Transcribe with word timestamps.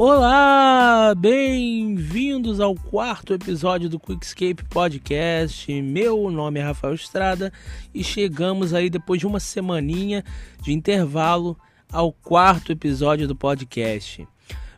Olá, 0.00 1.12
bem-vindos 1.18 2.60
ao 2.60 2.72
quarto 2.76 3.34
episódio 3.34 3.88
do 3.88 3.98
Quickscape 3.98 4.62
Podcast. 4.70 5.82
Meu 5.82 6.30
nome 6.30 6.60
é 6.60 6.62
Rafael 6.62 6.94
Estrada 6.94 7.52
e 7.92 8.04
chegamos 8.04 8.72
aí 8.72 8.88
depois 8.88 9.18
de 9.18 9.26
uma 9.26 9.40
semaninha 9.40 10.22
de 10.62 10.72
intervalo 10.72 11.58
ao 11.92 12.12
quarto 12.12 12.70
episódio 12.70 13.26
do 13.26 13.34
podcast. 13.34 14.24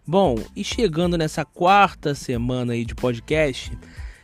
Bom, 0.07 0.37
e 0.57 0.65
chegando 0.65 1.19
nessa 1.19 1.45
quarta 1.45 2.15
semana 2.15 2.73
aí 2.73 2.87
de 2.87 2.95
podcast, 2.95 3.77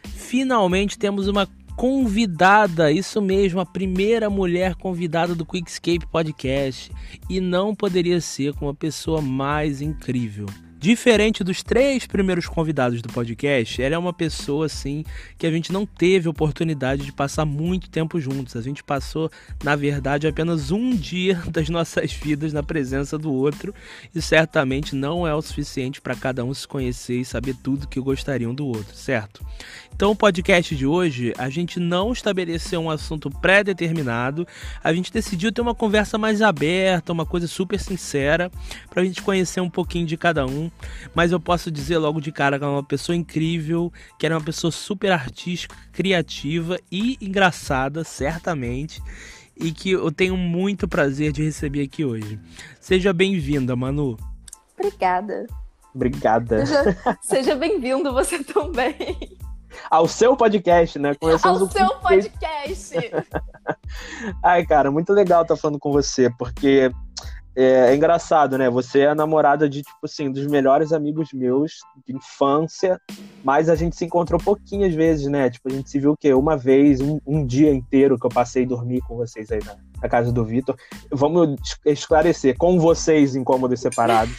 finalmente 0.03 0.99
temos 0.99 1.29
uma 1.29 1.47
convidada, 1.77 2.91
isso 2.91 3.21
mesmo, 3.21 3.61
a 3.61 3.67
primeira 3.67 4.31
mulher 4.31 4.75
convidada 4.77 5.35
do 5.35 5.45
Quickscape 5.45 6.07
Podcast. 6.07 6.91
E 7.29 7.39
não 7.39 7.75
poderia 7.75 8.19
ser 8.19 8.55
com 8.55 8.65
uma 8.65 8.75
pessoa 8.75 9.21
mais 9.21 9.83
incrível. 9.83 10.47
Diferente 10.87 11.43
dos 11.43 11.65
três 11.65 12.07
primeiros 12.07 12.47
convidados 12.47 13.03
do 13.03 13.09
podcast, 13.09 13.83
ela 13.83 13.97
é 13.97 13.99
uma 13.99 14.13
pessoa 14.13 14.67
assim 14.67 15.05
que 15.37 15.45
a 15.45 15.51
gente 15.51 15.73
não 15.73 15.85
teve 15.85 16.29
oportunidade 16.29 17.05
de 17.05 17.11
passar 17.11 17.45
muito 17.45 17.91
tempo 17.91 18.21
juntos. 18.21 18.55
A 18.55 18.63
gente 18.63 18.85
passou, 18.85 19.29
na 19.65 19.75
verdade, 19.75 20.29
apenas 20.29 20.71
um 20.71 20.91
dia 20.91 21.43
das 21.51 21.69
nossas 21.69 22.13
vidas 22.13 22.53
na 22.53 22.63
presença 22.63 23.19
do 23.19 23.33
outro 23.33 23.75
e 24.15 24.23
certamente 24.23 24.95
não 24.95 25.27
é 25.27 25.35
o 25.35 25.43
suficiente 25.43 26.01
para 26.01 26.15
cada 26.15 26.45
um 26.45 26.55
se 26.55 26.69
conhecer 26.69 27.19
e 27.19 27.25
saber 27.25 27.57
tudo 27.65 27.89
que 27.89 27.99
gostariam 27.99 28.55
do 28.55 28.65
outro, 28.65 28.95
certo? 28.95 29.45
Então, 29.97 30.11
o 30.11 30.15
podcast 30.15 30.77
de 30.77 30.87
hoje, 30.87 31.33
a 31.39 31.49
gente 31.49 31.81
não 31.81 32.13
estabeleceu 32.13 32.79
um 32.83 32.91
assunto 32.91 33.31
pré-determinado, 33.31 34.47
a 34.85 34.93
gente 34.93 35.11
decidiu 35.11 35.51
ter 35.51 35.63
uma 35.63 35.75
conversa 35.75 36.19
mais 36.19 36.43
aberta, 36.43 37.15
uma 37.15 37.25
coisa 37.25 37.49
super 37.49 37.81
sincera, 37.81 38.51
para 38.91 39.01
a 39.01 39.05
gente 39.07 39.23
conhecer 39.23 39.63
um 39.63 39.71
pouquinho 39.71 40.07
de 40.07 40.15
cada 40.19 40.45
um. 40.45 40.71
Mas 41.15 41.33
eu 41.33 41.41
posso 41.41 41.71
dizer 41.71 41.97
logo 41.97 42.21
de 42.21 42.31
cara 42.31 42.59
que 42.59 42.65
ela 42.65 42.75
é 42.75 42.77
uma 42.77 42.85
pessoa 42.85 43.17
incrível, 43.17 43.91
que 44.19 44.27
ela 44.27 44.35
é 44.35 44.39
uma 44.39 44.45
pessoa 44.45 44.71
super 44.71 45.11
artística, 45.11 45.75
criativa 45.93 46.79
e 46.93 47.17
engraçada, 47.19 48.05
certamente. 48.05 49.01
E 49.57 49.73
que 49.73 49.93
eu 49.93 50.13
tenho 50.13 50.37
muito 50.37 50.87
prazer 50.87 51.33
de 51.33 51.43
receber 51.43 51.85
aqui 51.85 52.05
hoje. 52.05 52.39
Seja 52.79 53.15
bem-vinda, 53.15 53.75
Manu. 53.75 54.19
Obrigada. 54.79 55.47
Obrigada. 55.95 56.67
Seja, 56.67 56.99
seja 57.23 57.55
bem-vindo 57.55 58.13
você 58.13 58.45
também. 58.45 59.39
Ao 59.91 60.07
seu 60.09 60.37
podcast, 60.37 60.99
né? 60.99 61.15
Começamos 61.15 61.63
Ao 61.63 61.71
seu 61.71 61.89
podcast. 61.99 62.95
Ai, 64.43 64.65
cara, 64.65 64.91
muito 64.91 65.13
legal 65.13 65.43
estar 65.43 65.57
falando 65.57 65.79
com 65.79 65.93
você, 65.93 66.31
porque 66.39 66.91
é, 67.57 67.91
é, 67.91 67.95
engraçado, 67.97 68.59
né? 68.59 68.69
Você 68.69 69.01
é 69.01 69.09
a 69.09 69.15
namorada 69.15 69.67
de, 69.67 69.81
tipo 69.81 69.99
assim, 70.05 70.31
dos 70.31 70.47
melhores 70.47 70.93
amigos 70.93 71.33
meus 71.33 71.73
de 72.07 72.15
infância, 72.15 73.01
mas 73.43 73.71
a 73.71 73.75
gente 73.75 73.97
se 73.97 74.05
encontrou 74.05 74.39
pouquinhas 74.39 74.95
vezes, 74.95 75.27
né? 75.27 75.49
Tipo, 75.49 75.69
a 75.71 75.73
gente 75.73 75.89
se 75.89 75.99
viu 75.99 76.13
o 76.13 76.17
quê? 76.17 76.35
Uma 76.35 76.55
vez, 76.55 77.01
um, 77.01 77.19
um 77.27 77.47
dia 77.47 77.73
inteiro 77.73 78.19
que 78.19 78.27
eu 78.27 78.31
passei 78.31 78.67
dormir 78.67 79.01
com 79.09 79.17
vocês 79.17 79.51
aí 79.51 79.61
na, 79.65 79.75
na 80.03 80.09
casa 80.09 80.31
do 80.31 80.45
Vitor. 80.45 80.77
Vamos 81.11 81.57
esclarecer, 81.87 82.59
com 82.59 82.79
vocês 82.79 83.35
em 83.35 83.43
cômodos 83.43 83.81
separados. 83.81 84.37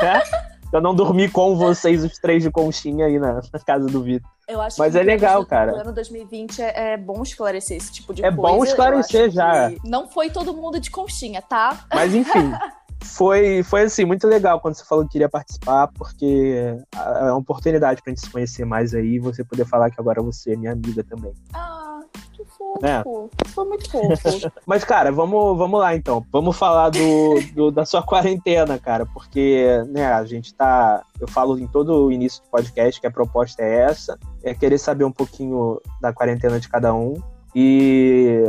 né? 0.00 0.22
Eu 0.72 0.80
não 0.80 0.94
dormi 0.94 1.28
com 1.28 1.56
vocês, 1.56 2.04
os 2.04 2.16
três 2.18 2.44
de 2.44 2.50
conchinha 2.50 3.06
aí 3.06 3.18
na, 3.18 3.40
na 3.52 3.58
casa 3.58 3.86
do 3.86 4.04
Vitor. 4.04 4.30
Eu 4.50 4.60
acho 4.60 4.78
Mas 4.78 4.92
que 4.92 4.98
é 4.98 5.02
legal, 5.02 5.46
cara. 5.46 5.72
No 5.72 5.78
ano 5.78 5.92
2020 5.92 6.60
é, 6.60 6.92
é, 6.92 6.96
bom 6.96 7.22
esclarecer 7.22 7.76
esse 7.76 7.92
tipo 7.92 8.12
de 8.12 8.24
é 8.24 8.32
coisa. 8.32 8.48
É 8.48 8.56
bom 8.56 8.64
esclarecer 8.64 9.30
já. 9.30 9.70
Não 9.84 10.08
foi 10.08 10.28
todo 10.28 10.52
mundo 10.52 10.80
de 10.80 10.90
conchinha, 10.90 11.40
tá? 11.40 11.86
Mas 11.94 12.14
enfim. 12.14 12.52
foi, 13.04 13.62
foi 13.62 13.82
assim, 13.82 14.04
muito 14.04 14.26
legal 14.26 14.60
quando 14.60 14.74
você 14.74 14.84
falou 14.84 15.04
que 15.04 15.12
queria 15.12 15.28
participar, 15.28 15.88
porque 15.88 16.74
é 16.94 17.30
uma 17.30 17.36
oportunidade 17.36 18.02
pra 18.02 18.10
gente 18.10 18.22
se 18.22 18.30
conhecer 18.30 18.64
mais 18.64 18.94
aí 18.94 19.14
e 19.14 19.18
você 19.18 19.44
poder 19.44 19.64
falar 19.64 19.90
que 19.90 20.00
agora 20.00 20.22
você 20.22 20.52
é 20.52 20.56
minha 20.56 20.72
amiga 20.72 21.02
também. 21.04 21.32
Ah, 21.52 21.89
fofo. 22.74 23.30
É. 23.42 23.48
Foi 23.48 23.64
muito 23.66 23.90
fofo. 23.90 24.52
Mas, 24.66 24.84
cara, 24.84 25.10
vamos, 25.10 25.56
vamos 25.56 25.80
lá 25.80 25.94
então. 25.94 26.24
Vamos 26.30 26.56
falar 26.56 26.90
do, 26.90 27.40
do, 27.54 27.70
da 27.70 27.84
sua 27.84 28.02
quarentena, 28.02 28.78
cara, 28.78 29.06
porque, 29.06 29.66
né, 29.88 30.06
a 30.06 30.24
gente 30.24 30.54
tá. 30.54 31.02
Eu 31.20 31.28
falo 31.28 31.58
em 31.58 31.66
todo 31.66 32.06
o 32.06 32.12
início 32.12 32.42
do 32.42 32.50
podcast 32.50 33.00
que 33.00 33.06
a 33.06 33.10
proposta 33.10 33.62
é 33.62 33.82
essa 33.82 34.18
é 34.42 34.54
querer 34.54 34.78
saber 34.78 35.04
um 35.04 35.12
pouquinho 35.12 35.80
da 36.00 36.12
quarentena 36.12 36.58
de 36.58 36.68
cada 36.68 36.94
um. 36.94 37.20
E 37.54 38.44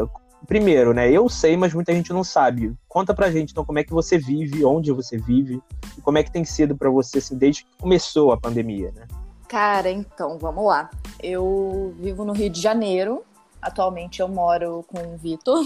primeiro, 0.47 0.93
né? 0.93 1.09
Eu 1.11 1.29
sei, 1.29 1.55
mas 1.57 1.73
muita 1.73 1.93
gente 1.93 2.13
não 2.13 2.23
sabe. 2.23 2.73
Conta 2.87 3.13
pra 3.13 3.31
gente, 3.31 3.51
então, 3.51 3.65
como 3.65 3.79
é 3.79 3.83
que 3.83 3.93
você 3.93 4.17
vive, 4.17 4.65
onde 4.65 4.91
você 4.91 5.17
vive, 5.17 5.61
e 5.97 6.01
como 6.01 6.17
é 6.17 6.23
que 6.23 6.31
tem 6.31 6.43
sido 6.43 6.75
para 6.75 6.89
você, 6.89 7.19
assim, 7.19 7.37
desde 7.37 7.63
que 7.63 7.69
começou 7.79 8.31
a 8.31 8.37
pandemia, 8.37 8.91
né? 8.95 9.07
Cara, 9.47 9.89
então, 9.89 10.37
vamos 10.37 10.65
lá. 10.65 10.89
Eu 11.21 11.93
vivo 11.99 12.23
no 12.23 12.33
Rio 12.33 12.49
de 12.49 12.61
Janeiro. 12.61 13.23
Atualmente 13.61 14.21
eu 14.21 14.27
moro 14.27 14.83
com 14.87 15.13
o 15.13 15.17
Vitor. 15.17 15.65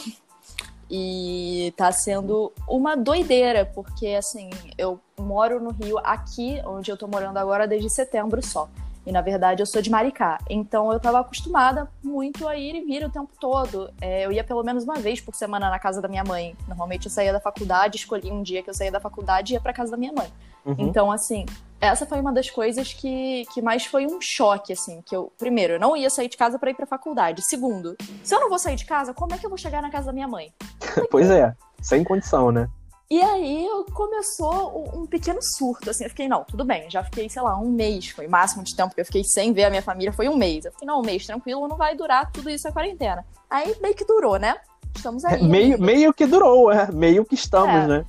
E 0.89 1.73
tá 1.75 1.91
sendo 1.91 2.53
uma 2.67 2.95
doideira, 2.95 3.66
porque 3.66 4.09
assim, 4.09 4.51
eu 4.78 5.00
moro 5.19 5.59
no 5.59 5.72
Rio 5.72 5.97
aqui, 6.00 6.61
onde 6.63 6.91
eu 6.91 6.97
tô 6.97 7.07
morando 7.07 7.38
agora 7.38 7.67
desde 7.67 7.89
setembro 7.89 8.45
só. 8.45 8.69
E 9.05 9.11
na 9.11 9.21
verdade 9.21 9.61
eu 9.61 9.66
sou 9.66 9.81
de 9.81 9.89
Maricá. 9.89 10.38
Então 10.49 10.91
eu 10.91 10.97
estava 10.97 11.19
acostumada 11.19 11.89
muito 12.03 12.47
a 12.47 12.57
ir 12.57 12.75
e 12.75 12.85
vir 12.85 13.05
o 13.05 13.09
tempo 13.09 13.31
todo. 13.39 13.91
É, 14.01 14.25
eu 14.25 14.31
ia 14.31 14.43
pelo 14.43 14.63
menos 14.63 14.83
uma 14.83 14.95
vez 14.95 15.21
por 15.21 15.35
semana 15.35 15.69
na 15.69 15.79
casa 15.79 16.01
da 16.01 16.07
minha 16.07 16.23
mãe. 16.23 16.55
Normalmente 16.67 17.05
eu 17.05 17.11
saía 17.11 17.31
da 17.31 17.39
faculdade, 17.39 17.97
escolhia 17.97 18.33
um 18.33 18.41
dia 18.41 18.63
que 18.63 18.69
eu 18.69 18.73
saía 18.73 18.91
da 18.91 18.99
faculdade 18.99 19.53
e 19.53 19.55
ia 19.55 19.61
para 19.61 19.73
casa 19.73 19.91
da 19.91 19.97
minha 19.97 20.13
mãe. 20.13 20.27
Uhum. 20.66 20.75
Então, 20.79 21.11
assim, 21.11 21.45
essa 21.79 22.05
foi 22.05 22.19
uma 22.19 22.33
das 22.33 22.49
coisas 22.49 22.91
que, 22.91 23.45
que 23.53 23.61
mais 23.61 23.85
foi 23.85 24.07
um 24.07 24.19
choque, 24.19 24.73
assim. 24.73 25.01
Que 25.05 25.16
eu, 25.16 25.31
primeiro, 25.37 25.73
eu 25.73 25.79
não 25.79 25.95
ia 25.95 26.09
sair 26.09 26.27
de 26.27 26.35
casa 26.35 26.57
para 26.57 26.72
ir 26.72 26.73
pra 26.73 26.87
faculdade. 26.87 27.43
Segundo, 27.43 27.95
se 28.23 28.33
eu 28.33 28.39
não 28.39 28.49
vou 28.49 28.57
sair 28.57 28.75
de 28.75 28.85
casa, 28.85 29.13
como 29.13 29.33
é 29.33 29.37
que 29.37 29.45
eu 29.45 29.49
vou 29.49 29.57
chegar 29.57 29.81
na 29.81 29.91
casa 29.91 30.07
da 30.07 30.13
minha 30.13 30.27
mãe? 30.27 30.51
pois 31.11 31.29
é, 31.29 31.53
sem 31.81 32.03
condição, 32.03 32.51
né? 32.51 32.67
E 33.09 33.21
aí 33.21 33.67
começou 33.93 34.89
um 34.95 35.05
pequeno 35.05 35.39
surto, 35.41 35.91
assim, 35.91 36.05
eu 36.05 36.09
fiquei, 36.09 36.27
não, 36.27 36.43
tudo 36.43 36.66
bem, 36.66 36.89
já 36.89 37.03
fiquei, 37.03 37.29
sei 37.29 37.41
lá, 37.41 37.55
um 37.55 37.69
mês, 37.69 38.09
foi 38.09 38.25
o 38.25 38.31
máximo 38.31 38.63
de 38.63 38.75
tempo 38.75 38.95
que 38.95 39.01
eu 39.01 39.05
fiquei 39.05 39.23
sem 39.23 39.53
ver 39.53 39.66
a 39.66 39.69
minha 39.69 39.81
família, 39.81 40.11
foi 40.11 40.27
um 40.27 40.35
mês. 40.35 40.66
Eu 40.66 40.71
fiquei, 40.71 40.88
não, 40.88 41.01
um 41.01 41.05
mês, 41.05 41.25
tranquilo, 41.25 41.67
não 41.67 41.77
vai 41.77 41.95
durar 41.95 42.31
tudo 42.31 42.49
isso 42.49 42.67
a 42.67 42.71
quarentena. 42.71 43.23
Aí 43.47 43.75
meio 43.79 43.93
que 43.93 44.05
durou, 44.05 44.38
né? 44.39 44.55
Estamos 44.95 45.23
aí. 45.23 45.43
meio, 45.43 45.79
meio 45.79 46.13
que 46.13 46.25
durou, 46.25 46.71
é, 46.71 46.91
meio 46.91 47.23
que 47.25 47.35
estamos, 47.35 47.75
é. 47.75 47.88
né? 47.88 48.05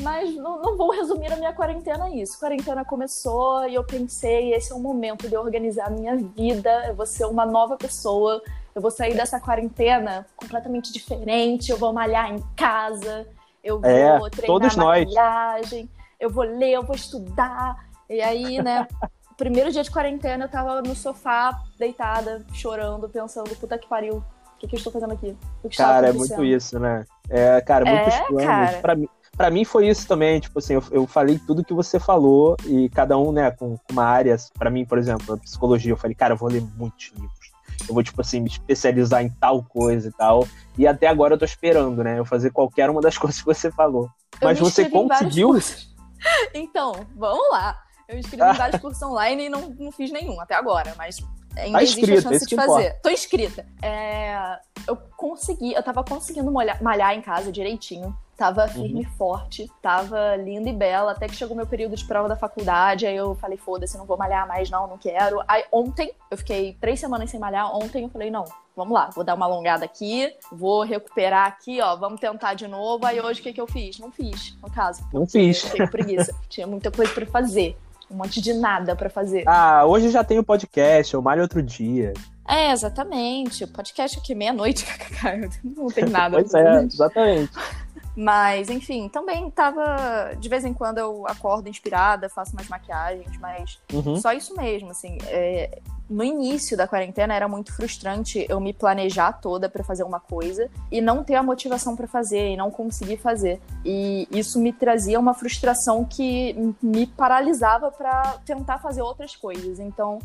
Mas 0.00 0.34
não, 0.34 0.62
não 0.62 0.76
vou 0.76 0.92
resumir 0.92 1.30
a 1.32 1.36
minha 1.36 1.52
quarentena 1.52 2.04
a 2.04 2.10
isso. 2.10 2.38
Quarentena 2.38 2.84
começou 2.84 3.68
e 3.68 3.74
eu 3.74 3.84
pensei, 3.84 4.54
esse 4.54 4.72
é 4.72 4.74
o 4.74 4.80
momento 4.80 5.28
de 5.28 5.34
eu 5.34 5.40
organizar 5.42 5.88
a 5.88 5.90
minha 5.90 6.16
vida, 6.16 6.86
eu 6.86 6.94
vou 6.94 7.04
ser 7.04 7.26
uma 7.26 7.44
nova 7.44 7.76
pessoa, 7.76 8.40
eu 8.74 8.80
vou 8.80 8.90
sair 8.90 9.14
dessa 9.14 9.38
quarentena 9.40 10.26
completamente 10.36 10.90
diferente, 10.92 11.70
eu 11.70 11.76
vou 11.76 11.92
malhar 11.92 12.32
em 12.32 12.42
casa, 12.56 13.26
eu 13.66 13.80
vou 13.80 13.90
é, 13.90 14.30
treinar 14.30 14.46
todos 14.46 14.76
maquiagem, 14.76 15.82
nós. 15.82 15.90
eu 16.20 16.30
vou 16.30 16.44
ler, 16.44 16.72
eu 16.72 16.82
vou 16.84 16.94
estudar. 16.94 17.84
E 18.08 18.20
aí, 18.20 18.62
né, 18.62 18.86
primeiro 19.36 19.72
dia 19.72 19.82
de 19.82 19.90
quarentena 19.90 20.44
eu 20.44 20.48
tava 20.48 20.80
no 20.80 20.94
sofá, 20.94 21.60
deitada, 21.78 22.44
chorando, 22.52 23.08
pensando, 23.08 23.54
puta 23.56 23.76
que 23.76 23.88
pariu, 23.88 24.18
o 24.18 24.58
que, 24.58 24.68
que 24.68 24.76
eu 24.76 24.78
estou 24.78 24.92
fazendo 24.92 25.12
aqui? 25.12 25.36
cara, 25.76 26.08
é 26.08 26.12
muito 26.12 26.44
isso, 26.44 26.78
né? 26.78 27.04
É, 27.28 27.60
cara, 27.60 27.84
muitos 27.84 28.14
é, 28.14 28.22
planos. 28.24 28.44
Cara. 28.46 28.78
Pra 28.78 28.94
mim, 28.94 29.08
pra 29.36 29.50
mim 29.50 29.64
foi 29.64 29.88
isso 29.88 30.06
também, 30.06 30.40
tipo 30.40 30.58
assim, 30.58 30.74
eu, 30.74 30.84
eu 30.90 31.06
falei 31.06 31.38
tudo 31.38 31.64
que 31.64 31.74
você 31.74 31.98
falou 31.98 32.56
e 32.64 32.88
cada 32.90 33.18
um, 33.18 33.32
né, 33.32 33.50
com, 33.50 33.76
com 33.76 33.92
uma 33.92 34.04
área, 34.04 34.36
para 34.56 34.70
mim, 34.70 34.84
por 34.86 34.96
exemplo, 34.96 35.34
a 35.34 35.38
psicologia, 35.38 35.92
eu 35.92 35.96
falei, 35.96 36.14
cara, 36.14 36.34
eu 36.34 36.38
vou 36.38 36.48
ler 36.48 36.62
muitos 36.76 37.12
livros 37.14 37.45
eu 37.88 37.94
vou, 37.94 38.02
tipo 38.02 38.20
assim, 38.20 38.40
me 38.40 38.48
especializar 38.48 39.22
em 39.22 39.30
tal 39.30 39.62
coisa 39.62 40.08
e 40.08 40.12
tal. 40.12 40.46
E 40.76 40.86
até 40.86 41.06
agora 41.06 41.34
eu 41.34 41.38
tô 41.38 41.44
esperando, 41.44 42.02
né? 42.02 42.18
Eu 42.18 42.24
fazer 42.24 42.50
qualquer 42.50 42.90
uma 42.90 43.00
das 43.00 43.16
coisas 43.18 43.40
que 43.40 43.46
você 43.46 43.70
falou. 43.70 44.08
Eu 44.40 44.48
Mas 44.48 44.58
você 44.58 44.88
conseguiu? 44.88 45.50
Então, 46.54 47.06
vamos 47.14 47.50
lá. 47.52 47.78
Eu 48.08 48.18
inscrevi 48.18 48.42
em 48.42 48.54
vários 48.54 48.80
cursos 48.80 49.02
online 49.02 49.46
e 49.46 49.48
não, 49.48 49.68
não 49.78 49.92
fiz 49.92 50.10
nenhum 50.10 50.40
até 50.40 50.54
agora, 50.54 50.94
mas 50.96 51.18
ainda 51.56 51.78
tá 51.78 51.82
existe 51.82 52.00
inscrita, 52.00 52.28
a 52.28 52.32
chance 52.32 52.46
de 52.46 52.56
fazer. 52.56 52.70
Importa. 52.70 53.00
Tô 53.02 53.10
inscrita. 53.10 53.66
É, 53.82 54.58
eu 54.88 54.96
consegui, 55.16 55.74
eu 55.74 55.82
tava 55.82 56.02
conseguindo 56.02 56.50
malhar 56.50 57.14
em 57.14 57.20
casa 57.20 57.52
direitinho. 57.52 58.16
Tava 58.36 58.68
firme 58.68 59.00
e 59.02 59.06
uhum. 59.06 59.12
forte, 59.12 59.70
tava 59.80 60.36
linda 60.36 60.68
e 60.68 60.72
bela, 60.72 61.12
até 61.12 61.26
que 61.26 61.34
chegou 61.34 61.56
meu 61.56 61.66
período 61.66 61.96
de 61.96 62.04
prova 62.04 62.28
da 62.28 62.36
faculdade, 62.36 63.06
aí 63.06 63.16
eu 63.16 63.34
falei, 63.36 63.56
foda-se, 63.56 63.96
não 63.96 64.04
vou 64.04 64.18
malhar 64.18 64.46
mais, 64.46 64.68
não, 64.68 64.86
não 64.86 64.98
quero. 64.98 65.42
Aí 65.48 65.64
ontem, 65.72 66.12
eu 66.30 66.36
fiquei 66.36 66.76
três 66.78 67.00
semanas 67.00 67.30
sem 67.30 67.40
malhar, 67.40 67.74
ontem 67.74 68.02
eu 68.02 68.10
falei, 68.10 68.30
não, 68.30 68.44
vamos 68.76 68.92
lá, 68.92 69.08
vou 69.14 69.24
dar 69.24 69.34
uma 69.34 69.46
alongada 69.46 69.86
aqui, 69.86 70.30
vou 70.52 70.82
recuperar 70.84 71.46
aqui, 71.46 71.80
ó, 71.80 71.96
vamos 71.96 72.20
tentar 72.20 72.52
de 72.52 72.68
novo. 72.68 73.06
Aí 73.06 73.18
hoje 73.18 73.40
o 73.40 73.42
que, 73.42 73.54
que 73.54 73.60
eu 73.60 73.66
fiz? 73.66 73.98
Não 73.98 74.12
fiz, 74.12 74.54
no 74.62 74.70
caso. 74.70 75.02
Não 75.14 75.26
fiz. 75.26 75.62
Fiquei 75.62 75.86
com 75.86 75.90
preguiça. 75.90 76.34
Tinha 76.46 76.66
muita 76.66 76.90
coisa 76.90 77.12
para 77.14 77.24
fazer. 77.24 77.74
Um 78.10 78.16
monte 78.16 78.40
de 78.40 78.52
nada 78.52 78.94
para 78.94 79.08
fazer. 79.08 79.44
Ah, 79.48 79.84
hoje 79.84 80.10
já 80.10 80.22
tem 80.22 80.38
o 80.38 80.44
podcast, 80.44 81.12
eu 81.12 81.22
malho 81.22 81.42
outro 81.42 81.62
dia. 81.62 82.12
É, 82.46 82.70
exatamente. 82.70 83.64
O 83.64 83.68
podcast 83.68 84.18
aqui 84.18 84.34
meia-noite, 84.34 84.86
não 85.64 85.88
tem 85.88 86.04
nada. 86.04 86.36
pois 86.36 86.54
é, 86.54 86.84
exatamente. 86.84 87.50
Mas, 88.16 88.70
enfim, 88.70 89.10
também 89.10 89.50
tava. 89.50 90.34
De 90.38 90.48
vez 90.48 90.64
em 90.64 90.72
quando 90.72 90.96
eu 90.96 91.26
acordo 91.28 91.68
inspirada, 91.68 92.30
faço 92.30 92.52
umas 92.54 92.66
maquiagens, 92.66 93.36
mas 93.38 93.78
uhum. 93.92 94.16
só 94.16 94.32
isso 94.32 94.56
mesmo, 94.56 94.90
assim. 94.90 95.18
É, 95.26 95.80
no 96.08 96.24
início 96.24 96.76
da 96.76 96.86
quarentena 96.86 97.34
era 97.34 97.46
muito 97.46 97.74
frustrante 97.74 98.46
eu 98.48 98.60
me 98.60 98.72
planejar 98.72 99.32
toda 99.32 99.68
para 99.68 99.82
fazer 99.84 100.04
uma 100.04 100.20
coisa 100.20 100.70
e 100.90 101.00
não 101.00 101.24
ter 101.24 101.34
a 101.34 101.42
motivação 101.42 101.96
para 101.96 102.06
fazer 102.06 102.52
e 102.52 102.56
não 102.56 102.70
conseguir 102.70 103.18
fazer. 103.18 103.60
E 103.84 104.26
isso 104.30 104.58
me 104.60 104.72
trazia 104.72 105.20
uma 105.20 105.34
frustração 105.34 106.04
que 106.04 106.74
me 106.80 107.06
paralisava 107.06 107.90
para 107.90 108.38
tentar 108.46 108.78
fazer 108.78 109.02
outras 109.02 109.36
coisas. 109.36 109.78
Então, 109.78 110.20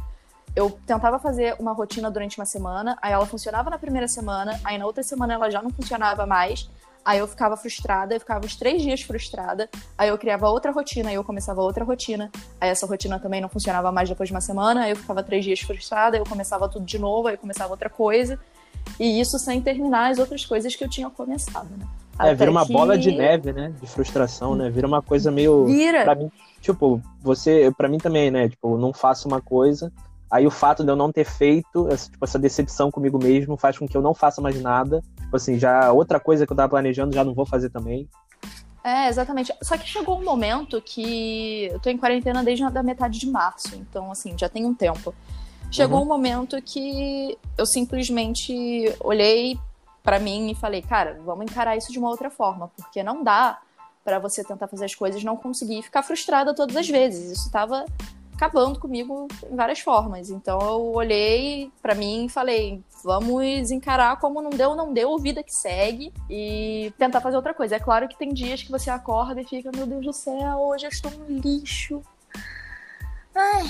eu 0.56 0.70
tentava 0.86 1.18
fazer 1.18 1.56
uma 1.60 1.74
rotina 1.74 2.12
durante 2.12 2.38
uma 2.38 2.46
semana, 2.46 2.98
aí 3.02 3.12
ela 3.14 3.26
funcionava 3.26 3.70
na 3.70 3.78
primeira 3.78 4.08
semana, 4.08 4.60
aí 4.64 4.78
na 4.78 4.86
outra 4.86 5.02
semana 5.02 5.34
ela 5.34 5.50
já 5.50 5.62
não 5.62 5.72
funcionava 5.72 6.26
mais. 6.26 6.70
Aí 7.04 7.20
eu 7.20 7.28
ficava 7.28 7.58
frustrada, 7.58 8.16
eu 8.16 8.20
ficava 8.20 8.46
uns 8.46 8.56
três 8.56 8.82
dias 8.82 9.02
frustrada. 9.02 9.70
Aí 9.98 10.10
eu 10.10 10.18
criava 10.18 10.50
outra 10.50 10.72
rotina, 10.72 11.10
aí 11.10 11.16
eu 11.16 11.24
começava 11.24 11.62
outra 11.62 11.84
rotina. 11.84 12.32
Aí 12.60 12.70
essa 12.70 12.86
rotina 12.86 13.20
também 13.20 13.42
não 13.42 13.50
funcionava 13.50 13.92
mais 13.92 14.08
depois 14.08 14.30
de 14.30 14.34
uma 14.34 14.42
semana. 14.42 14.84
Aí 14.84 14.92
eu 14.92 14.96
ficava 14.96 15.24
três 15.24 15.44
dias 15.44 15.60
frustrada, 15.60 16.16
aí 16.16 16.22
eu 16.22 16.26
começava 16.26 16.70
tudo 16.70 16.86
de 16.86 17.00
novo, 17.00 17.28
aí 17.28 17.34
eu 17.34 17.40
começava 17.40 17.72
outra 17.72 17.90
coisa. 17.90 18.40
E 19.00 19.20
isso 19.20 19.40
sem 19.40 19.62
terminar 19.62 20.12
as 20.12 20.20
outras 20.20 20.46
coisas 20.46 20.76
que 20.76 20.84
eu 20.84 20.90
tinha 20.90 21.10
começado, 21.10 21.70
né? 21.78 21.88
É, 22.20 22.36
vira 22.36 22.52
uma 22.52 22.66
que... 22.66 22.74
bola 22.74 22.98
de 22.98 23.12
neve, 23.12 23.52
né? 23.52 23.74
De 23.82 23.88
frustração, 23.88 24.56
né? 24.56 24.70
Vira 24.70 24.86
uma 24.86 25.02
coisa 25.02 25.32
meio. 25.32 25.66
Vira! 25.66 26.04
Pra 26.04 26.16
mim, 26.16 26.32
tipo, 26.60 27.02
você, 27.20 27.74
pra 27.76 27.88
mim 27.88 27.98
também, 27.98 28.30
né? 28.30 28.50
Tipo, 28.50 28.78
não 28.78 28.94
faço 28.94 29.28
uma 29.28 29.42
coisa, 29.42 29.92
Aí 30.32 30.48
o 30.48 30.52
fato 30.52 30.82
de 30.84 30.90
eu 30.90 30.96
não 30.96 31.12
ter 31.12 31.26
feito, 31.26 31.90
essa, 31.90 32.10
tipo, 32.10 32.24
essa 32.24 32.40
decepção 32.40 32.90
comigo 32.90 33.22
mesmo, 33.22 33.58
faz 33.58 33.78
com 33.78 33.86
que 33.86 33.98
eu 33.98 34.02
não 34.02 34.14
faça 34.14 34.42
mais 34.42 34.60
nada. 34.62 35.04
Tipo 35.20 35.36
assim, 35.36 35.60
já 35.60 35.92
outra 35.92 36.22
coisa 36.22 36.48
que 36.48 36.54
eu 36.54 36.56
tava 36.56 36.70
planejando, 36.70 37.14
já 37.14 37.24
não 37.24 37.34
vou 37.34 37.46
fazer 37.46 37.70
também. 37.70 38.08
É, 38.82 39.10
exatamente. 39.10 39.54
Só 39.62 39.78
que 39.78 39.88
chegou 39.88 40.18
um 40.18 40.24
momento 40.24 40.82
que 40.82 41.66
eu 41.72 41.80
tô 41.82 41.90
em 41.90 41.98
quarentena 41.98 42.44
desde 42.44 42.64
a 42.64 42.84
metade 42.84 43.20
de 43.20 43.30
março, 43.30 43.76
então 43.76 44.10
assim, 44.10 44.34
já 44.38 44.48
tem 44.48 44.66
um 44.66 44.74
tempo. 44.74 45.14
Chegou 45.70 46.00
uhum. 46.00 46.06
um 46.06 46.08
momento 46.08 46.62
que 46.62 47.38
eu 47.58 47.66
simplesmente 47.66 48.54
olhei 49.02 49.60
para 50.02 50.18
mim 50.18 50.50
e 50.50 50.56
falei, 50.56 50.82
cara, 50.82 51.20
vamos 51.26 51.46
encarar 51.46 51.78
isso 51.78 51.92
de 51.92 52.00
uma 52.00 52.10
outra 52.10 52.30
forma, 52.30 52.72
porque 52.76 53.04
não 53.04 53.24
dá 53.24 53.60
para 54.04 54.18
você 54.18 54.44
tentar 54.44 54.68
fazer 54.68 54.86
as 54.86 54.96
coisas 54.96 55.22
e 55.22 55.26
não 55.26 55.38
conseguir 55.38 55.82
ficar 55.84 56.02
frustrada 56.02 56.56
todas 56.56 56.76
as 56.76 56.90
vezes. 56.90 57.32
Isso 57.32 57.52
tava 57.52 57.86
acabando 58.42 58.80
comigo 58.80 59.28
em 59.50 59.56
várias 59.56 59.80
formas. 59.80 60.32
Então 60.32 60.60
eu 60.60 60.94
olhei 60.94 61.72
para 61.80 61.94
mim 61.94 62.26
e 62.26 62.30
falei: 62.30 62.84
vamos 63.04 63.70
encarar 63.70 64.20
como 64.20 64.42
não 64.42 64.50
deu, 64.50 64.76
não 64.76 64.92
deu, 64.92 65.18
vida 65.20 65.44
que 65.44 65.54
segue 65.54 66.12
e 66.28 66.92
tentar 66.98 67.22
fazer 67.22 67.36
outra 67.36 67.54
coisa. 67.54 67.76
É 67.76 67.80
claro 67.80 68.08
que 68.08 68.18
tem 68.18 68.34
dias 68.34 68.64
que 68.64 68.72
você 68.72 68.90
acorda 68.90 69.42
e 69.42 69.46
fica: 69.46 69.70
meu 69.74 69.86
Deus 69.86 70.04
do 70.04 70.14
céu, 70.14 70.58
hoje 70.58 70.86
eu 70.86 70.90
estou 70.90 71.12
um 71.12 71.38
lixo. 71.38 72.02
Ai, 73.36 73.64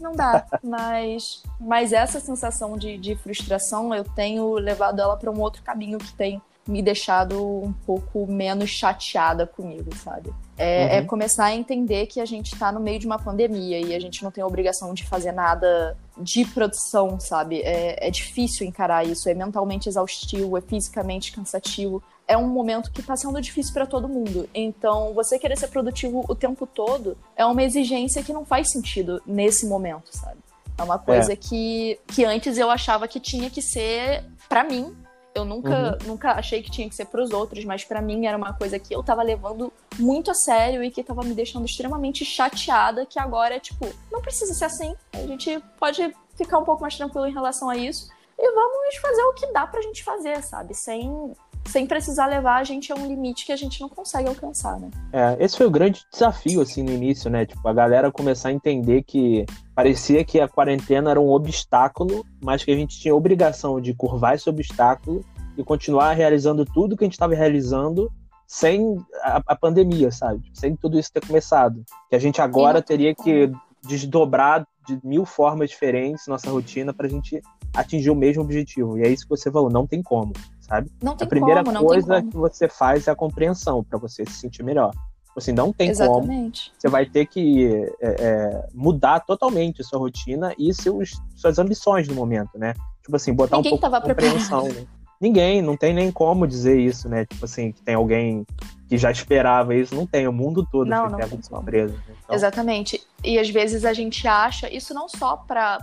não 0.00 0.12
dá. 0.12 0.46
mas, 0.64 1.42
mas 1.60 1.92
essa 1.92 2.18
sensação 2.18 2.78
de, 2.78 2.96
de 2.96 3.14
frustração 3.16 3.94
eu 3.94 4.04
tenho 4.04 4.54
levado 4.54 5.00
ela 5.00 5.18
para 5.18 5.30
um 5.30 5.38
outro 5.38 5.62
caminho 5.62 5.98
que 5.98 6.14
tem 6.14 6.40
me 6.66 6.82
deixado 6.82 7.42
um 7.44 7.72
pouco 7.72 8.26
menos 8.26 8.70
chateada 8.70 9.46
comigo, 9.46 9.94
sabe? 9.96 10.32
É, 10.56 10.64
é 10.64 10.86
uhum. 10.86 10.92
é, 10.92 11.02
começar 11.02 11.46
a 11.46 11.54
entender 11.54 12.06
que 12.06 12.20
a 12.20 12.24
gente 12.24 12.54
está 12.54 12.72
no 12.72 12.80
meio 12.80 12.98
de 12.98 13.06
uma 13.06 13.18
pandemia 13.18 13.80
e 13.80 13.94
a 13.94 14.00
gente 14.00 14.22
não 14.22 14.30
tem 14.30 14.42
a 14.42 14.46
obrigação 14.46 14.94
de 14.94 15.04
fazer 15.06 15.32
nada 15.32 15.96
de 16.16 16.44
produção, 16.44 17.18
sabe? 17.20 17.60
É, 17.60 18.08
é 18.08 18.10
difícil 18.10 18.66
encarar 18.66 19.04
isso, 19.06 19.28
é 19.28 19.34
mentalmente 19.34 19.88
exaustivo, 19.88 20.56
é 20.56 20.60
fisicamente 20.60 21.32
cansativo. 21.32 22.02
É 22.26 22.36
um 22.38 22.48
momento 22.48 22.90
que 22.90 23.00
está 23.00 23.16
sendo 23.16 23.38
difícil 23.40 23.74
para 23.74 23.86
todo 23.86 24.08
mundo. 24.08 24.48
Então, 24.54 25.12
você 25.12 25.38
querer 25.38 25.58
ser 25.58 25.68
produtivo 25.68 26.24
o 26.26 26.34
tempo 26.34 26.66
todo 26.66 27.18
é 27.36 27.44
uma 27.44 27.62
exigência 27.62 28.22
que 28.22 28.32
não 28.32 28.44
faz 28.46 28.70
sentido 28.70 29.20
nesse 29.26 29.66
momento, 29.66 30.08
sabe? 30.10 30.38
É 30.78 30.82
uma 30.82 30.98
coisa 30.98 31.34
é. 31.34 31.36
Que, 31.36 31.98
que 32.06 32.24
antes 32.24 32.56
eu 32.56 32.70
achava 32.70 33.06
que 33.06 33.20
tinha 33.20 33.50
que 33.50 33.60
ser 33.60 34.24
para 34.48 34.64
mim 34.64 34.96
eu 35.34 35.44
nunca, 35.44 35.98
uhum. 36.00 36.08
nunca 36.08 36.32
achei 36.32 36.62
que 36.62 36.70
tinha 36.70 36.88
que 36.88 36.94
ser 36.94 37.06
para 37.06 37.22
os 37.22 37.30
outros, 37.30 37.64
mas 37.64 37.84
para 37.84 38.00
mim 38.00 38.26
era 38.26 38.36
uma 38.36 38.52
coisa 38.52 38.78
que 38.78 38.94
eu 38.94 39.02
tava 39.02 39.22
levando 39.22 39.72
muito 39.98 40.30
a 40.30 40.34
sério 40.34 40.82
e 40.82 40.90
que 40.90 41.02
tava 41.02 41.22
me 41.22 41.34
deixando 41.34 41.66
extremamente 41.66 42.24
chateada, 42.24 43.04
que 43.04 43.18
agora 43.18 43.56
é 43.56 43.60
tipo, 43.60 43.86
não 44.12 44.20
precisa 44.20 44.54
ser 44.54 44.66
assim. 44.66 44.94
A 45.12 45.26
gente 45.26 45.60
pode 45.78 46.14
ficar 46.36 46.58
um 46.58 46.64
pouco 46.64 46.82
mais 46.82 46.96
tranquilo 46.96 47.26
em 47.26 47.32
relação 47.32 47.68
a 47.68 47.76
isso 47.76 48.08
e 48.38 48.52
vamos 48.52 48.96
fazer 48.96 49.22
o 49.22 49.32
que 49.34 49.46
dá 49.52 49.66
pra 49.66 49.82
gente 49.82 50.02
fazer, 50.02 50.42
sabe? 50.42 50.74
Sem 50.74 51.34
sem 51.66 51.86
precisar 51.86 52.26
levar 52.26 52.56
a 52.56 52.64
gente 52.64 52.92
a 52.92 52.94
um 52.94 53.06
limite 53.06 53.46
que 53.46 53.52
a 53.52 53.56
gente 53.56 53.80
não 53.80 53.88
consegue 53.88 54.28
alcançar, 54.28 54.78
né? 54.78 54.90
É, 55.12 55.36
esse 55.40 55.56
foi 55.56 55.66
o 55.66 55.70
grande 55.70 56.04
desafio, 56.12 56.60
assim, 56.60 56.82
no 56.82 56.92
início, 56.92 57.30
né? 57.30 57.46
Tipo, 57.46 57.66
a 57.66 57.72
galera 57.72 58.12
começar 58.12 58.50
a 58.50 58.52
entender 58.52 59.02
que 59.02 59.44
parecia 59.74 60.24
que 60.24 60.40
a 60.40 60.48
quarentena 60.48 61.10
era 61.10 61.20
um 61.20 61.30
obstáculo, 61.30 62.24
mas 62.42 62.64
que 62.64 62.70
a 62.70 62.76
gente 62.76 62.98
tinha 62.98 63.12
a 63.12 63.16
obrigação 63.16 63.80
de 63.80 63.94
curvar 63.94 64.34
esse 64.34 64.48
obstáculo 64.48 65.24
e 65.56 65.64
continuar 65.64 66.12
realizando 66.12 66.64
tudo 66.64 66.96
que 66.96 67.04
a 67.04 67.06
gente 67.06 67.14
estava 67.14 67.34
realizando 67.34 68.10
sem 68.46 68.98
a, 69.22 69.42
a, 69.46 69.56
pandemia, 69.56 70.10
sabe? 70.10 70.42
Sem 70.52 70.76
tudo 70.76 70.98
isso 70.98 71.12
ter 71.12 71.26
começado. 71.26 71.82
Que 72.10 72.16
a 72.16 72.18
gente 72.18 72.40
agora 72.40 72.82
teria 72.82 73.14
que 73.14 73.50
desdobrar 73.82 74.66
de 74.86 74.98
mil 75.02 75.24
formas 75.24 75.70
diferentes 75.70 76.26
nossa 76.26 76.50
rotina 76.50 76.92
para 76.92 77.06
a 77.06 77.10
gente 77.10 77.40
atingir 77.74 78.10
o 78.10 78.14
mesmo 78.14 78.42
objetivo. 78.42 78.98
E 78.98 79.02
é 79.02 79.08
isso 79.08 79.24
que 79.24 79.30
você 79.30 79.50
falou, 79.50 79.70
não 79.70 79.86
tem 79.86 80.02
como 80.02 80.32
sabe? 80.66 80.90
Não 81.02 81.16
tem 81.16 81.26
a 81.26 81.28
primeira 81.28 81.64
como, 81.64 81.78
coisa 81.84 82.22
que 82.22 82.36
você 82.36 82.68
faz 82.68 83.06
é 83.06 83.10
a 83.10 83.14
compreensão 83.14 83.84
para 83.84 83.98
você 83.98 84.24
se 84.24 84.32
sentir 84.32 84.62
melhor. 84.62 84.92
Assim, 85.36 85.52
não 85.52 85.72
tem 85.72 85.90
Exatamente. 85.90 86.70
como. 86.70 86.80
Você 86.80 86.88
vai 86.88 87.06
ter 87.06 87.26
que 87.26 87.66
é, 88.00 88.08
é, 88.08 88.68
mudar 88.72 89.20
totalmente 89.20 89.82
sua 89.82 89.98
rotina 89.98 90.54
e 90.56 90.72
seus, 90.72 91.20
suas 91.34 91.58
ambições 91.58 92.06
no 92.06 92.14
momento, 92.14 92.56
né? 92.56 92.72
Tipo 93.02 93.16
assim, 93.16 93.34
botar 93.34 93.56
Ninguém 93.56 93.74
um 93.74 93.78
pouco 93.78 94.00
de 94.00 94.08
compreensão. 94.08 94.68
Né? 94.68 94.86
Ninguém, 95.24 95.62
não 95.62 95.74
tem 95.74 95.94
nem 95.94 96.12
como 96.12 96.46
dizer 96.46 96.78
isso, 96.78 97.08
né? 97.08 97.24
Tipo 97.24 97.46
assim, 97.46 97.72
que 97.72 97.80
tem 97.80 97.94
alguém 97.94 98.46
que 98.86 98.98
já 98.98 99.10
esperava 99.10 99.74
isso, 99.74 99.94
não 99.94 100.06
tem. 100.06 100.28
O 100.28 100.32
mundo 100.32 100.68
todo 100.70 100.86
não, 100.86 101.08
foi 101.08 101.18
pego 101.18 101.38
de 101.38 101.46
surpresa. 101.46 101.94
Né? 101.94 102.14
Então... 102.22 102.36
Exatamente. 102.36 103.02
E 103.24 103.38
às 103.38 103.48
vezes 103.48 103.86
a 103.86 103.94
gente 103.94 104.28
acha, 104.28 104.70
isso 104.70 104.92
não 104.92 105.08
só 105.08 105.38
para 105.38 105.78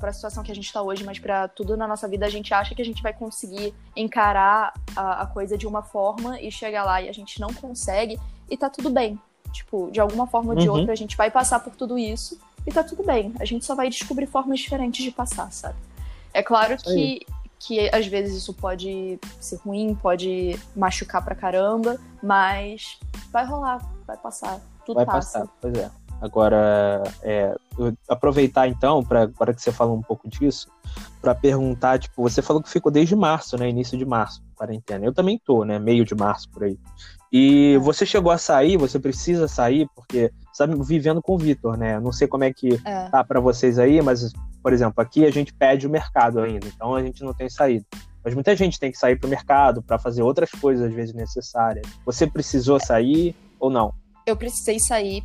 a 0.00 0.12
situação 0.12 0.44
que 0.44 0.52
a 0.52 0.54
gente 0.54 0.66
está 0.66 0.80
hoje, 0.80 1.02
mas 1.02 1.18
para 1.18 1.48
tudo 1.48 1.76
na 1.76 1.88
nossa 1.88 2.06
vida, 2.06 2.24
a 2.24 2.28
gente 2.28 2.54
acha 2.54 2.72
que 2.72 2.80
a 2.80 2.84
gente 2.84 3.02
vai 3.02 3.12
conseguir 3.12 3.74
encarar 3.96 4.72
a, 4.94 5.22
a 5.22 5.26
coisa 5.26 5.58
de 5.58 5.66
uma 5.66 5.82
forma 5.82 6.40
e 6.40 6.48
chegar 6.48 6.84
lá 6.84 7.02
e 7.02 7.08
a 7.08 7.12
gente 7.12 7.40
não 7.40 7.52
consegue 7.52 8.16
e 8.48 8.56
tá 8.56 8.70
tudo 8.70 8.90
bem. 8.90 9.18
Tipo, 9.50 9.90
de 9.90 9.98
alguma 9.98 10.28
forma 10.28 10.52
ou 10.52 10.56
de 10.56 10.68
uhum. 10.68 10.76
outra, 10.76 10.92
a 10.92 10.96
gente 10.96 11.16
vai 11.16 11.32
passar 11.32 11.58
por 11.58 11.74
tudo 11.74 11.98
isso 11.98 12.38
e 12.64 12.70
tá 12.70 12.84
tudo 12.84 13.02
bem. 13.02 13.34
A 13.40 13.44
gente 13.44 13.64
só 13.64 13.74
vai 13.74 13.88
descobrir 13.88 14.26
formas 14.26 14.60
diferentes 14.60 15.02
de 15.02 15.10
passar, 15.10 15.50
sabe? 15.50 15.78
É 16.32 16.44
claro 16.44 16.76
que 16.76 17.26
que 17.58 17.88
às 17.94 18.06
vezes 18.06 18.36
isso 18.36 18.52
pode 18.54 19.18
ser 19.40 19.56
ruim, 19.56 19.94
pode 19.94 20.58
machucar 20.74 21.24
pra 21.24 21.34
caramba, 21.34 21.98
mas 22.22 22.98
vai 23.32 23.44
rolar, 23.44 23.80
vai 24.06 24.16
passar, 24.16 24.60
tudo 24.84 24.96
vai 24.96 25.06
passa. 25.06 25.40
Passar, 25.40 25.52
pois 25.60 25.74
é. 25.78 25.90
Agora, 26.20 27.02
é, 27.22 27.54
aproveitar 28.08 28.66
então, 28.68 29.04
para 29.04 29.22
agora 29.22 29.52
que 29.52 29.60
você 29.60 29.70
falou 29.70 29.96
um 29.96 30.02
pouco 30.02 30.28
disso, 30.28 30.68
para 31.20 31.34
perguntar, 31.34 31.98
tipo, 31.98 32.22
você 32.22 32.40
falou 32.40 32.62
que 32.62 32.70
ficou 32.70 32.90
desde 32.90 33.14
março, 33.14 33.56
né, 33.58 33.68
início 33.68 33.98
de 33.98 34.06
março, 34.06 34.42
quarentena. 34.54 35.04
Eu 35.04 35.12
também 35.12 35.38
tô, 35.38 35.64
né, 35.64 35.78
meio 35.78 36.04
de 36.04 36.14
março 36.14 36.48
por 36.48 36.64
aí. 36.64 36.78
E 37.38 37.76
você 37.82 38.06
chegou 38.06 38.32
a 38.32 38.38
sair, 38.38 38.78
você 38.78 38.98
precisa 38.98 39.46
sair, 39.46 39.86
porque 39.94 40.32
sabe, 40.54 40.74
vivendo 40.82 41.20
com 41.20 41.34
o 41.34 41.38
Vitor, 41.38 41.76
né? 41.76 42.00
Não 42.00 42.10
sei 42.10 42.26
como 42.26 42.44
é 42.44 42.50
que 42.50 42.80
é. 42.82 43.10
tá 43.10 43.22
para 43.22 43.40
vocês 43.40 43.78
aí, 43.78 44.00
mas 44.00 44.32
por 44.62 44.72
exemplo, 44.72 45.02
aqui 45.02 45.26
a 45.26 45.30
gente 45.30 45.52
pede 45.52 45.86
o 45.86 45.90
mercado 45.90 46.40
ainda, 46.40 46.66
então 46.66 46.94
a 46.94 47.02
gente 47.02 47.22
não 47.22 47.34
tem 47.34 47.46
saída. 47.50 47.84
Mas 48.24 48.32
muita 48.32 48.56
gente 48.56 48.80
tem 48.80 48.90
que 48.90 48.96
sair 48.96 49.16
para 49.16 49.26
o 49.26 49.30
mercado 49.30 49.82
para 49.82 49.98
fazer 49.98 50.22
outras 50.22 50.50
coisas 50.50 50.86
às 50.86 50.94
vezes 50.94 51.14
necessárias. 51.14 51.86
Você 52.06 52.26
precisou 52.26 52.80
sair 52.80 53.36
ou 53.60 53.68
não? 53.68 53.92
Eu 54.24 54.34
precisei 54.34 54.80
sair 54.80 55.22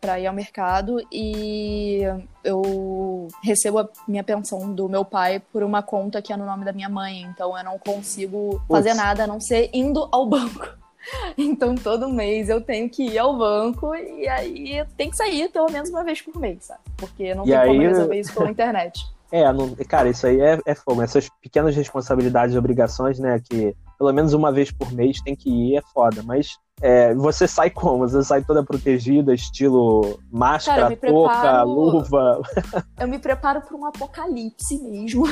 para 0.00 0.20
ir 0.20 0.26
ao 0.26 0.34
mercado 0.34 0.98
e 1.10 2.02
eu 2.44 3.28
recebo 3.42 3.78
a 3.78 3.88
minha 4.06 4.22
pensão 4.22 4.70
do 4.74 4.86
meu 4.86 5.04
pai 5.04 5.40
por 5.40 5.62
uma 5.62 5.82
conta 5.82 6.20
que 6.20 6.30
é 6.30 6.36
no 6.36 6.44
nome 6.44 6.66
da 6.66 6.74
minha 6.74 6.90
mãe, 6.90 7.22
então 7.22 7.56
eu 7.56 7.64
não 7.64 7.78
consigo 7.78 8.62
fazer 8.68 8.92
nada 8.92 9.24
a 9.24 9.26
não 9.26 9.40
ser 9.40 9.70
indo 9.72 10.06
ao 10.12 10.26
banco. 10.26 10.83
Então 11.36 11.74
todo 11.74 12.08
mês 12.08 12.48
eu 12.48 12.60
tenho 12.60 12.88
que 12.88 13.04
ir 13.04 13.18
ao 13.18 13.36
banco 13.36 13.94
e 13.94 14.28
aí 14.28 14.84
tem 14.96 15.10
que 15.10 15.16
sair 15.16 15.50
pelo 15.50 15.70
menos 15.70 15.90
uma 15.90 16.04
vez 16.04 16.20
por 16.20 16.36
mês, 16.38 16.64
sabe? 16.64 16.80
Porque 16.96 17.34
não 17.34 17.44
e 17.44 17.48
tem 17.48 17.56
aí... 17.56 17.68
como 17.68 17.80
resolver 17.80 18.20
isso 18.20 18.32
pela 18.32 18.50
internet. 18.50 19.04
É, 19.32 19.52
não, 19.52 19.74
cara, 19.88 20.08
isso 20.08 20.26
aí 20.26 20.40
é, 20.40 20.60
é 20.64 20.74
fogo. 20.74 21.02
Essas 21.02 21.28
pequenas 21.42 21.74
responsabilidades 21.74 22.54
e 22.54 22.58
obrigações, 22.58 23.18
né, 23.18 23.40
que 23.42 23.74
pelo 23.98 24.12
menos 24.12 24.32
uma 24.32 24.52
vez 24.52 24.70
por 24.70 24.92
mês 24.92 25.20
tem 25.22 25.34
que 25.34 25.50
ir, 25.50 25.76
é 25.76 25.82
foda. 25.92 26.22
Mas 26.22 26.56
é, 26.80 27.14
você 27.14 27.48
sai 27.48 27.70
como? 27.70 28.08
Você 28.08 28.22
sai 28.22 28.42
toda 28.42 28.62
protegida, 28.62 29.34
estilo 29.34 30.20
máscara, 30.30 30.96
Cara, 30.96 31.12
touca, 31.12 31.62
luva? 31.62 32.42
Eu 32.98 33.08
me 33.08 33.18
preparo 33.18 33.60
para 33.60 33.76
um 33.76 33.86
apocalipse 33.86 34.78
mesmo. 34.82 35.24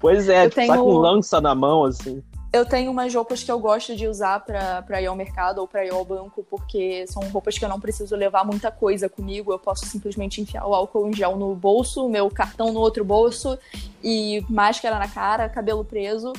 Pois 0.00 0.28
é, 0.28 0.44
eu 0.44 0.50
tipo, 0.50 0.60
tenho... 0.60 0.68
sai 0.68 0.78
com 0.78 0.92
lança 0.92 1.40
na 1.40 1.56
mão, 1.56 1.84
assim. 1.84 2.22
Eu 2.50 2.64
tenho 2.64 2.90
umas 2.90 3.14
roupas 3.14 3.42
que 3.42 3.52
eu 3.52 3.58
gosto 3.58 3.94
de 3.94 4.08
usar 4.08 4.40
pra, 4.40 4.80
pra 4.82 5.02
ir 5.02 5.06
ao 5.06 5.14
mercado 5.14 5.58
ou 5.58 5.68
pra 5.68 5.84
ir 5.84 5.92
ao 5.92 6.02
banco, 6.02 6.44
porque 6.48 7.06
são 7.06 7.22
roupas 7.28 7.58
que 7.58 7.64
eu 7.64 7.68
não 7.68 7.78
preciso 7.78 8.16
levar 8.16 8.44
muita 8.44 8.70
coisa 8.70 9.06
comigo. 9.06 9.52
Eu 9.52 9.58
posso 9.58 9.84
simplesmente 9.84 10.40
enfiar 10.40 10.66
o 10.66 10.74
álcool 10.74 11.08
em 11.08 11.12
gel 11.12 11.36
no 11.36 11.54
bolso, 11.54 12.08
meu 12.08 12.30
cartão 12.30 12.72
no 12.72 12.80
outro 12.80 13.04
bolso 13.04 13.58
e 14.02 14.42
máscara 14.48 14.98
na 14.98 15.08
cara, 15.08 15.48
cabelo 15.48 15.84
preso. 15.84 16.32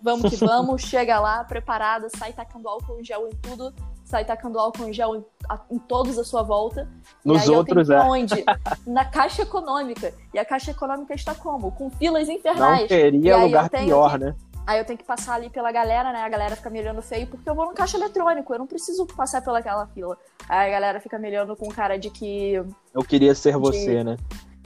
Vamos 0.00 0.30
que 0.30 0.36
vamos, 0.44 0.82
chega 0.82 1.18
lá, 1.18 1.42
preparada, 1.42 2.08
sai 2.16 2.32
tacando 2.32 2.68
álcool 2.68 3.00
em 3.00 3.04
gel 3.04 3.26
em 3.26 3.34
tudo, 3.34 3.74
sai 4.04 4.24
tacando 4.24 4.60
álcool 4.60 4.84
em 4.84 4.92
gel 4.92 5.16
em, 5.16 5.24
em 5.68 5.78
todos 5.80 6.16
à 6.16 6.22
sua 6.22 6.44
volta. 6.44 6.88
Nos 7.24 7.44
e 7.44 7.50
aí 7.50 7.56
outros, 7.56 7.88
eu 7.88 7.98
tenho 7.98 8.14
é. 8.14 8.20
onde? 8.20 8.44
Na 8.86 9.04
Caixa 9.04 9.42
Econômica. 9.42 10.14
E 10.32 10.38
a 10.38 10.44
Caixa 10.44 10.70
Econômica 10.70 11.12
está 11.12 11.34
como? 11.34 11.72
Com 11.72 11.90
filas 11.90 12.28
infernais. 12.28 12.82
Não 12.82 12.86
teria 12.86 13.36
lugar 13.38 13.68
pior, 13.68 14.12
que- 14.12 14.18
né? 14.18 14.34
Aí 14.66 14.78
eu 14.78 14.84
tenho 14.84 14.98
que 14.98 15.04
passar 15.04 15.34
ali 15.34 15.48
pela 15.48 15.70
galera, 15.70 16.12
né? 16.12 16.22
A 16.22 16.28
galera 16.28 16.56
fica 16.56 16.68
me 16.68 16.80
olhando 16.80 17.00
feio 17.00 17.26
porque 17.28 17.48
eu 17.48 17.54
vou 17.54 17.66
no 17.66 17.72
caixa 17.72 17.96
eletrônico, 17.96 18.52
eu 18.52 18.58
não 18.58 18.66
preciso 18.66 19.06
passar 19.06 19.40
pelaquela 19.40 19.86
fila. 19.86 20.18
Aí 20.48 20.68
a 20.68 20.72
galera 20.72 21.00
fica 21.00 21.18
me 21.18 21.28
olhando 21.28 21.54
com 21.54 21.68
cara 21.68 21.96
de 21.96 22.10
que. 22.10 22.54
Eu 22.92 23.04
queria 23.04 23.34
ser 23.34 23.56
você, 23.56 24.02
né? 24.02 24.16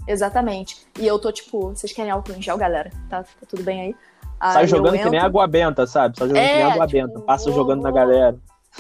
Exatamente. 0.09 0.87
E 0.99 1.07
eu 1.07 1.19
tô 1.19 1.31
tipo, 1.31 1.69
vocês 1.69 1.93
querem 1.93 2.11
álcool 2.11 2.33
em 2.33 2.41
gel, 2.41 2.57
galera? 2.57 2.91
Tá, 3.11 3.23
tá 3.23 3.47
tudo 3.47 3.63
bem 3.63 3.81
aí? 3.81 3.97
Sai 4.41 4.63
Aí 4.63 4.67
jogando 4.67 4.95
eu 4.95 5.03
que 5.03 5.11
nem 5.11 5.19
entro, 5.19 5.27
água 5.27 5.47
benta, 5.47 5.87
sabe? 5.87 6.19
Sai 6.19 6.29
jogando 6.29 6.43
que 6.43 6.53
nem 6.53 6.63
É, 6.63 6.73
água 6.73 6.87
tipo, 6.87 7.07
benta. 7.07 7.21
Passa 7.21 7.53
jogando 7.53 7.83
na 7.83 7.91
galera. 7.91 8.39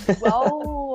Igual 0.08 0.89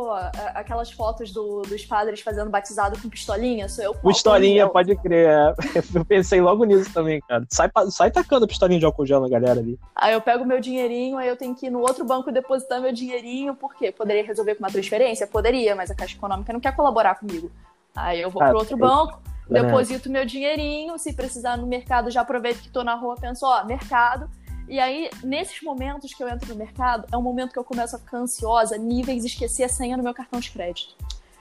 aquelas 0.54 0.92
fotos 0.92 1.32
do- 1.32 1.62
dos 1.64 1.86
padres 1.86 2.22
fazendo 2.22 2.50
batizado 2.50 3.00
com 3.02 3.10
pistolinha, 3.10 3.68
sou 3.70 3.84
eu 3.84 3.92
com 3.92 3.98
álcool 3.98 4.10
Pistolinha, 4.10 4.64
gel. 4.64 4.70
pode 4.70 4.96
crer. 4.98 5.28
é. 5.30 5.54
Eu 5.96 6.06
pensei 6.06 6.42
logo 6.42 6.64
nisso 6.66 6.92
também, 6.94 7.22
cara. 7.28 7.46
Sai, 7.50 7.70
sai 7.90 8.12
tacando 8.12 8.48
pistolinha 8.48 8.80
de 8.80 8.86
álcool 8.86 9.06
gel 9.06 9.22
na 9.22 9.30
galera 9.30 9.60
ali. 9.60 9.80
Aí 9.96 10.14
eu 10.14 10.22
pego 10.22 10.46
meu 10.46 10.60
dinheirinho, 10.60 11.18
aí 11.18 11.28
eu 11.28 11.36
tenho 11.38 11.56
que 11.56 11.68
ir 11.68 11.70
no 11.70 11.80
outro 11.80 12.04
banco 12.06 12.32
depositar 12.32 12.82
meu 12.82 12.92
dinheirinho, 12.92 13.56
por 13.56 13.76
quê? 13.76 13.92
Poderia 13.92 14.24
resolver 14.24 14.56
com 14.56 14.64
uma 14.64 14.72
transferência? 14.72 15.26
Poderia, 15.28 15.76
mas 15.76 15.90
a 15.92 15.96
Caixa 15.96 16.16
Econômica 16.16 16.52
não 16.54 16.60
quer 16.60 16.76
colaborar 16.76 17.16
comigo. 17.16 17.52
Aí 17.96 18.22
eu 18.22 18.30
vou 18.30 18.42
Ah, 18.44 18.48
pro 18.50 18.58
outro 18.58 18.76
é- 18.76 18.80
banco, 18.80 19.20
né? 19.50 19.62
deposito 19.64 20.10
meu 20.10 20.26
dinheirinho, 20.26 20.98
se 20.98 21.14
precisar 21.14 21.58
no 21.58 21.66
mercado, 21.68 22.10
já 22.12 22.22
aproveito 22.22 22.60
que 22.62 22.70
tô 22.70 22.84
na 22.84 22.96
rua, 22.96 23.16
penso, 23.20 23.46
ó, 23.46 23.64
mercado. 23.64 24.30
E 24.68 24.80
aí, 24.80 25.10
nesses 25.24 25.62
momentos 25.62 26.14
que 26.14 26.24
eu 26.24 26.28
entro 26.28 26.50
no 26.50 26.56
mercado, 26.56 27.06
é 27.12 27.18
um 27.18 27.22
momento 27.22 27.54
que 27.54 27.60
eu 27.60 27.64
começo 27.64 27.96
a 27.96 28.00
ficar 28.00 28.18
ansiosa, 28.18 28.78
níveis 28.78 29.24
esquecer 29.24 29.64
a 29.64 29.70
senha 29.70 29.96
no 29.96 30.04
meu 30.04 30.14
cartão 30.14 30.40
de 30.40 30.50
crédito. 30.50 30.96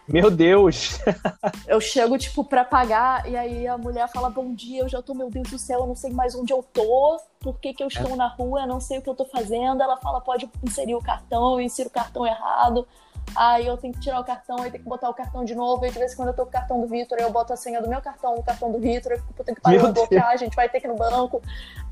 Meu 0.06 0.30
Deus! 0.30 0.98
Eu 1.66 1.80
chego, 1.80 2.18
tipo, 2.18 2.44
pra 2.44 2.62
pagar, 2.62 3.26
e 3.26 3.34
aí 3.34 3.66
a 3.66 3.78
mulher 3.78 4.06
fala 4.08 4.28
bom 4.28 4.54
dia, 4.54 4.82
eu 4.82 4.88
já 4.88 5.00
tô, 5.00 5.14
meu 5.14 5.30
Deus 5.30 5.48
do 5.48 5.58
céu, 5.58 5.80
eu 5.80 5.86
não 5.86 5.96
sei 5.96 6.12
mais 6.12 6.34
onde 6.34 6.52
eu 6.52 6.62
tô, 6.62 7.18
por 7.40 7.58
que, 7.58 7.72
que 7.72 7.82
eu 7.82 7.88
estou 7.88 8.14
na 8.14 8.28
rua, 8.28 8.60
eu 8.60 8.66
não 8.66 8.80
sei 8.80 8.98
o 8.98 9.02
que 9.02 9.08
eu 9.08 9.14
tô 9.14 9.24
fazendo. 9.24 9.82
Ela 9.82 9.96
fala, 9.96 10.20
pode 10.20 10.48
inserir 10.62 10.94
o 10.94 11.00
cartão, 11.00 11.54
eu 11.54 11.60
insiro 11.62 11.88
o 11.88 11.92
cartão 11.92 12.26
errado. 12.26 12.86
Aí 13.34 13.66
eu 13.66 13.78
tenho 13.78 13.94
que 13.94 14.00
tirar 14.00 14.20
o 14.20 14.24
cartão, 14.24 14.58
aí 14.60 14.70
tem 14.70 14.80
que 14.80 14.86
botar 14.86 15.08
o 15.08 15.14
cartão 15.14 15.42
de 15.42 15.54
novo, 15.54 15.82
aí 15.84 15.90
de 15.90 15.98
vez 15.98 16.12
em 16.12 16.16
quando 16.16 16.28
eu 16.28 16.34
tô 16.34 16.42
com 16.42 16.50
o 16.50 16.52
cartão 16.52 16.80
do 16.82 16.86
Vitor, 16.86 17.18
aí 17.18 17.24
eu 17.24 17.30
boto 17.32 17.54
a 17.54 17.56
senha 17.56 17.80
do 17.80 17.88
meu 17.88 18.02
cartão 18.02 18.36
no 18.36 18.42
cartão 18.42 18.70
do 18.70 18.78
Vitor, 18.78 19.12
eu 19.12 19.18
fico, 19.18 19.32
"Pô, 19.32 19.42
tem 19.42 19.54
que 19.54 19.60
parar 19.62 19.78
de 19.78 19.92
bloquear, 19.92 20.28
a 20.28 20.36
gente 20.36 20.54
vai 20.54 20.68
ter 20.68 20.80
que 20.80 20.86
ir 20.86 20.90
no 20.90 20.96
banco. 20.96 21.40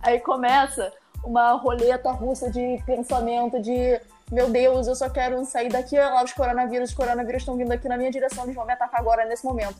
Aí 0.03 0.21
começa 0.21 0.93
uma 1.25 1.53
roleta 1.53 2.11
russa 2.11 2.51
de 2.51 2.83
pensamento 2.85 3.61
de 3.61 4.01
meu 4.31 4.49
Deus, 4.49 4.87
eu 4.87 4.97
só 4.97 5.11
quero 5.11 5.45
sair 5.45 5.69
daqui, 5.69 5.99
olha 5.99 6.09
lá 6.09 6.25
os 6.25 6.33
coronavírus, 6.33 6.89
os 6.89 6.97
coronavírus 6.97 7.43
estão 7.43 7.55
vindo 7.55 7.71
aqui 7.71 7.87
na 7.87 7.99
minha 7.99 8.11
direção, 8.11 8.45
eles 8.45 8.55
vão 8.55 8.65
me 8.65 8.73
atacar 8.73 8.99
agora 8.99 9.27
nesse 9.27 9.45
momento. 9.45 9.77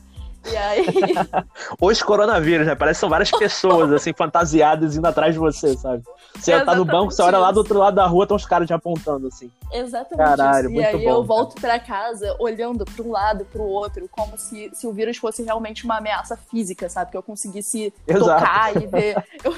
E 0.51 0.57
aí, 0.57 0.85
Os 1.79 2.03
coronavírus, 2.03 2.67
né? 2.67 2.75
Parece 2.75 2.97
que 2.97 3.01
são 3.01 3.09
várias 3.09 3.31
pessoas, 3.31 3.91
assim, 3.91 4.13
fantasiadas 4.13 4.95
indo 4.95 5.07
atrás 5.07 5.33
de 5.33 5.39
você, 5.39 5.75
sabe? 5.77 6.03
Você 6.35 6.51
tá 6.51 6.57
no 6.57 6.63
Exatamente 6.63 6.91
banco, 6.91 7.11
você 7.11 7.21
olha 7.21 7.37
lá 7.37 7.51
do 7.51 7.57
outro 7.57 7.79
lado 7.79 7.95
da 7.95 8.05
rua, 8.05 8.25
estão 8.25 8.35
os 8.35 8.45
caras 8.45 8.67
te 8.67 8.73
apontando, 8.73 9.27
assim. 9.27 9.49
exatamente 9.71 10.17
Caralho, 10.17 10.69
isso. 10.69 10.79
E 10.79 10.85
aí 10.85 10.93
bom, 10.93 10.99
eu 10.99 11.15
cara. 11.15 11.25
volto 11.25 11.61
pra 11.61 11.79
casa 11.79 12.35
olhando 12.39 12.83
pra 12.83 13.03
um 13.03 13.11
lado, 13.11 13.45
pro 13.45 13.63
outro, 13.63 14.07
como 14.11 14.37
se, 14.37 14.69
se 14.73 14.85
o 14.85 14.91
vírus 14.91 15.17
fosse 15.17 15.43
realmente 15.43 15.85
uma 15.85 15.97
ameaça 15.97 16.35
física, 16.35 16.89
sabe? 16.89 17.11
Que 17.11 17.17
eu 17.17 17.23
conseguisse 17.23 17.93
Exato. 18.05 18.41
tocar 18.41 18.75
e 18.81 18.85
ver. 18.85 19.15
Eu, 19.43 19.53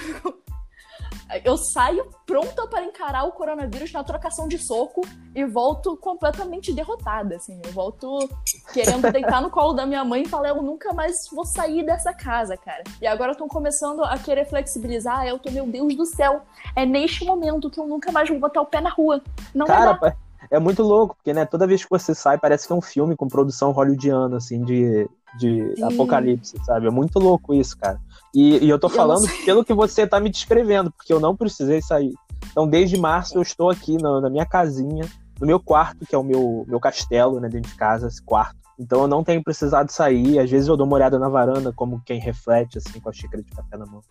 eu 1.43 1.57
saio 1.57 2.05
pronta 2.25 2.67
para 2.67 2.83
encarar 2.83 3.23
o 3.25 3.31
coronavírus 3.31 3.91
na 3.91 4.03
trocação 4.03 4.47
de 4.47 4.57
soco 4.57 5.01
e 5.33 5.43
volto 5.45 5.97
completamente 5.97 6.73
derrotada, 6.73 7.35
assim. 7.35 7.59
Eu 7.65 7.71
volto 7.71 8.29
querendo 8.73 9.11
deitar 9.11 9.41
no 9.41 9.49
colo 9.49 9.73
da 9.73 9.85
minha 9.85 10.03
mãe 10.05 10.23
e 10.23 10.27
falar, 10.27 10.49
eu 10.49 10.61
nunca 10.61 10.93
mais 10.93 11.15
vou 11.31 11.45
sair 11.45 11.83
dessa 11.85 12.13
casa, 12.13 12.55
cara. 12.55 12.83
E 13.01 13.07
agora 13.07 13.31
estão 13.31 13.47
começando 13.47 14.03
a 14.03 14.17
querer 14.17 14.45
flexibilizar. 14.47 15.25
Eu 15.27 15.39
tô, 15.39 15.51
meu 15.51 15.65
Deus 15.67 15.95
do 15.95 16.05
céu, 16.05 16.41
é 16.75 16.85
neste 16.85 17.25
momento 17.25 17.69
que 17.69 17.79
eu 17.79 17.87
nunca 17.87 18.11
mais 18.11 18.29
vou 18.29 18.39
botar 18.39 18.61
o 18.61 18.65
pé 18.65 18.79
na 18.81 18.89
rua. 18.89 19.21
Não 19.53 19.65
vai 19.65 19.77
Cara, 19.77 19.91
dar. 19.93 19.99
pa- 19.99 20.15
é 20.51 20.59
muito 20.59 20.83
louco, 20.83 21.15
porque, 21.15 21.33
né, 21.33 21.43
toda 21.43 21.65
vez 21.65 21.83
que 21.83 21.89
você 21.89 22.13
sai, 22.13 22.37
parece 22.37 22.67
que 22.67 22.73
é 22.73 22.75
um 22.75 22.81
filme 22.81 23.15
com 23.15 23.27
produção 23.27 23.71
hollywoodiana, 23.71 24.37
assim, 24.37 24.63
de, 24.63 25.09
de 25.37 25.75
Sim. 25.75 25.83
apocalipse, 25.83 26.57
sabe? 26.65 26.87
É 26.87 26.91
muito 26.91 27.19
louco 27.19 27.53
isso, 27.53 27.77
cara. 27.77 27.99
E, 28.33 28.65
e 28.65 28.69
eu 28.69 28.79
tô 28.79 28.87
Eu 28.87 28.91
falando 28.91 29.27
pelo 29.45 29.63
que 29.63 29.73
você 29.73 30.05
tá 30.05 30.19
me 30.19 30.29
descrevendo, 30.29 30.91
porque 30.91 31.13
eu 31.13 31.19
não 31.19 31.35
precisei 31.35 31.81
sair. 31.81 32.13
Então, 32.51 32.67
desde 32.67 32.97
março, 32.97 33.37
eu 33.37 33.41
estou 33.41 33.69
aqui 33.69 33.97
na, 34.01 34.21
na 34.21 34.29
minha 34.29 34.45
casinha, 34.45 35.05
no 35.39 35.47
meu 35.47 35.59
quarto, 35.59 36.05
que 36.05 36.15
é 36.15 36.17
o 36.17 36.23
meu, 36.23 36.65
meu 36.67 36.79
castelo, 36.79 37.39
né, 37.39 37.49
dentro 37.49 37.71
de 37.71 37.77
casa, 37.77 38.07
esse 38.07 38.21
quarto. 38.21 38.55
Então, 38.77 39.01
eu 39.01 39.07
não 39.07 39.23
tenho 39.23 39.43
precisado 39.43 39.89
sair. 39.89 40.37
Às 40.39 40.49
vezes, 40.49 40.67
eu 40.67 40.75
dou 40.75 40.85
uma 40.85 40.95
olhada 40.95 41.17
na 41.17 41.29
varanda, 41.29 41.71
como 41.71 42.01
quem 42.05 42.19
reflete, 42.19 42.77
assim, 42.77 42.99
com 42.99 43.09
a 43.09 43.13
xícara 43.13 43.41
de 43.41 43.51
café 43.51 43.77
na 43.77 43.85
mão. 43.85 44.01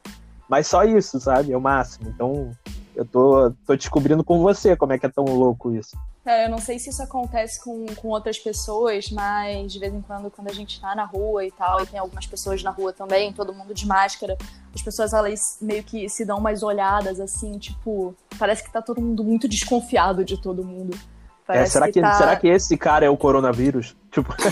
Mas 0.49 0.67
só 0.67 0.85
isso, 0.85 1.21
sabe? 1.21 1.53
É 1.53 1.57
o 1.57 1.61
máximo. 1.61 2.11
Então, 2.11 2.51
eu 2.95 3.05
tô, 3.05 3.51
tô 3.67 3.77
descobrindo 3.77 4.23
com 4.23 4.41
você 4.41 4.77
como 4.77 4.93
é 4.93 4.99
que 4.99 5.07
é 5.07 5.09
tão 5.09 5.25
louco 5.25 5.75
isso. 5.75 5.97
É, 6.25 6.47
eu 6.47 6.51
não 6.51 6.59
sei 6.59 6.79
se 6.79 6.89
isso 6.89 7.03
acontece 7.03 7.63
com, 7.63 7.85
com 7.97 8.09
outras 8.09 8.39
pessoas, 8.39 9.11
mas 9.11 9.73
de 9.73 9.79
vez 9.79 9.93
em 9.93 10.01
quando, 10.01 10.31
quando 10.31 10.49
a 10.49 10.55
gente 10.55 10.81
tá 10.81 10.95
na 10.95 11.05
rua 11.05 11.45
e 11.45 11.51
tal, 11.51 11.83
e 11.83 11.87
tem 11.87 12.01
algumas 12.01 12.27
pessoas 12.27 12.63
na 12.63 12.71
rua 12.71 12.93
também, 12.95 13.33
todo 13.33 13.53
mundo 13.53 13.75
de 13.75 13.87
máscara, 13.87 14.37
as 14.75 14.81
pessoas 14.81 15.13
elas 15.13 15.59
meio 15.61 15.83
que 15.85 16.09
se 16.09 16.25
dão 16.25 16.39
umas 16.39 16.63
olhadas 16.63 17.21
assim, 17.21 17.59
tipo, 17.59 18.15
parece 18.39 18.65
que 18.65 18.73
tá 18.73 18.81
todo 18.81 19.03
mundo 19.03 19.23
muito 19.23 19.47
desconfiado 19.47 20.25
de 20.25 20.41
todo 20.41 20.65
mundo. 20.65 20.99
É, 21.47 21.67
será, 21.67 21.93
que, 21.93 22.01
tá, 22.01 22.15
será 22.15 22.37
que 22.37 22.49
esse 22.49 22.75
cara 22.79 23.05
é 23.05 23.11
o 23.11 23.19
coronavírus? 23.19 23.95
Tipo, 24.11 24.35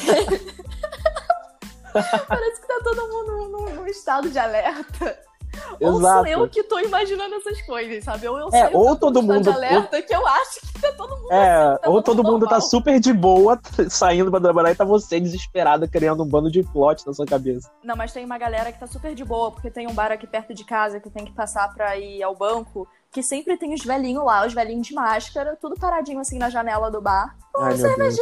Parece 2.29 2.61
que 2.61 2.69
tá 2.69 2.81
todo 2.83 3.09
mundo 3.09 3.49
num, 3.49 3.75
num 3.77 3.87
estado 3.87 4.31
de 4.31 4.39
alerta. 4.39 5.19
Ou 5.81 5.93
sou 5.93 6.01
exato. 6.01 6.29
eu 6.29 6.49
que 6.49 6.63
tô 6.63 6.79
imaginando 6.79 7.35
essas 7.35 7.61
coisas, 7.63 8.05
sabe? 8.05 8.27
Ou 8.29 8.39
eu 8.39 8.49
É, 8.49 8.51
saio 8.51 8.77
ou 8.77 8.97
todo 8.97 9.23
mundo- 9.23 9.51
alerta 9.51 10.01
que 10.03 10.15
eu 10.15 10.27
acho 10.27 10.61
que 10.61 10.81
tá 10.81 10.93
todo 10.93 11.17
mundo 11.17 11.33
É, 11.33 11.77
tá 11.79 11.91
ou 11.91 12.03
todo 12.03 12.23
mundo 12.23 12.47
tá 12.47 12.61
super 12.61 12.99
de 13.01 13.13
boa, 13.13 13.59
saindo 13.91 14.31
pra 14.31 14.41
trabalhar 14.41 14.73
e 14.73 14.75
tá 14.75 14.85
você 14.85 15.19
desesperada, 15.21 15.87
criando 15.89 16.23
um 16.23 16.27
bando 16.27 16.51
de 16.51 16.63
plot 16.63 17.07
na 17.07 17.13
sua 17.13 17.27
cabeça. 17.27 17.71
Não, 17.83 17.97
mas 17.97 18.13
tem 18.13 18.25
uma 18.25 18.39
galera 18.39 18.73
que 18.73 18.79
tá 18.79 18.87
super 18.87 19.15
de 19.15 19.25
boa, 19.25 19.51
porque 19.51 19.71
tem 19.71 19.87
um 19.87 19.95
bar 19.95 20.13
aqui 20.13 20.27
perto 20.27 20.55
de 20.55 20.65
casa 20.65 21.01
que 21.01 21.11
tem 21.11 21.25
que 21.25 21.33
passar 21.33 21.73
pra 21.75 21.97
ir 21.97 22.23
ao 22.23 22.35
banco, 22.35 22.87
que 23.11 23.23
sempre 23.23 23.57
tem 23.57 23.75
os 23.75 23.85
velhinhos 23.85 24.25
lá, 24.25 24.47
os 24.47 24.55
velhinhos 24.55 24.87
de 24.87 24.95
máscara, 24.95 25.57
tudo 25.61 25.79
paradinho 25.79 26.19
assim 26.21 26.39
na 26.39 26.49
janela 26.49 26.91
do 26.91 27.01
bar. 27.01 27.37
Ai, 27.57 27.75
meu 27.77 27.97
Deus. 27.97 28.17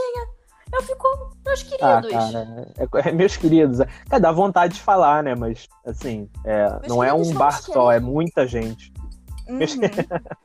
Eu 0.72 0.82
fico, 0.82 1.36
meus 1.44 1.60
Ah, 1.80 2.00
queridos. 2.00 2.32
cara, 2.32 3.04
é, 3.04 3.08
é- 3.08 3.12
meus 3.12 3.36
queridos, 3.36 3.80
é, 3.80 4.20
dá 4.20 4.30
vontade 4.30 4.74
de 4.74 4.80
falar, 4.80 5.22
né? 5.22 5.34
Mas, 5.34 5.68
assim, 5.84 6.28
é, 6.44 6.88
não 6.88 7.02
é 7.02 7.12
um 7.12 7.32
bar 7.34 7.60
só, 7.60 7.90
é 7.90 7.98
muita 7.98 8.46
gente. 8.46 8.92
Uhum. 9.48 9.58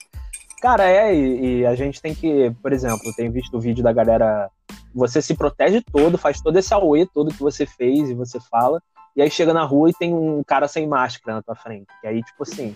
Cara, 0.61 0.89
é, 0.89 1.13
e, 1.13 1.59
e 1.59 1.65
a 1.65 1.75
gente 1.75 2.01
tem 2.01 2.15
que, 2.15 2.49
por 2.61 2.73
exemplo, 2.73 3.13
tem 3.15 3.29
visto 3.29 3.55
o 3.55 3.59
vídeo 3.59 3.83
da 3.83 3.93
galera. 3.93 4.49
Você 4.95 5.21
se 5.21 5.35
protege 5.35 5.81
todo, 5.81 6.17
faz 6.17 6.41
todo 6.41 6.57
esse 6.57 6.73
auê 6.73 7.05
todo 7.05 7.33
que 7.33 7.41
você 7.41 7.65
fez 7.65 8.09
e 8.09 8.13
você 8.15 8.39
fala, 8.39 8.81
e 9.15 9.21
aí 9.21 9.29
chega 9.29 9.53
na 9.53 9.63
rua 9.63 9.89
e 9.89 9.93
tem 9.93 10.13
um 10.13 10.41
cara 10.43 10.67
sem 10.67 10.87
máscara 10.87 11.35
na 11.35 11.43
tua 11.43 11.55
frente. 11.55 11.87
E 12.03 12.07
aí, 12.07 12.23
tipo 12.23 12.43
assim, 12.43 12.75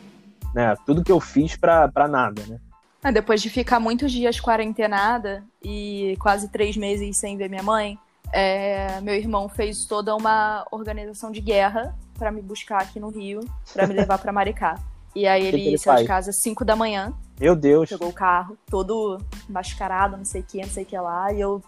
né? 0.53 0.75
Tudo 0.85 1.03
que 1.03 1.11
eu 1.11 1.19
fiz 1.19 1.55
pra, 1.55 1.87
pra 1.87 2.07
nada, 2.07 2.43
né? 2.47 2.59
Ah, 3.03 3.11
Depois 3.11 3.41
de 3.41 3.49
ficar 3.49 3.79
muitos 3.79 4.11
dias 4.11 4.39
quarentenada 4.39 5.43
e 5.63 6.17
quase 6.19 6.49
três 6.49 6.75
meses 6.75 7.17
sem 7.17 7.37
ver 7.37 7.49
minha 7.49 7.63
mãe, 7.63 7.97
é, 8.33 8.99
meu 9.01 9.15
irmão 9.15 9.47
fez 9.47 9.85
toda 9.85 10.15
uma 10.15 10.65
organização 10.71 11.31
de 11.31 11.39
guerra 11.41 11.97
pra 12.17 12.31
me 12.31 12.41
buscar 12.41 12.81
aqui 12.81 12.99
no 12.99 13.09
Rio, 13.09 13.39
pra 13.71 13.87
me 13.87 13.93
levar 13.93 14.17
pra 14.17 14.33
Maricá. 14.33 14.77
E 15.15 15.25
aí 15.25 15.41
que 15.49 15.55
ele, 15.55 15.67
ele 15.69 15.77
saiu 15.77 16.01
de 16.01 16.07
casa 16.07 16.29
às 16.29 16.41
5 16.41 16.65
da 16.65 16.75
manhã, 16.75 17.13
Meu 17.39 17.55
Deus. 17.55 17.89
pegou 17.89 18.09
o 18.09 18.13
carro, 18.13 18.57
todo 18.69 19.17
mascarado, 19.47 20.17
não 20.17 20.25
sei 20.25 20.41
o 20.41 20.43
que, 20.43 20.61
não 20.61 20.69
sei 20.69 20.83
o 20.83 20.85
que 20.85 20.97
lá. 20.97 21.31
E 21.31 21.39
eu. 21.39 21.63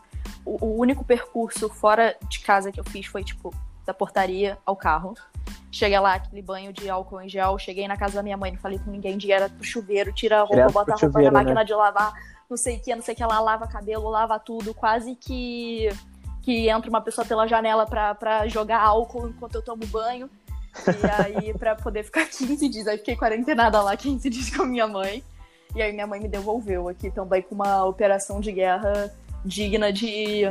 O, 0.46 0.66
o 0.66 0.80
único 0.80 1.04
percurso 1.04 1.70
fora 1.70 2.16
de 2.30 2.40
casa 2.42 2.72
que 2.72 2.80
eu 2.80 2.84
fiz 2.84 3.06
foi, 3.06 3.24
tipo, 3.24 3.54
da 3.86 3.94
portaria 3.94 4.58
ao 4.66 4.76
carro. 4.76 5.14
Cheguei 5.72 6.00
lá, 6.00 6.16
aquele 6.16 6.42
banho 6.42 6.74
de 6.74 6.90
álcool 6.90 7.22
em 7.22 7.30
gel. 7.30 7.58
Cheguei 7.58 7.88
na 7.88 7.96
casa 7.96 8.16
da 8.16 8.24
minha 8.24 8.36
mãe, 8.36 8.52
não 8.52 8.60
falei 8.60 8.78
com 8.78 8.92
ninguém, 8.92 9.18
direto 9.18 9.54
pro 9.54 9.64
chuveiro, 9.64 10.12
tira 10.12 10.42
a 10.42 10.44
roupa, 10.44 10.66
bota 10.70 10.92
a 10.92 10.96
roupa 10.96 10.98
chuveiro, 10.98 11.32
na 11.32 11.40
né? 11.40 11.46
máquina 11.46 11.64
de 11.64 11.74
lavar, 11.74 12.14
não 12.50 12.58
sei 12.58 12.76
o 12.76 12.80
que, 12.82 12.94
não 12.94 13.02
sei 13.02 13.14
o 13.14 13.18
que 13.18 13.24
lá, 13.24 13.40
lava 13.40 13.66
cabelo, 13.68 14.10
lava 14.10 14.38
tudo. 14.38 14.74
Quase 14.74 15.16
que. 15.16 15.90
Que 16.44 16.68
entra 16.70 16.90
uma 16.90 17.02
pessoa 17.02 17.26
pela 17.26 17.48
janela 17.48 17.86
pra, 17.86 18.16
pra 18.16 18.48
jogar 18.48 18.82
álcool 18.82 19.30
enquanto 19.30 19.56
eu 19.56 19.62
tomo 19.62 19.86
banho. 19.86 20.30
E 20.88 21.40
aí, 21.40 21.54
pra 21.58 21.76
poder 21.76 22.04
ficar 22.04 22.26
15 22.26 22.68
dias. 22.68 22.88
Aí 22.88 22.98
fiquei 22.98 23.16
quarentenada 23.16 23.80
lá 23.82 23.96
15 23.96 24.28
dias 24.30 24.50
com 24.50 24.64
a 24.64 24.66
minha 24.66 24.88
mãe. 24.88 25.24
E 25.76 25.82
aí 25.82 25.94
minha 25.94 26.08
mãe 26.08 26.20
me 26.20 26.28
devolveu 26.28 26.90
aqui 26.90 27.10
também 27.12 27.42
com 27.44 27.56
uma 27.56 27.86
operação 27.86 28.42
de 28.42 28.52
guerra 28.52 29.14
digna 29.46 29.92
de, 29.92 30.44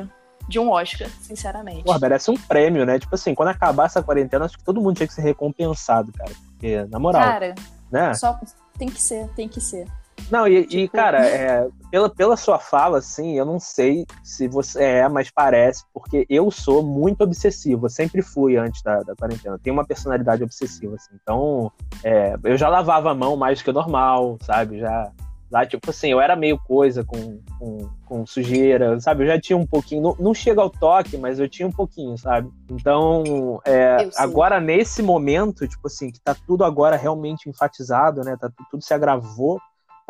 de 0.50 0.59
um 0.59 0.71
Oscar, 0.71 1.09
sinceramente. 1.23 1.85
Pô, 1.85 1.99
merece 1.99 2.30
um 2.30 2.37
prêmio, 2.37 2.85
né? 2.85 2.99
Tipo 2.99 3.14
assim, 3.14 3.35
quando 3.35 3.49
acabar 3.49 3.87
essa 3.87 4.02
quarentena, 4.02 4.45
acho 4.45 4.59
que 4.59 4.64
todo 4.64 4.80
mundo 4.80 4.97
tinha 4.97 5.07
que 5.07 5.14
ser 5.14 5.23
recompensado, 5.23 6.12
cara. 6.12 6.33
Porque, 6.50 6.85
na 6.90 6.99
moral. 6.99 7.23
Cara, 7.23 7.54
né? 7.90 8.12
só 8.14 8.38
tem 8.76 8.88
que 8.88 9.00
ser, 9.00 9.28
tem 9.37 9.49
que 9.49 9.61
ser. 9.61 9.87
Não, 10.30 10.47
e, 10.47 10.62
Tipo- 10.62 10.76
e, 10.76 10.88
cara, 10.88 11.25
é, 11.26 11.69
pela, 11.90 12.11
pela 12.11 12.37
sua 12.37 12.59
fala, 12.59 12.99
assim, 12.99 13.38
eu 13.38 13.45
não 13.45 13.59
sei 13.61 14.04
se 14.23 14.49
você 14.49 14.83
é, 14.83 15.09
mas 15.09 15.30
parece, 15.30 15.85
porque 15.95 16.26
eu 16.28 16.50
sou 16.50 16.83
muito 16.83 17.23
obsessivo, 17.23 17.87
eu 17.87 17.90
sempre 17.90 18.21
fui 18.21 18.57
antes 18.57 18.83
da, 18.83 19.02
da 19.02 19.14
quarentena, 19.14 19.54
eu 19.54 19.59
tenho 19.59 19.75
uma 19.75 19.87
personalidade 19.87 20.42
obsessiva, 20.42 20.97
assim, 20.97 21.14
então 21.23 21.73
é, 22.04 22.37
eu 22.45 22.57
já 22.57 22.69
lavava 22.69 23.11
a 23.11 23.14
mão 23.14 23.37
mais 23.37 23.62
que 23.62 23.71
o 23.71 23.73
normal, 23.73 24.37
sabe, 24.42 24.78
já, 24.80 25.11
lá, 25.50 25.66
tipo 25.66 25.90
assim, 25.90 26.09
eu 26.09 26.21
era 26.21 26.37
meio 26.37 26.59
coisa 26.59 27.04
com, 27.04 27.40
com, 27.59 27.88
com 28.07 28.26
sujeira, 28.26 29.00
sabe, 29.00 29.25
eu 29.25 29.26
já 29.26 29.40
tinha 29.40 29.57
um 29.57 29.66
pouquinho, 29.66 30.02
não, 30.02 30.16
não 30.19 30.35
chega 30.35 30.61
ao 30.61 30.71
toque, 30.71 31.16
mas 31.16 31.40
eu 31.40 31.49
tinha 31.49 31.66
um 31.66 31.73
pouquinho, 31.73 32.16
sabe, 32.16 32.49
então, 32.71 33.61
é, 33.66 34.09
agora 34.16 34.61
nesse 34.61 35.02
momento, 35.02 35.66
tipo 35.66 35.87
assim, 35.87 36.11
que 36.11 36.21
tá 36.21 36.37
tudo 36.47 36.64
agora 36.64 36.97
realmente 36.97 37.49
enfatizado, 37.49 38.23
né, 38.23 38.37
tá, 38.37 38.50
tudo 38.71 38.83
se 38.83 38.95
agravou, 38.95 39.61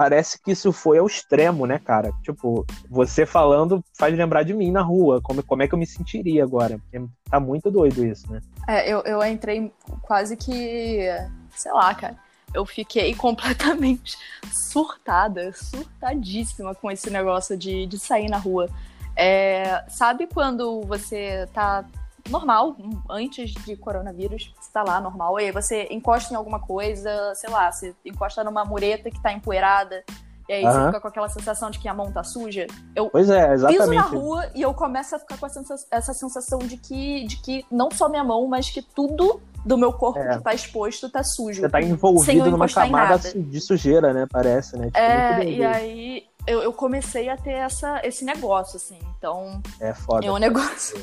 parece 0.00 0.42
que 0.42 0.52
isso 0.52 0.72
foi 0.72 0.96
ao 0.96 1.06
extremo, 1.06 1.66
né, 1.66 1.78
cara? 1.78 2.10
Tipo, 2.22 2.64
você 2.88 3.26
falando 3.26 3.84
faz 3.98 4.16
lembrar 4.16 4.44
de 4.44 4.54
mim 4.54 4.70
na 4.70 4.80
rua, 4.80 5.20
como, 5.22 5.42
como 5.42 5.62
é 5.62 5.68
que 5.68 5.74
eu 5.74 5.78
me 5.78 5.86
sentiria 5.86 6.42
agora? 6.42 6.78
Porque 6.78 7.06
tá 7.30 7.38
muito 7.38 7.70
doido 7.70 8.02
isso, 8.02 8.32
né? 8.32 8.40
É, 8.66 8.90
eu, 8.90 9.00
eu 9.02 9.22
entrei 9.22 9.70
quase 10.00 10.38
que. 10.38 11.06
Sei 11.50 11.70
lá, 11.70 11.94
cara. 11.94 12.16
Eu 12.52 12.64
fiquei 12.66 13.14
completamente 13.16 14.16
surtada, 14.52 15.52
surtadíssima 15.52 16.74
com 16.74 16.90
esse 16.90 17.10
negócio 17.10 17.56
de, 17.56 17.86
de 17.86 17.98
sair 17.98 18.28
na 18.28 18.38
rua. 18.38 18.68
É, 19.16 19.84
sabe 19.88 20.26
quando 20.26 20.82
você 20.82 21.48
tá 21.52 21.84
normal, 22.28 22.76
antes 23.08 23.52
de 23.52 23.76
coronavírus, 23.76 24.52
você 24.58 24.70
tá 24.72 24.82
lá 24.82 25.00
normal, 25.00 25.40
e 25.40 25.44
aí 25.44 25.52
você 25.52 25.88
encosta 25.90 26.32
em 26.32 26.36
alguma 26.36 26.60
coisa, 26.60 27.34
sei 27.34 27.50
lá, 27.50 27.70
você 27.70 27.94
encosta 28.04 28.44
numa 28.44 28.64
mureta 28.64 29.10
que 29.10 29.20
tá 29.20 29.32
empoeirada, 29.32 30.04
e 30.48 30.52
aí 30.52 30.62
você 30.62 30.68
Aham. 30.68 30.86
fica 30.86 31.00
com 31.00 31.08
aquela 31.08 31.28
sensação 31.28 31.70
de 31.70 31.78
que 31.78 31.88
a 31.88 31.94
mão 31.94 32.10
tá 32.10 32.24
suja. 32.24 32.66
Eu 32.94 33.08
Pois 33.08 33.30
é, 33.30 33.50
piso 33.50 33.62
na 33.66 33.74
exatamente. 33.74 34.16
rua 34.16 34.50
e 34.52 34.62
eu 34.62 34.74
começo 34.74 35.14
a 35.14 35.18
ficar 35.18 35.38
com 35.38 35.46
essa 35.46 36.12
sensação 36.12 36.58
de 36.58 36.76
que, 36.76 37.24
de 37.24 37.36
que 37.36 37.64
não 37.70 37.88
só 37.90 38.08
minha 38.08 38.24
mão, 38.24 38.48
mas 38.48 38.68
que 38.68 38.82
tudo 38.82 39.40
do 39.64 39.76
meu 39.76 39.92
corpo 39.92 40.18
É. 40.18 40.36
que 40.38 40.42
tá 40.44 40.54
exposto 40.54 41.08
tá 41.10 41.22
sujo. 41.22 41.60
Você 41.60 41.68
tá 41.68 41.80
envolvido 41.80 42.50
numa 42.50 42.68
camada 42.68 43.18
su- 43.18 43.40
de 43.40 43.60
sujeira, 43.60 44.12
né? 44.12 44.26
Parece, 44.30 44.76
né? 44.76 44.86
Tipo, 44.86 44.98
É, 44.98 45.44
e 45.44 45.64
aí 45.64 46.24
eu, 46.46 46.62
eu 46.62 46.72
comecei 46.72 47.28
a 47.28 47.36
ter 47.36 47.52
essa, 47.52 48.00
esse 48.04 48.24
negócio, 48.24 48.76
assim. 48.76 48.98
Então, 49.18 49.60
É 49.78 49.92
foda. 49.92 50.26
é 50.26 50.30
um 50.32 50.38
negócio. 50.38 50.98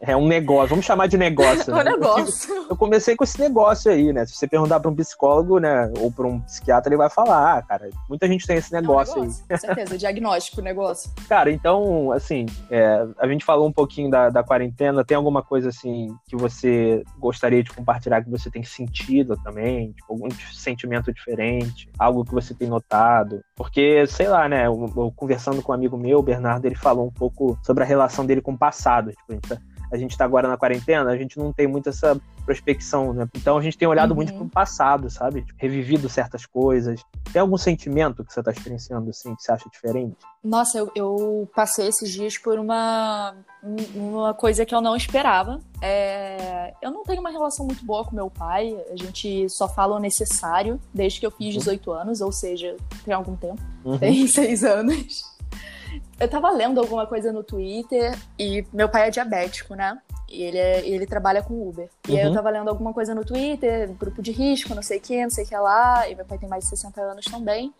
É 0.00 0.16
um 0.16 0.28
negócio, 0.28 0.68
vamos 0.70 0.84
chamar 0.86 1.08
de 1.08 1.18
negócio. 1.18 1.74
É 1.74 1.80
um 1.80 1.84
né? 1.84 1.90
Eu 1.90 1.94
tive- 1.94 2.06
negócio. 2.06 2.54
Eu 2.70 2.76
comecei 2.76 3.16
com 3.16 3.24
esse 3.24 3.40
negócio 3.40 3.90
aí, 3.90 4.12
né? 4.12 4.24
Se 4.26 4.34
você 4.34 4.46
perguntar 4.46 4.78
pra 4.78 4.90
um 4.90 4.94
psicólogo, 4.94 5.58
né, 5.58 5.92
ou 5.98 6.12
pra 6.12 6.26
um 6.26 6.40
psiquiatra, 6.40 6.88
ele 6.88 6.96
vai 6.96 7.10
falar, 7.10 7.58
ah, 7.58 7.62
cara, 7.62 7.90
muita 8.08 8.28
gente 8.28 8.46
tem 8.46 8.56
esse 8.58 8.72
É 8.74 8.78
um 8.78 8.80
negócio 8.80 9.14
aí. 9.16 9.20
negócio, 9.22 9.44
Com 9.48 9.56
certeza, 9.56 9.98
diagnóstico, 9.98 10.60
negócio. 10.62 11.10
Cara, 11.28 11.50
então, 11.50 12.12
assim, 12.12 12.46
é, 12.70 13.06
a 13.18 13.26
gente 13.26 13.44
falou 13.44 13.66
um 13.66 13.72
pouquinho 13.72 14.08
da, 14.10 14.28
da 14.30 14.42
quarentena. 14.44 15.04
Tem 15.04 15.16
alguma 15.16 15.42
coisa, 15.42 15.68
assim, 15.70 16.14
que 16.28 16.36
você 16.36 17.02
gostaria 17.18 17.62
de 17.62 17.70
compartilhar 17.72 18.22
que 18.22 18.30
você 18.30 18.50
tem 18.50 18.62
sentido 18.62 19.36
também? 19.42 19.92
Tipo, 19.92 20.12
algum 20.12 20.28
sentimento 20.52 21.12
diferente? 21.12 21.88
Algo 21.98 22.24
que 22.24 22.32
você 22.32 22.54
tem 22.54 22.68
notado? 22.68 23.40
Porque, 23.56 24.06
sei 24.06 24.28
lá, 24.28 24.48
né? 24.48 24.66
Eu, 24.66 24.92
eu 24.96 25.12
conversando 25.16 25.60
com 25.62 25.72
um 25.72 25.74
amigo 25.74 25.96
meu, 25.96 26.18
o 26.20 26.22
Bernardo, 26.22 26.64
ele 26.66 26.74
falou 26.76 27.06
um 27.06 27.12
pouco 27.12 27.58
sobre 27.64 27.82
a 27.82 27.86
relação 27.86 28.24
dele 28.24 28.40
com 28.40 28.52
o 28.52 28.58
passado. 28.58 29.10
Tipo, 29.10 29.24
a 29.30 29.32
gente 29.32 29.48
tá, 29.48 29.58
a 29.92 29.96
gente 29.96 30.16
tá 30.16 30.24
agora 30.24 30.46
na 30.48 30.56
quarentena, 30.56 31.10
a 31.10 31.16
gente 31.16 31.38
não 31.38 31.52
tem 31.52 31.66
muito 31.66 31.88
essa 31.88 32.20
prospecção, 32.44 33.12
né? 33.12 33.28
Então 33.36 33.56
a 33.58 33.62
gente 33.62 33.76
tem 33.76 33.86
olhado 33.86 34.10
Uhum. 34.10 34.16
muito 34.16 34.32
pro 34.34 34.48
passado, 34.48 35.10
sabe? 35.10 35.42
Tipo, 35.42 35.58
revivido 35.60 36.08
certas 36.08 36.46
coisas. 36.46 37.00
Tem 37.32 37.40
algum 37.40 37.58
sentimento 37.58 38.24
que 38.24 38.32
você 38.32 38.42
tá 38.42 38.50
experienciando, 38.50 39.10
assim, 39.10 39.34
que 39.34 39.42
você 39.42 39.52
acha 39.52 39.68
diferente? 39.70 40.16
Nossa, 40.42 40.78
eu, 40.78 40.90
eu 40.94 41.48
passei 41.54 41.88
esses 41.88 42.10
dias 42.10 42.38
por 42.38 42.58
uma, 42.58 43.34
um- 43.62 44.16
uma 44.16 44.32
coisa 44.34 44.64
que 44.64 44.74
eu 44.74 44.80
não 44.80 44.96
esperava. 44.96 45.60
É, 45.82 46.72
eu 46.80 46.90
não 46.90 47.02
tenho 47.02 47.20
uma 47.20 47.30
relação 47.30 47.66
muito 47.66 47.84
boa 47.84 48.04
com 48.04 48.14
meu 48.16 48.30
pai. 48.30 48.74
A 48.90 48.96
gente 48.96 49.48
só 49.50 49.68
fala 49.68 49.96
o 49.96 49.98
necessário 49.98 50.80
desde 50.94 51.20
que 51.20 51.26
eu 51.26 51.30
fiz 51.30 51.54
Uhum. 51.54 51.58
18 51.60 51.90
anos, 51.92 52.20
ou 52.20 52.32
seja, 52.32 52.76
tem 53.04 53.12
algum 53.12 53.36
tempo. 53.36 53.60
Uhum. 53.84 53.98
Tem 53.98 54.26
seis 54.26 54.64
anos. 54.64 55.22
Eu 56.18 56.28
tava 56.28 56.50
lendo 56.50 56.80
alguma 56.80 57.06
coisa 57.06 57.32
no 57.32 57.42
Twitter 57.42 58.16
e 58.38 58.64
meu 58.72 58.88
pai 58.88 59.08
é 59.08 59.10
diabético, 59.10 59.74
né? 59.74 59.98
E 60.28 60.42
ele, 60.42 60.58
é- 60.58 60.86
ele 60.86 61.06
trabalha 61.06 61.42
com 61.42 61.68
Uber. 61.68 61.88
E 62.08 62.16
aí 62.16 62.22
eu 62.22 62.28
Uhum. 62.28 62.34
tava 62.34 62.50
lendo 62.50 62.68
alguma 62.68 62.92
coisa 62.92 63.14
no 63.14 63.24
Twitter, 63.24 63.90
grupo 63.92 64.20
de 64.20 64.30
risco, 64.32 64.74
não 64.74 64.82
sei 64.82 64.98
o 64.98 65.00
que, 65.00 65.22
não 65.22 65.30
sei 65.30 65.44
o 65.44 65.48
que 65.48 65.56
lá. 65.56 66.08
E 66.08 66.14
meu 66.14 66.24
pai 66.24 66.38
tem 66.38 66.48
mais 66.48 66.64
de 66.64 66.70
60 66.70 67.00
anos 67.00 67.24
também. 67.26 67.72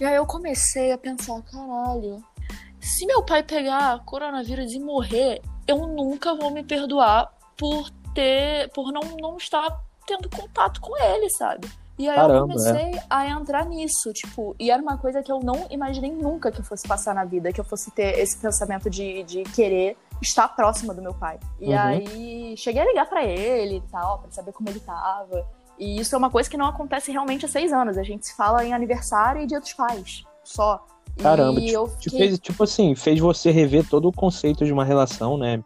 E 0.00 0.04
aí 0.04 0.14
eu 0.14 0.24
comecei 0.26 0.92
a 0.92 0.98
pensar, 0.98 1.42
caralho, 1.42 2.22
se 2.80 3.04
meu 3.06 3.22
pai 3.22 3.42
pegar 3.42 4.02
coronavírus 4.04 4.72
e 4.72 4.78
morrer, 4.80 5.42
eu 5.66 5.86
nunca 5.86 6.34
vou 6.34 6.50
me 6.50 6.62
perdoar 6.62 7.30
por 7.56 7.90
ter, 8.14 8.70
por 8.70 8.90
não, 8.92 9.02
não 9.20 9.36
estar 9.36 9.68
tendo 10.06 10.28
contato 10.30 10.80
com 10.80 10.96
ele, 10.96 11.28
sabe? 11.30 11.68
E 12.00 12.08
aí 12.08 12.16
Caramba, 12.16 12.34
eu 12.34 12.42
comecei 12.58 12.98
a 13.10 13.28
entrar 13.28 13.66
nisso, 13.66 14.10
tipo, 14.14 14.56
e 14.58 14.70
era 14.70 14.80
uma 14.82 14.96
coisa 14.96 15.22
que 15.22 15.30
eu 15.30 15.38
não 15.40 15.66
imaginei 15.68 16.10
nunca 16.10 16.50
que 16.50 16.58
eu 16.58 16.64
fosse 16.64 16.88
passar 16.88 17.14
na 17.14 17.26
vida, 17.26 17.52
que 17.52 17.60
eu 17.60 17.64
fosse 17.64 17.90
ter 17.90 18.18
esse 18.18 18.38
pensamento 18.38 18.88
de, 18.88 19.22
de 19.24 19.42
querer 19.42 19.98
estar 20.22 20.48
próxima 20.48 20.94
do 20.94 21.02
meu 21.02 21.12
pai. 21.12 21.38
E 21.60 21.68
Uhum. 21.68 21.78
aí 21.78 22.54
cheguei 22.56 22.80
a 22.80 22.86
ligar 22.86 23.04
pra 23.06 23.22
ele 23.22 23.76
e 23.76 23.80
tal, 23.92 24.20
pra 24.20 24.30
saber 24.30 24.50
como 24.52 24.70
ele 24.70 24.80
tava. 24.80 25.46
E 25.78 26.00
isso 26.00 26.14
é 26.14 26.18
uma 26.18 26.30
coisa 26.30 26.48
que 26.48 26.56
não 26.56 26.64
acontece 26.64 27.12
realmente 27.12 27.44
há 27.44 27.48
seis 27.48 27.70
anos. 27.70 27.98
A 27.98 28.02
gente 28.02 28.26
se 28.26 28.34
fala 28.34 28.64
em 28.64 28.72
aniversário 28.72 29.42
e 29.42 29.46
dia 29.46 29.60
dos 29.60 29.74
pais. 29.74 30.24
Só. 30.42 30.82
Caramba, 31.18 31.60
e 31.60 31.66
te 31.66 32.04
fiquei... 32.04 32.18
fez, 32.18 32.38
tipo 32.38 32.64
assim, 32.64 32.94
fez 32.94 33.20
você 33.20 33.50
rever 33.50 33.86
todo 33.86 34.08
o 34.08 34.12
conceito 34.12 34.64
de 34.64 34.72
uma 34.72 34.86
relação, 34.86 35.36
né? 35.36 35.62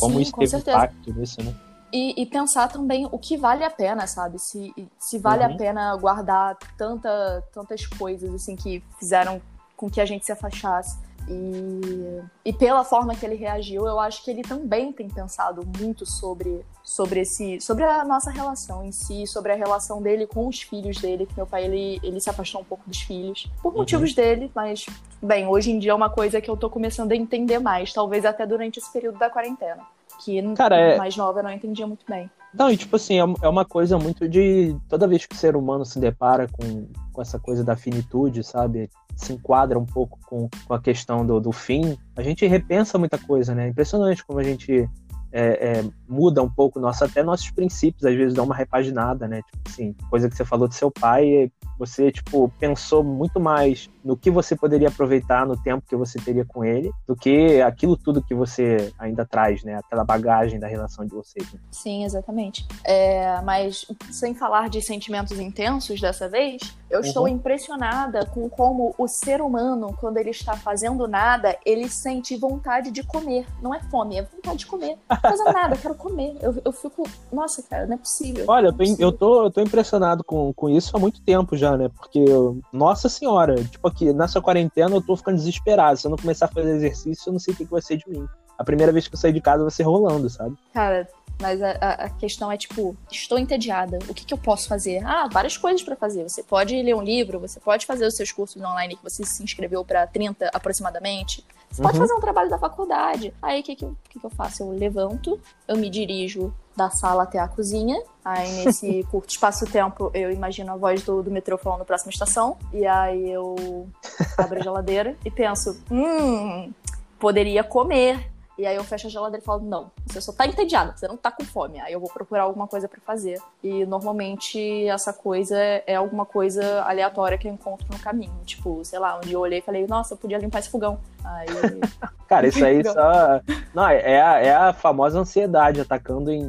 Como 0.00 0.14
Sim, 0.14 0.22
isso 0.22 0.32
com 0.32 0.40
teve 0.40 0.50
certeza. 0.50 0.78
impacto 0.78 1.12
nisso, 1.12 1.42
né? 1.42 1.54
E, 1.92 2.20
e 2.20 2.26
pensar 2.26 2.68
também 2.68 3.08
o 3.10 3.18
que 3.18 3.36
vale 3.36 3.64
a 3.64 3.70
pena, 3.70 4.06
sabe? 4.06 4.38
Se, 4.38 4.74
se 4.98 5.18
vale 5.18 5.44
Uhum. 5.44 5.54
a 5.54 5.56
pena 5.56 5.96
guardar 5.96 6.56
tanta, 6.76 7.42
tantas 7.52 7.86
coisas 7.86 8.32
assim 8.34 8.54
que 8.56 8.82
fizeram 8.98 9.40
com 9.76 9.88
que 9.88 10.00
a 10.00 10.04
gente 10.06 10.26
se 10.26 10.32
afastasse. 10.32 10.98
E, 11.30 12.22
e 12.46 12.52
pela 12.52 12.82
forma 12.84 13.14
que 13.14 13.24
ele 13.24 13.34
reagiu, 13.34 13.86
eu 13.86 14.00
acho 14.00 14.24
que 14.24 14.30
ele 14.30 14.42
também 14.42 14.92
tem 14.92 15.08
pensado 15.08 15.62
muito 15.78 16.06
sobre, 16.06 16.64
sobre, 16.82 17.20
esse, 17.20 17.60
sobre 17.60 17.84
a 17.84 18.04
nossa 18.04 18.30
relação 18.30 18.84
em 18.84 18.92
si, 18.92 19.26
sobre 19.26 19.52
a 19.52 19.54
relação 19.54 20.00
dele 20.00 20.26
com 20.26 20.48
os 20.48 20.62
filhos 20.62 20.96
dele, 20.98 21.26
que 21.26 21.36
meu 21.36 21.46
pai 21.46 21.64
ele, 21.64 22.00
ele 22.02 22.20
se 22.20 22.30
afastou 22.30 22.60
um 22.60 22.64
pouco 22.64 22.82
dos 22.88 23.00
filhos, 23.02 23.46
por 23.62 23.72
Uhum. 23.72 23.78
motivos 23.78 24.14
dele, 24.14 24.50
mas 24.54 24.86
bem, 25.22 25.46
hoje 25.46 25.70
em 25.70 25.78
dia 25.78 25.90
é 25.92 25.94
uma 25.94 26.10
coisa 26.10 26.40
que 26.40 26.50
eu 26.50 26.56
tô 26.56 26.70
começando 26.70 27.12
a 27.12 27.16
entender 27.16 27.58
mais, 27.58 27.92
talvez 27.92 28.24
até 28.24 28.46
durante 28.46 28.78
esse 28.78 28.90
período 28.92 29.18
da 29.18 29.28
quarentena. 29.28 29.82
Que 30.24 30.42
Cara, 30.54 30.76
é- 30.76 30.96
mais 30.96 31.16
nova 31.16 31.40
eu 31.40 31.44
não 31.44 31.52
entendia 31.52 31.86
muito 31.86 32.04
bem. 32.08 32.28
Não, 32.54 32.70
e 32.70 32.76
tipo 32.76 32.96
assim, 32.96 33.20
é 33.20 33.24
é 33.42 33.48
uma 33.48 33.64
coisa 33.64 33.98
muito 33.98 34.28
de. 34.28 34.76
Toda 34.88 35.06
vez 35.06 35.26
que 35.26 35.34
o 35.34 35.38
ser 35.38 35.56
humano 35.56 35.84
se 35.84 35.98
depara 35.98 36.48
com, 36.48 36.88
com 37.12 37.22
essa 37.22 37.38
coisa 37.38 37.62
da 37.62 37.76
finitude, 37.76 38.42
sabe? 38.42 38.88
Se 39.16 39.32
enquadra 39.32 39.78
um 39.78 39.84
pouco 39.84 40.18
com, 40.26 40.48
com 40.66 40.74
a 40.74 40.80
questão 40.80 41.26
do, 41.26 41.40
do 41.40 41.52
fim, 41.52 41.98
a 42.16 42.22
gente 42.22 42.46
repensa 42.46 42.98
muita 42.98 43.18
coisa, 43.18 43.54
né? 43.54 43.66
É 43.66 43.68
impressionante 43.68 44.24
como 44.24 44.38
a 44.38 44.44
gente 44.44 44.88
é, 45.32 45.80
é, 45.80 45.84
muda 46.08 46.42
um 46.42 46.48
pouco 46.48 46.80
nosso, 46.80 47.04
até 47.04 47.22
nossos 47.22 47.50
princípios, 47.50 48.04
às 48.04 48.14
vezes 48.14 48.34
dá 48.34 48.42
uma 48.42 48.54
repaginada, 48.54 49.28
né? 49.28 49.42
Tipo 49.42 49.62
assim, 49.68 49.96
coisa 50.10 50.28
que 50.28 50.36
você 50.36 50.44
falou 50.44 50.68
do 50.68 50.74
seu 50.74 50.90
pai, 50.90 51.50
você, 51.78 52.10
tipo, 52.10 52.52
pensou 52.58 53.04
muito 53.04 53.38
mais 53.38 53.90
no 54.08 54.16
que 54.16 54.30
você 54.30 54.56
poderia 54.56 54.88
aproveitar 54.88 55.44
no 55.46 55.54
tempo 55.54 55.84
que 55.86 55.94
você 55.94 56.18
teria 56.18 56.42
com 56.42 56.64
ele, 56.64 56.90
do 57.06 57.14
que 57.14 57.60
aquilo 57.60 57.94
tudo 57.94 58.22
que 58.22 58.34
você 58.34 58.90
ainda 58.98 59.26
traz, 59.26 59.62
né? 59.62 59.74
Aquela 59.74 60.02
bagagem 60.02 60.58
da 60.58 60.66
relação 60.66 61.04
de 61.04 61.12
vocês. 61.14 61.52
né? 61.52 61.60
Sim, 61.70 62.04
exatamente. 62.04 62.66
É, 62.82 63.38
mas 63.42 63.84
sem 64.10 64.34
falar 64.34 64.70
de 64.70 64.80
sentimentos 64.80 65.38
intensos 65.38 66.00
dessa 66.00 66.26
vez, 66.26 66.62
eu 66.90 67.00
estou 67.00 67.24
Uhum. 67.24 67.28
impressionada 67.28 68.24
com 68.24 68.48
como 68.48 68.94
o 68.96 69.06
ser 69.06 69.42
humano, 69.42 69.94
quando 70.00 70.16
ele 70.16 70.30
está 70.30 70.56
fazendo 70.56 71.06
nada, 71.06 71.54
ele 71.66 71.86
sente 71.90 72.34
vontade 72.34 72.90
de 72.90 73.02
comer. 73.02 73.46
Não 73.60 73.74
é 73.74 73.80
fome, 73.90 74.16
é 74.16 74.22
vontade 74.22 74.60
de 74.60 74.66
comer. 74.66 74.96
Não 75.10 75.20
fazendo 75.20 75.52
nada, 75.52 75.74
eu 75.74 75.78
quero 75.78 75.94
comer. 75.94 76.34
Eu, 76.40 76.54
eu 76.64 76.72
fico, 76.72 77.02
nossa, 77.30 77.62
cara, 77.62 77.86
não 77.86 77.94
é 77.96 77.98
possível. 77.98 78.46
Olha, 78.48 78.68
eu 78.68 78.70
é 78.70 78.72
eu 78.72 78.76
possível. 78.78 79.12
tô, 79.12 79.44
eu 79.44 79.50
tô 79.50 79.60
impressionado 79.60 80.24
com, 80.24 80.50
com 80.54 80.70
isso 80.70 80.96
há 80.96 81.00
muito 81.00 81.20
tempo 81.20 81.56
já, 81.58 81.76
né? 81.76 81.90
Porque, 81.94 82.20
eu- 82.20 82.58
nossa 82.72 83.08
senhora, 83.10 83.56
tipo 83.64 83.86
aqui, 83.98 84.12
nessa 84.12 84.40
quarentena 84.40 84.94
eu 84.94 85.02
tô 85.02 85.16
ficando 85.16 85.36
desesperado. 85.36 85.98
Se 85.98 86.06
eu 86.06 86.10
não 86.10 86.18
começar 86.18 86.46
a 86.46 86.48
fazer 86.48 86.76
exercício, 86.76 87.28
eu 87.28 87.32
não 87.32 87.40
sei 87.40 87.52
o 87.52 87.56
que, 87.56 87.64
que 87.64 87.70
vai 87.70 87.82
ser 87.82 87.96
de 87.96 88.08
mim. 88.08 88.26
a 88.56 88.64
primeira 88.64 88.92
vez 88.92 89.06
que 89.06 89.14
eu 89.14 89.18
saí 89.18 89.32
de 89.32 89.40
casa 89.40 89.62
vai 89.62 89.70
ser 89.70 89.84
rolando, 89.84 90.28
sabe? 90.28 90.56
Cara, 90.72 91.08
mas 91.40 91.62
a, 91.62 91.70
a, 91.70 92.10
questão 92.10 92.50
é 92.50 92.56
tipo, 92.56 92.96
estou 93.10 93.38
entediada. 93.38 93.98
O 94.08 94.14
que, 94.14 94.24
que 94.24 94.34
eu 94.34 94.38
posso 94.38 94.66
fazer? 94.68 95.04
Ah, 95.04 95.28
várias 95.30 95.56
coisas 95.56 95.82
para 95.82 95.94
fazer. 95.94 96.28
Você 96.28 96.42
pode 96.42 96.80
ler 96.82 96.94
um 96.94 97.02
livro, 97.02 97.38
você 97.38 97.60
pode 97.60 97.86
fazer 97.86 98.06
os 98.06 98.16
seus 98.16 98.32
cursos 98.32 98.60
online 98.60 98.96
que 98.96 99.02
você 99.02 99.24
se 99.24 99.42
inscreveu 99.42 99.84
para 99.84 100.06
30 100.06 100.50
aproximadamente. 100.52 101.44
Você 101.70 101.82
uhum. 101.82 101.88
pode 101.88 101.98
fazer 101.98 102.14
um 102.14 102.20
trabalho 102.20 102.50
da 102.50 102.58
faculdade. 102.58 103.34
Aí 103.42 103.60
o 103.60 103.62
que, 103.62 103.76
que, 103.76 103.86
que, 104.08 104.18
que 104.18 104.24
eu 104.24 104.30
faço? 104.30 104.62
Eu 104.62 104.70
levanto, 104.70 105.38
eu 105.66 105.76
me 105.76 105.90
dirijo 105.90 106.52
da 106.76 106.90
sala 106.90 107.24
até 107.24 107.38
a 107.38 107.48
cozinha. 107.48 108.00
Aí, 108.24 108.50
nesse 108.64 109.04
curto 109.10 109.30
espaço-tempo, 109.30 110.10
eu 110.14 110.30
imagino 110.30 110.72
a 110.72 110.76
voz 110.76 111.02
do, 111.02 111.22
do 111.22 111.30
metrô 111.30 111.58
falando 111.58 111.84
próxima 111.84 112.10
estação. 112.10 112.56
E 112.72 112.86
aí 112.86 113.30
eu 113.30 113.88
abro 114.36 114.58
a 114.58 114.62
geladeira 114.62 115.16
e 115.24 115.30
penso: 115.30 115.80
hum, 115.90 116.72
poderia 117.18 117.62
comer. 117.62 118.30
E 118.58 118.66
aí 118.66 118.74
eu 118.74 118.82
fecho 118.82 119.06
a 119.06 119.10
geladeira 119.10 119.40
e 119.40 119.46
falo, 119.46 119.62
não, 119.62 119.90
você 120.04 120.20
só 120.20 120.32
tá 120.32 120.44
entediada, 120.44 120.92
você 120.96 121.06
não 121.06 121.16
tá 121.16 121.30
com 121.30 121.44
fome. 121.44 121.78
Aí 121.78 121.92
eu 121.92 122.00
vou 122.00 122.10
procurar 122.10 122.42
alguma 122.42 122.66
coisa 122.66 122.88
para 122.88 123.00
fazer. 123.00 123.40
E 123.62 123.86
normalmente 123.86 124.84
essa 124.88 125.12
coisa 125.12 125.56
é 125.56 125.94
alguma 125.94 126.26
coisa 126.26 126.82
aleatória 126.82 127.38
que 127.38 127.46
eu 127.46 127.52
encontro 127.52 127.86
no 127.88 127.98
caminho. 128.00 128.34
Tipo, 128.44 128.84
sei 128.84 128.98
lá, 128.98 129.16
onde 129.16 129.32
eu 129.32 129.38
olhei 129.38 129.60
e 129.60 129.62
falei, 129.62 129.86
nossa, 129.86 130.14
eu 130.14 130.18
podia 130.18 130.38
limpar 130.38 130.58
esse 130.58 130.70
fogão. 130.70 130.98
Aí. 131.24 131.46
Cara, 132.26 132.48
isso 132.48 132.64
aí 132.64 132.84
só. 132.84 133.40
Não, 133.72 133.88
é 133.88 134.20
a, 134.20 134.40
é 134.40 134.54
a 134.54 134.72
famosa 134.72 135.20
ansiedade 135.20 135.80
atacando 135.80 136.32
em 136.32 136.42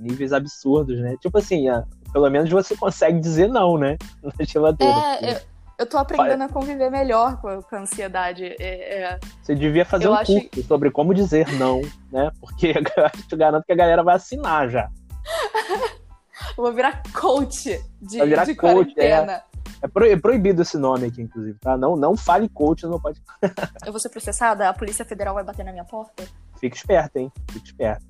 níveis 0.00 0.32
absurdos, 0.32 0.98
né? 0.98 1.16
Tipo 1.20 1.38
assim, 1.38 1.66
pelo 2.12 2.28
menos 2.28 2.50
você 2.50 2.76
consegue 2.76 3.20
dizer 3.20 3.48
não, 3.48 3.78
né? 3.78 3.96
Na 4.20 4.44
geladeira. 4.44 4.92
É, 5.20 5.32
eu 5.32 5.51
eu 5.82 5.86
tô 5.86 5.98
aprendendo 5.98 6.42
a 6.44 6.48
conviver 6.48 6.90
melhor 6.90 7.40
com 7.40 7.48
a, 7.48 7.62
com 7.62 7.76
a 7.76 7.80
ansiedade. 7.80 8.54
É, 8.58 9.02
é... 9.02 9.20
Você 9.42 9.54
devia 9.54 9.84
fazer 9.84 10.06
eu 10.06 10.12
um 10.12 10.14
acho... 10.14 10.32
curso 10.32 10.62
sobre 10.62 10.90
como 10.90 11.12
dizer 11.12 11.50
não, 11.58 11.82
né? 12.10 12.30
Porque 12.40 12.68
eu 12.78 13.22
te 13.28 13.36
garanto 13.36 13.64
que 13.64 13.72
a 13.72 13.76
galera 13.76 14.02
vai 14.02 14.16
assinar 14.16 14.68
já. 14.68 14.88
eu 16.56 16.56
vou 16.62 16.72
virar 16.72 17.02
coach 17.12 17.82
de, 18.00 18.18
vai 18.18 18.28
virar 18.28 18.44
de 18.44 18.54
coach, 18.54 18.92
é. 18.96 19.08
quarentena. 19.08 19.42
É. 19.82 20.12
é, 20.12 20.16
proibido 20.16 20.62
esse 20.62 20.78
nome 20.78 21.08
aqui, 21.08 21.20
inclusive, 21.20 21.58
tá? 21.58 21.76
Não, 21.76 21.96
não 21.96 22.16
fale 22.16 22.48
coach, 22.48 22.84
não 22.84 23.00
pode. 23.00 23.20
eu 23.84 23.92
vou 23.92 24.00
ser 24.00 24.08
processada? 24.08 24.68
A 24.68 24.72
Polícia 24.72 25.04
Federal 25.04 25.34
vai 25.34 25.42
bater 25.42 25.64
na 25.64 25.72
minha 25.72 25.84
porta? 25.84 26.24
Fique 26.60 26.76
esperto, 26.76 27.16
hein? 27.16 27.32
Fique 27.50 27.66
esperto. 27.66 28.04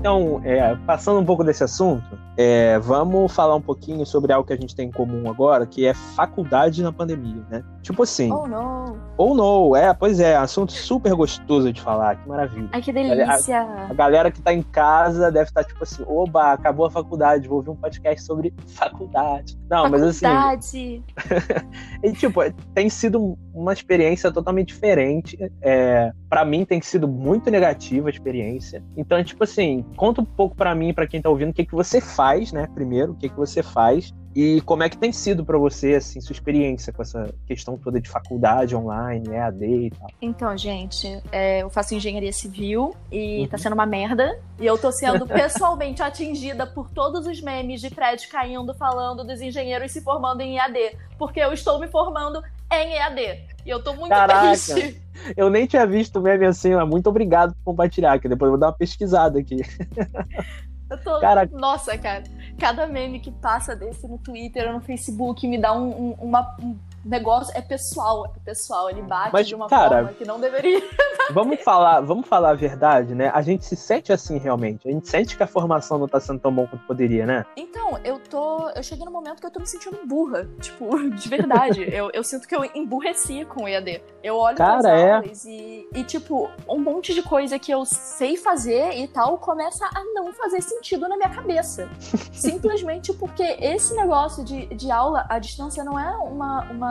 Então, 0.00 0.40
é, 0.44 0.74
passando 0.86 1.20
um 1.20 1.24
pouco 1.26 1.44
desse 1.44 1.62
assunto, 1.62 2.18
é, 2.42 2.78
vamos 2.78 3.30
falar 3.34 3.54
um 3.54 3.60
pouquinho 3.60 4.06
sobre 4.06 4.32
algo 4.32 4.46
que 4.46 4.54
a 4.54 4.56
gente 4.56 4.74
tem 4.74 4.88
em 4.88 4.90
comum 4.90 5.28
agora, 5.28 5.66
que 5.66 5.86
é 5.86 5.92
faculdade 5.92 6.82
na 6.82 6.90
pandemia, 6.90 7.44
né? 7.50 7.62
Tipo 7.82 8.04
assim. 8.04 8.32
Oh, 8.32 8.46
não. 8.46 8.98
Ou 9.18 9.34
não, 9.34 9.76
é, 9.76 9.92
pois 9.92 10.18
é, 10.18 10.34
assunto 10.34 10.72
super 10.72 11.14
gostoso 11.14 11.70
de 11.70 11.82
falar, 11.82 12.16
que 12.16 12.26
maravilha. 12.26 12.70
Ai, 12.72 12.80
que 12.80 12.90
delícia. 12.90 13.60
A, 13.60 13.90
a 13.90 13.92
galera 13.92 14.30
que 14.30 14.40
tá 14.40 14.54
em 14.54 14.62
casa 14.62 15.30
deve 15.30 15.50
estar 15.50 15.62
tá, 15.62 15.68
tipo 15.68 15.82
assim, 15.82 16.02
oba, 16.06 16.52
acabou 16.52 16.86
a 16.86 16.90
faculdade, 16.90 17.46
vou 17.46 17.58
ouvir 17.58 17.68
um 17.68 17.76
podcast 17.76 18.22
sobre 18.22 18.54
faculdade. 18.68 19.58
Não, 19.68 19.82
faculdade. 19.82 20.22
mas 20.22 20.56
assim. 20.56 21.04
e 22.02 22.12
tipo, 22.12 22.40
tem 22.72 22.88
sido 22.88 23.36
uma 23.52 23.74
experiência 23.74 24.32
totalmente 24.32 24.68
diferente. 24.68 25.38
É, 25.60 26.12
para 26.28 26.44
mim 26.44 26.64
tem 26.64 26.80
sido 26.80 27.06
muito 27.06 27.50
negativa 27.50 28.08
a 28.08 28.10
experiência. 28.10 28.82
Então, 28.96 29.22
tipo 29.22 29.44
assim, 29.44 29.84
conta 29.96 30.20
um 30.20 30.24
pouco 30.24 30.56
para 30.56 30.74
mim, 30.74 30.94
para 30.94 31.06
quem 31.06 31.20
tá 31.20 31.28
ouvindo, 31.28 31.50
o 31.50 31.52
que, 31.52 31.66
que 31.66 31.74
você 31.74 32.00
faz, 32.00 32.29
né? 32.52 32.66
Primeiro, 32.74 33.12
o 33.12 33.16
que, 33.16 33.28
que 33.28 33.36
você 33.36 33.62
faz 33.62 34.12
e 34.34 34.60
como 34.60 34.84
é 34.84 34.88
que 34.88 34.96
tem 34.96 35.10
sido 35.12 35.44
para 35.44 35.58
você, 35.58 35.94
assim, 35.94 36.20
sua 36.20 36.32
experiência 36.32 36.92
com 36.92 37.02
essa 37.02 37.34
questão 37.46 37.76
toda 37.76 38.00
de 38.00 38.08
faculdade 38.08 38.76
online, 38.76 39.28
EAD 39.28 39.64
e 39.64 39.90
tal? 39.90 40.08
Então, 40.22 40.56
gente, 40.56 41.20
é, 41.32 41.62
eu 41.62 41.70
faço 41.70 41.96
engenharia 41.96 42.32
civil 42.32 42.94
e 43.10 43.40
uhum. 43.40 43.48
tá 43.48 43.58
sendo 43.58 43.72
uma 43.72 43.86
merda. 43.86 44.38
E 44.60 44.64
eu 44.64 44.78
tô 44.78 44.92
sendo 44.92 45.26
pessoalmente 45.28 46.00
atingida 46.00 46.64
por 46.64 46.88
todos 46.90 47.26
os 47.26 47.40
memes 47.40 47.80
de 47.80 47.90
prédio 47.90 48.30
caindo 48.30 48.72
falando 48.74 49.24
dos 49.24 49.40
engenheiros 49.40 49.90
se 49.90 50.00
formando 50.00 50.42
em 50.42 50.58
EAD. 50.58 50.96
Porque 51.18 51.40
eu 51.40 51.52
estou 51.52 51.80
me 51.80 51.88
formando 51.88 52.40
em 52.72 52.94
EAD. 52.94 53.20
E 53.66 53.68
eu 53.68 53.82
tô 53.82 53.94
muito 53.94 54.10
Caraca. 54.10 54.46
triste. 54.46 55.02
Eu 55.36 55.50
nem 55.50 55.66
tinha 55.66 55.84
visto 55.84 56.20
meme 56.20 56.46
assim, 56.46 56.72
mas 56.72 56.88
muito 56.88 57.08
obrigado 57.08 57.52
por 57.56 57.72
compartilhar, 57.72 58.18
que 58.20 58.28
depois 58.28 58.46
eu 58.46 58.52
vou 58.52 58.60
dar 58.60 58.68
uma 58.68 58.72
pesquisada 58.72 59.40
aqui. 59.40 59.56
Eu 60.90 60.98
tô. 60.98 61.20
Caraca. 61.20 61.56
Nossa, 61.56 61.96
cara. 61.96 62.24
Cada 62.58 62.86
meme 62.86 63.20
que 63.20 63.30
passa 63.30 63.76
desse 63.76 64.06
no 64.08 64.18
Twitter 64.18 64.66
ou 64.66 64.74
no 64.74 64.80
Facebook 64.80 65.46
me 65.46 65.56
dá 65.56 65.72
um, 65.72 65.88
um, 65.88 66.10
uma, 66.20 66.56
um 66.60 66.76
negócio 67.04 67.56
é 67.56 67.62
pessoal, 67.62 68.26
é 68.26 68.40
pessoal, 68.44 68.90
ele 68.90 69.02
bate 69.02 69.32
Mas, 69.32 69.48
de 69.48 69.54
uma 69.54 69.68
cara, 69.68 69.96
forma 69.96 70.12
que 70.12 70.24
não 70.24 70.40
deveria. 70.40 70.82
vamos 71.32 71.60
falar, 71.62 72.00
vamos 72.00 72.26
falar 72.28 72.50
a 72.50 72.54
verdade, 72.54 73.14
né? 73.14 73.30
A 73.34 73.42
gente 73.42 73.64
se 73.64 73.76
sente 73.76 74.12
assim 74.12 74.38
realmente. 74.38 74.88
A 74.88 74.92
gente 74.92 75.08
sente 75.08 75.36
que 75.36 75.42
a 75.42 75.46
formação 75.46 75.98
não 75.98 76.08
tá 76.08 76.20
sendo 76.20 76.40
tão 76.40 76.52
bom 76.52 76.66
quanto 76.66 76.84
poderia, 76.86 77.26
né? 77.26 77.46
Então, 77.56 77.98
eu 78.04 78.18
tô, 78.18 78.70
eu 78.70 78.82
cheguei 78.82 79.04
no 79.04 79.10
momento 79.10 79.40
que 79.40 79.46
eu 79.46 79.50
tô 79.50 79.60
me 79.60 79.66
sentindo 79.66 79.98
burra, 80.06 80.48
tipo, 80.60 80.98
de 81.10 81.28
verdade. 81.28 81.82
eu, 81.92 82.10
eu 82.12 82.22
sinto 82.22 82.46
que 82.46 82.54
eu 82.54 82.64
emburreci 82.74 83.44
com 83.44 83.64
o 83.64 83.68
EAD. 83.68 84.02
Eu 84.22 84.36
olho 84.36 84.56
cara, 84.56 84.78
as 84.78 84.84
é. 84.84 85.12
aulas 85.12 85.44
e, 85.44 85.88
e 85.94 86.04
tipo, 86.04 86.50
um 86.68 86.78
monte 86.78 87.14
de 87.14 87.22
coisa 87.22 87.58
que 87.58 87.72
eu 87.72 87.84
sei 87.84 88.36
fazer 88.36 88.98
e 88.98 89.08
tal 89.08 89.38
começa 89.38 89.86
a 89.86 90.04
não 90.14 90.32
fazer 90.32 90.60
sentido 90.60 91.08
na 91.08 91.16
minha 91.16 91.30
cabeça. 91.30 91.88
Simplesmente 92.32 93.12
porque 93.14 93.42
esse 93.42 93.94
negócio 93.94 94.44
de, 94.44 94.66
de 94.74 94.90
aula 94.90 95.26
à 95.28 95.38
distância 95.38 95.82
não 95.84 95.98
é 95.98 96.16
uma, 96.16 96.62
uma 96.70 96.89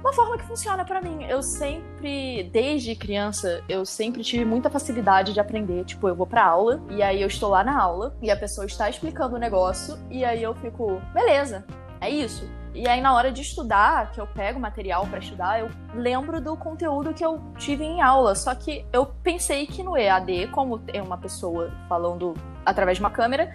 uma, 0.00 0.12
forma 0.12 0.38
que 0.38 0.44
funciona 0.44 0.84
para 0.84 1.00
mim. 1.00 1.24
Eu 1.24 1.42
sempre, 1.42 2.44
desde 2.52 2.94
criança, 2.94 3.62
eu 3.68 3.84
sempre 3.84 4.22
tive 4.22 4.44
muita 4.44 4.70
facilidade 4.70 5.32
de 5.32 5.40
aprender. 5.40 5.84
Tipo, 5.84 6.08
eu 6.08 6.14
vou 6.14 6.26
pra 6.26 6.44
aula 6.44 6.82
e 6.90 7.02
aí 7.02 7.20
eu 7.20 7.28
estou 7.28 7.50
lá 7.50 7.64
na 7.64 7.80
aula 7.80 8.16
e 8.22 8.30
a 8.30 8.36
pessoa 8.36 8.66
está 8.66 8.88
explicando 8.88 9.36
o 9.36 9.38
negócio 9.38 9.98
e 10.10 10.24
aí 10.24 10.42
eu 10.42 10.54
fico, 10.54 11.00
beleza, 11.12 11.64
é 12.00 12.10
isso. 12.10 12.48
E 12.74 12.88
aí, 12.88 13.00
na 13.00 13.14
hora 13.14 13.30
de 13.30 13.40
estudar, 13.40 14.10
que 14.10 14.20
eu 14.20 14.26
pego 14.26 14.58
material 14.58 15.06
para 15.06 15.20
estudar, 15.20 15.60
eu 15.60 15.70
lembro 15.94 16.40
do 16.40 16.56
conteúdo 16.56 17.14
que 17.14 17.24
eu 17.24 17.40
tive 17.56 17.84
em 17.84 18.02
aula. 18.02 18.34
Só 18.34 18.52
que 18.52 18.84
eu 18.92 19.06
pensei 19.06 19.64
que 19.64 19.80
no 19.80 19.96
EAD, 19.96 20.48
como 20.48 20.78
tem 20.80 21.00
uma 21.00 21.16
pessoa 21.16 21.70
falando 21.88 22.34
através 22.66 22.98
de 22.98 23.04
uma 23.04 23.10
câmera, 23.10 23.48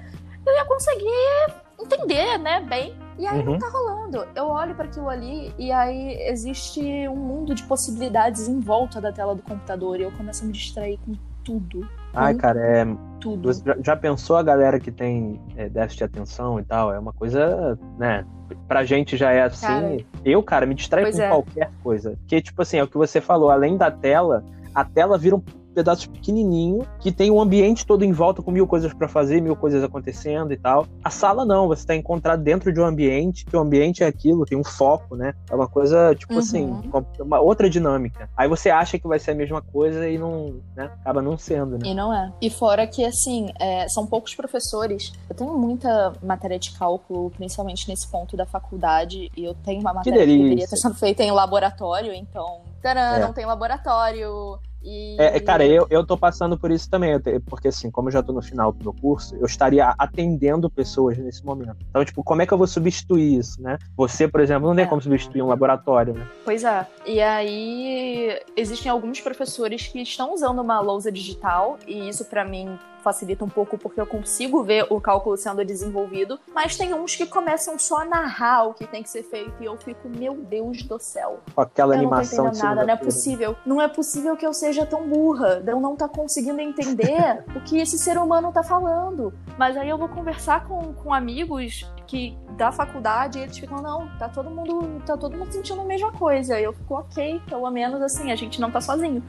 eu 0.45 0.53
ia 0.53 0.63
conseguir 0.63 1.53
entender, 1.77 2.37
né, 2.37 2.61
bem. 2.61 2.97
E 3.17 3.27
aí 3.27 3.39
uhum. 3.39 3.51
não 3.51 3.59
tá 3.59 3.67
rolando. 3.67 3.88
Eu 4.35 4.47
olho 4.47 4.75
para 4.75 4.85
aquilo 4.85 5.09
ali 5.09 5.53
e 5.57 5.71
aí 5.71 6.21
existe 6.27 6.81
um 7.07 7.15
mundo 7.15 7.53
de 7.53 7.63
possibilidades 7.63 8.47
em 8.47 8.59
volta 8.59 8.99
da 8.99 9.11
tela 9.11 9.35
do 9.35 9.41
computador 9.41 9.99
e 9.99 10.03
eu 10.03 10.11
começo 10.11 10.43
a 10.43 10.47
me 10.47 10.53
distrair 10.53 10.99
com 11.05 11.13
tudo. 11.43 11.87
Ai, 12.13 12.35
cara, 12.35 12.59
é. 12.59 12.85
Tudo. 13.19 13.49
Já 13.83 13.95
pensou 13.95 14.37
a 14.37 14.43
galera 14.43 14.79
que 14.79 14.91
tem 14.91 15.41
é, 15.57 15.67
déficit 15.67 15.97
de 15.97 16.03
atenção 16.05 16.59
e 16.59 16.63
tal? 16.63 16.93
É 16.93 16.99
uma 16.99 17.11
coisa, 17.11 17.77
né? 17.97 18.25
Pra 18.67 18.85
gente 18.85 19.17
já 19.17 19.31
é 19.31 19.41
assim. 19.41 19.67
Cara, 19.67 19.97
eu, 20.23 20.41
cara, 20.41 20.65
me 20.65 20.73
distraio 20.73 21.11
com 21.11 21.21
é. 21.21 21.27
qualquer 21.27 21.71
coisa. 21.83 22.11
Porque, 22.19 22.41
tipo 22.41 22.61
assim, 22.61 22.77
é 22.77 22.83
o 22.83 22.87
que 22.87 22.97
você 22.97 23.19
falou, 23.19 23.49
além 23.49 23.77
da 23.77 23.91
tela, 23.91 24.43
a 24.73 24.85
tela 24.85 25.17
vira 25.17 25.35
um 25.35 25.41
pedaços 25.73 26.07
pequenininho 26.07 26.85
que 26.99 27.11
tem 27.11 27.31
um 27.31 27.39
ambiente 27.41 27.85
todo 27.85 28.03
em 28.03 28.11
volta 28.11 28.41
com 28.41 28.51
mil 28.51 28.67
coisas 28.67 28.93
para 28.93 29.07
fazer, 29.07 29.41
mil 29.41 29.55
coisas 29.55 29.83
acontecendo 29.83 30.51
e 30.51 30.57
tal. 30.57 30.85
A 31.03 31.09
sala 31.09 31.45
não, 31.45 31.67
você 31.67 31.81
está 31.81 31.95
encontrado 31.95 32.41
dentro 32.41 32.71
de 32.71 32.79
um 32.79 32.85
ambiente, 32.85 33.45
que 33.45 33.55
o 33.55 33.59
ambiente 33.59 34.03
é 34.03 34.07
aquilo, 34.07 34.45
tem 34.45 34.57
um 34.57 34.63
foco, 34.63 35.15
né? 35.15 35.33
É 35.49 35.55
uma 35.55 35.67
coisa, 35.67 36.15
tipo 36.15 36.33
uhum. 36.33 36.39
assim, 36.39 36.81
uma 37.19 37.39
outra 37.39 37.69
dinâmica. 37.69 38.29
Aí 38.35 38.47
você 38.47 38.69
acha 38.69 38.97
que 38.97 39.07
vai 39.07 39.19
ser 39.19 39.31
a 39.31 39.35
mesma 39.35 39.61
coisa 39.61 40.07
e 40.07 40.17
não, 40.17 40.55
né? 40.75 40.91
Acaba 41.01 41.21
não 41.21 41.37
sendo, 41.37 41.77
né? 41.77 41.81
E 41.85 41.93
não 41.93 42.13
é. 42.13 42.31
E 42.41 42.49
fora 42.49 42.85
que, 42.87 43.03
assim, 43.05 43.49
é, 43.59 43.87
são 43.89 44.05
poucos 44.05 44.35
professores. 44.35 45.11
Eu 45.29 45.35
tenho 45.35 45.57
muita 45.57 46.13
matéria 46.21 46.59
de 46.59 46.71
cálculo, 46.71 47.29
principalmente 47.31 47.87
nesse 47.87 48.09
ponto 48.09 48.35
da 48.35 48.45
faculdade, 48.45 49.31
e 49.35 49.43
eu 49.43 49.53
tenho 49.53 49.81
uma 49.81 49.93
matéria 49.93 50.19
que, 50.19 50.25
que 50.25 50.37
deveria 50.37 50.67
ter 50.67 50.77
sido 50.77 50.95
feita 50.95 51.23
em 51.23 51.31
laboratório, 51.31 52.13
então, 52.13 52.61
taran, 52.81 53.17
é. 53.17 53.19
não 53.19 53.33
tem 53.33 53.45
laboratório. 53.45 54.59
E... 54.83 55.15
É, 55.19 55.37
é, 55.37 55.39
cara, 55.39 55.65
eu, 55.65 55.87
eu 55.89 56.05
tô 56.05 56.17
passando 56.17 56.57
por 56.57 56.71
isso 56.71 56.89
também, 56.89 57.19
porque 57.45 57.67
assim, 57.67 57.91
como 57.91 58.07
eu 58.07 58.13
já 58.13 58.23
tô 58.23 58.31
no 58.31 58.41
final 58.41 58.71
do 58.71 58.83
meu 58.83 58.93
curso, 58.93 59.35
eu 59.35 59.45
estaria 59.45 59.93
atendendo 59.97 60.69
pessoas 60.69 61.17
nesse 61.17 61.45
momento. 61.45 61.77
Então, 61.89 62.03
tipo, 62.05 62.23
como 62.23 62.41
é 62.41 62.45
que 62.45 62.53
eu 62.53 62.57
vou 62.57 62.67
substituir 62.67 63.39
isso, 63.39 63.61
né? 63.61 63.77
Você, 63.97 64.27
por 64.27 64.39
exemplo, 64.41 64.67
não 64.67 64.75
tem 64.75 64.85
é. 64.85 64.87
como 64.87 65.01
substituir 65.01 65.41
um 65.41 65.47
laboratório, 65.47 66.13
né? 66.13 66.27
Pois 66.45 66.63
é. 66.63 66.87
E 67.05 67.21
aí, 67.21 68.39
existem 68.55 68.91
alguns 68.91 69.19
professores 69.19 69.87
que 69.87 69.99
estão 70.01 70.33
usando 70.33 70.61
uma 70.61 70.79
lousa 70.79 71.11
digital, 71.11 71.77
e 71.87 72.07
isso 72.07 72.25
para 72.25 72.45
mim 72.45 72.77
facilita 72.99 73.43
um 73.43 73.49
pouco 73.49 73.77
porque 73.77 73.99
eu 73.99 74.05
consigo 74.05 74.63
ver 74.63 74.85
o 74.89 74.99
cálculo 74.99 75.37
sendo 75.37 75.63
desenvolvido, 75.63 76.39
mas 76.53 76.77
tem 76.77 76.93
uns 76.93 77.15
que 77.15 77.25
começam 77.25 77.77
só 77.77 78.01
a 78.01 78.05
narrar 78.05 78.63
o 78.63 78.73
que 78.73 78.85
tem 78.85 79.03
que 79.03 79.09
ser 79.09 79.23
feito 79.23 79.53
e 79.61 79.65
eu 79.65 79.77
fico, 79.77 80.07
meu 80.09 80.35
Deus 80.35 80.83
do 80.83 80.99
céu. 80.99 81.39
Aquela 81.55 81.95
eu 81.95 81.99
animação 81.99 82.45
não 82.45 82.51
tô 82.51 82.57
nada, 82.59 82.85
não 82.85 82.93
é 82.93 82.97
possível. 82.97 83.55
Não 83.65 83.81
é 83.81 83.87
possível 83.87 84.35
que 84.35 84.45
eu 84.45 84.53
seja 84.53 84.85
tão 84.85 85.07
burra, 85.07 85.63
eu 85.65 85.79
não 85.79 85.95
tá 85.95 86.07
conseguindo 86.07 86.59
entender 86.61 87.43
o 87.55 87.61
que 87.61 87.77
esse 87.77 87.97
ser 87.97 88.17
humano 88.17 88.51
tá 88.51 88.63
falando. 88.63 89.33
Mas 89.57 89.77
aí 89.77 89.89
eu 89.89 89.97
vou 89.97 90.09
conversar 90.09 90.67
com, 90.67 90.93
com 90.93 91.13
amigos 91.13 91.89
que 92.07 92.35
da 92.57 92.71
faculdade 92.71 93.39
e 93.39 93.43
eles 93.43 93.57
ficam, 93.57 93.81
não, 93.81 94.09
tá 94.17 94.27
todo 94.27 94.49
mundo, 94.49 95.01
tá 95.05 95.15
todo 95.15 95.37
mundo 95.37 95.51
sentindo 95.51 95.81
a 95.81 95.85
mesma 95.85 96.11
coisa. 96.11 96.59
Eu 96.59 96.73
fico, 96.73 96.95
ok, 96.95 97.41
pelo 97.47 97.69
menos 97.69 98.01
assim, 98.01 98.31
a 98.31 98.35
gente 98.35 98.59
não 98.59 98.71
tá 98.71 98.81
sozinho. 98.81 99.23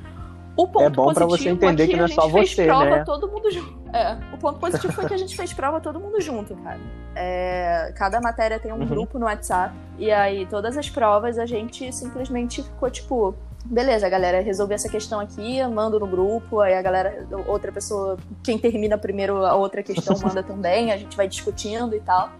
O 0.63 0.69
ponto 0.69 0.85
é 0.85 0.91
bom 0.91 1.15
para 1.15 1.25
você 1.25 1.49
entender 1.49 1.89
que 1.89 1.97
não 1.97 2.05
é 2.05 2.09
só 2.09 2.29
você, 2.29 2.67
prova 2.67 2.85
né? 2.85 3.05
todo 3.05 3.29
mundo 3.29 3.51
junto. 3.51 3.81
É, 3.93 4.17
o 4.33 4.39
ponto 4.39 4.59
positivo 4.59 4.93
foi 4.93 5.07
que 5.07 5.15
a 5.15 5.17
gente 5.17 5.37
fez 5.37 5.53
prova 5.53 5.81
todo 5.81 5.99
mundo 5.99 6.21
junto, 6.21 6.55
cara. 6.57 6.79
É, 7.15 7.93
cada 7.97 8.21
matéria 8.21 8.59
tem 8.59 8.73
um 8.73 8.77
uhum. 8.77 8.87
grupo 8.87 9.19
no 9.19 9.27
WhatsApp 9.27 9.75
e 9.99 10.11
aí 10.11 10.47
todas 10.47 10.77
as 10.77 10.89
provas 10.89 11.39
a 11.39 11.47
gente 11.47 11.93
simplesmente 11.93 12.63
ficou 12.63 12.91
tipo, 12.91 13.35
beleza, 13.65 14.09
galera, 14.09 14.41
resolvi 14.41 14.75
essa 14.75 14.89
questão 14.89 15.19
aqui, 15.19 15.63
mando 15.67 15.99
no 15.99 16.07
grupo, 16.07 16.61
aí 16.61 16.75
a 16.75 16.83
galera, 16.83 17.27
outra 17.47 17.73
pessoa, 17.73 18.17
quem 18.43 18.59
termina 18.59 18.97
primeiro 18.97 19.45
a 19.45 19.55
outra 19.55 19.83
questão 19.83 20.17
manda 20.23 20.43
também, 20.43 20.93
a 20.93 20.97
gente 20.97 21.17
vai 21.17 21.27
discutindo 21.27 21.95
e 21.97 22.01
tal. 22.01 22.31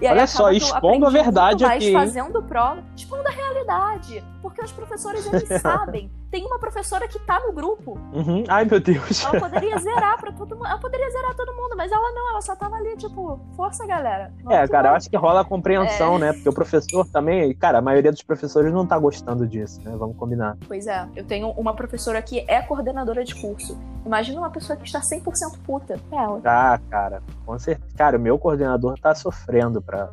E 0.00 0.06
Olha 0.06 0.26
só, 0.26 0.50
expondo 0.50 1.06
a 1.06 1.10
verdade 1.10 1.64
aqui. 1.64 1.92
fazendo 1.92 2.42
prova, 2.42 2.82
expondo 2.96 3.26
a 3.28 3.30
realidade. 3.30 4.24
Porque 4.40 4.64
os 4.64 4.72
professores, 4.72 5.26
eles 5.26 5.48
sabem. 5.60 6.10
Tem 6.30 6.46
uma 6.46 6.58
professora 6.58 7.08
que 7.08 7.18
tá 7.18 7.40
no 7.40 7.52
grupo. 7.52 7.98
Uhum. 8.12 8.44
Ai, 8.48 8.64
meu 8.64 8.80
Deus. 8.80 9.24
Ela 9.24 9.40
poderia 9.40 9.76
zerar 9.78 10.18
pra 10.18 10.32
todo 10.32 10.54
mundo. 10.56 10.66
Ela 10.66 10.78
poderia 10.78 11.10
zerar 11.10 11.34
todo 11.34 11.52
mundo, 11.54 11.74
mas 11.76 11.90
ela 11.90 12.12
não, 12.12 12.30
ela 12.30 12.40
só 12.40 12.54
tava 12.54 12.76
ali, 12.76 12.96
tipo, 12.96 13.38
força, 13.56 13.84
galera. 13.86 14.32
Vamos 14.42 14.58
é, 14.58 14.68
cara, 14.68 14.90
eu 14.90 14.94
acho 14.94 15.10
que 15.10 15.16
rola 15.16 15.40
a 15.40 15.44
compreensão, 15.44 16.16
é. 16.16 16.18
né? 16.18 16.32
Porque 16.32 16.48
o 16.48 16.52
professor 16.52 17.06
também, 17.08 17.52
cara, 17.54 17.78
a 17.78 17.82
maioria 17.82 18.12
dos 18.12 18.22
professores 18.22 18.72
não 18.72 18.86
tá 18.86 18.96
gostando 18.96 19.46
disso, 19.46 19.80
né? 19.82 19.94
Vamos 19.98 20.16
combinar. 20.16 20.56
Pois 20.68 20.86
é, 20.86 21.06
eu 21.16 21.24
tenho 21.24 21.50
uma 21.50 21.74
professora 21.74 22.22
que 22.22 22.44
é 22.48 22.62
coordenadora 22.62 23.24
de 23.24 23.34
curso. 23.34 23.76
Imagina 24.06 24.40
uma 24.40 24.50
pessoa 24.50 24.76
que 24.76 24.86
está 24.86 25.00
100% 25.00 25.58
puta. 25.64 26.00
É 26.12 26.16
ela. 26.16 26.40
Ah, 26.44 26.80
cara, 26.88 27.22
com 27.44 27.58
certeza. 27.58 27.90
Cara, 27.96 28.16
o 28.16 28.20
meu 28.20 28.38
coordenador 28.38 28.98
tá 28.98 29.14
sofrendo 29.14 29.82
pra 29.90 30.08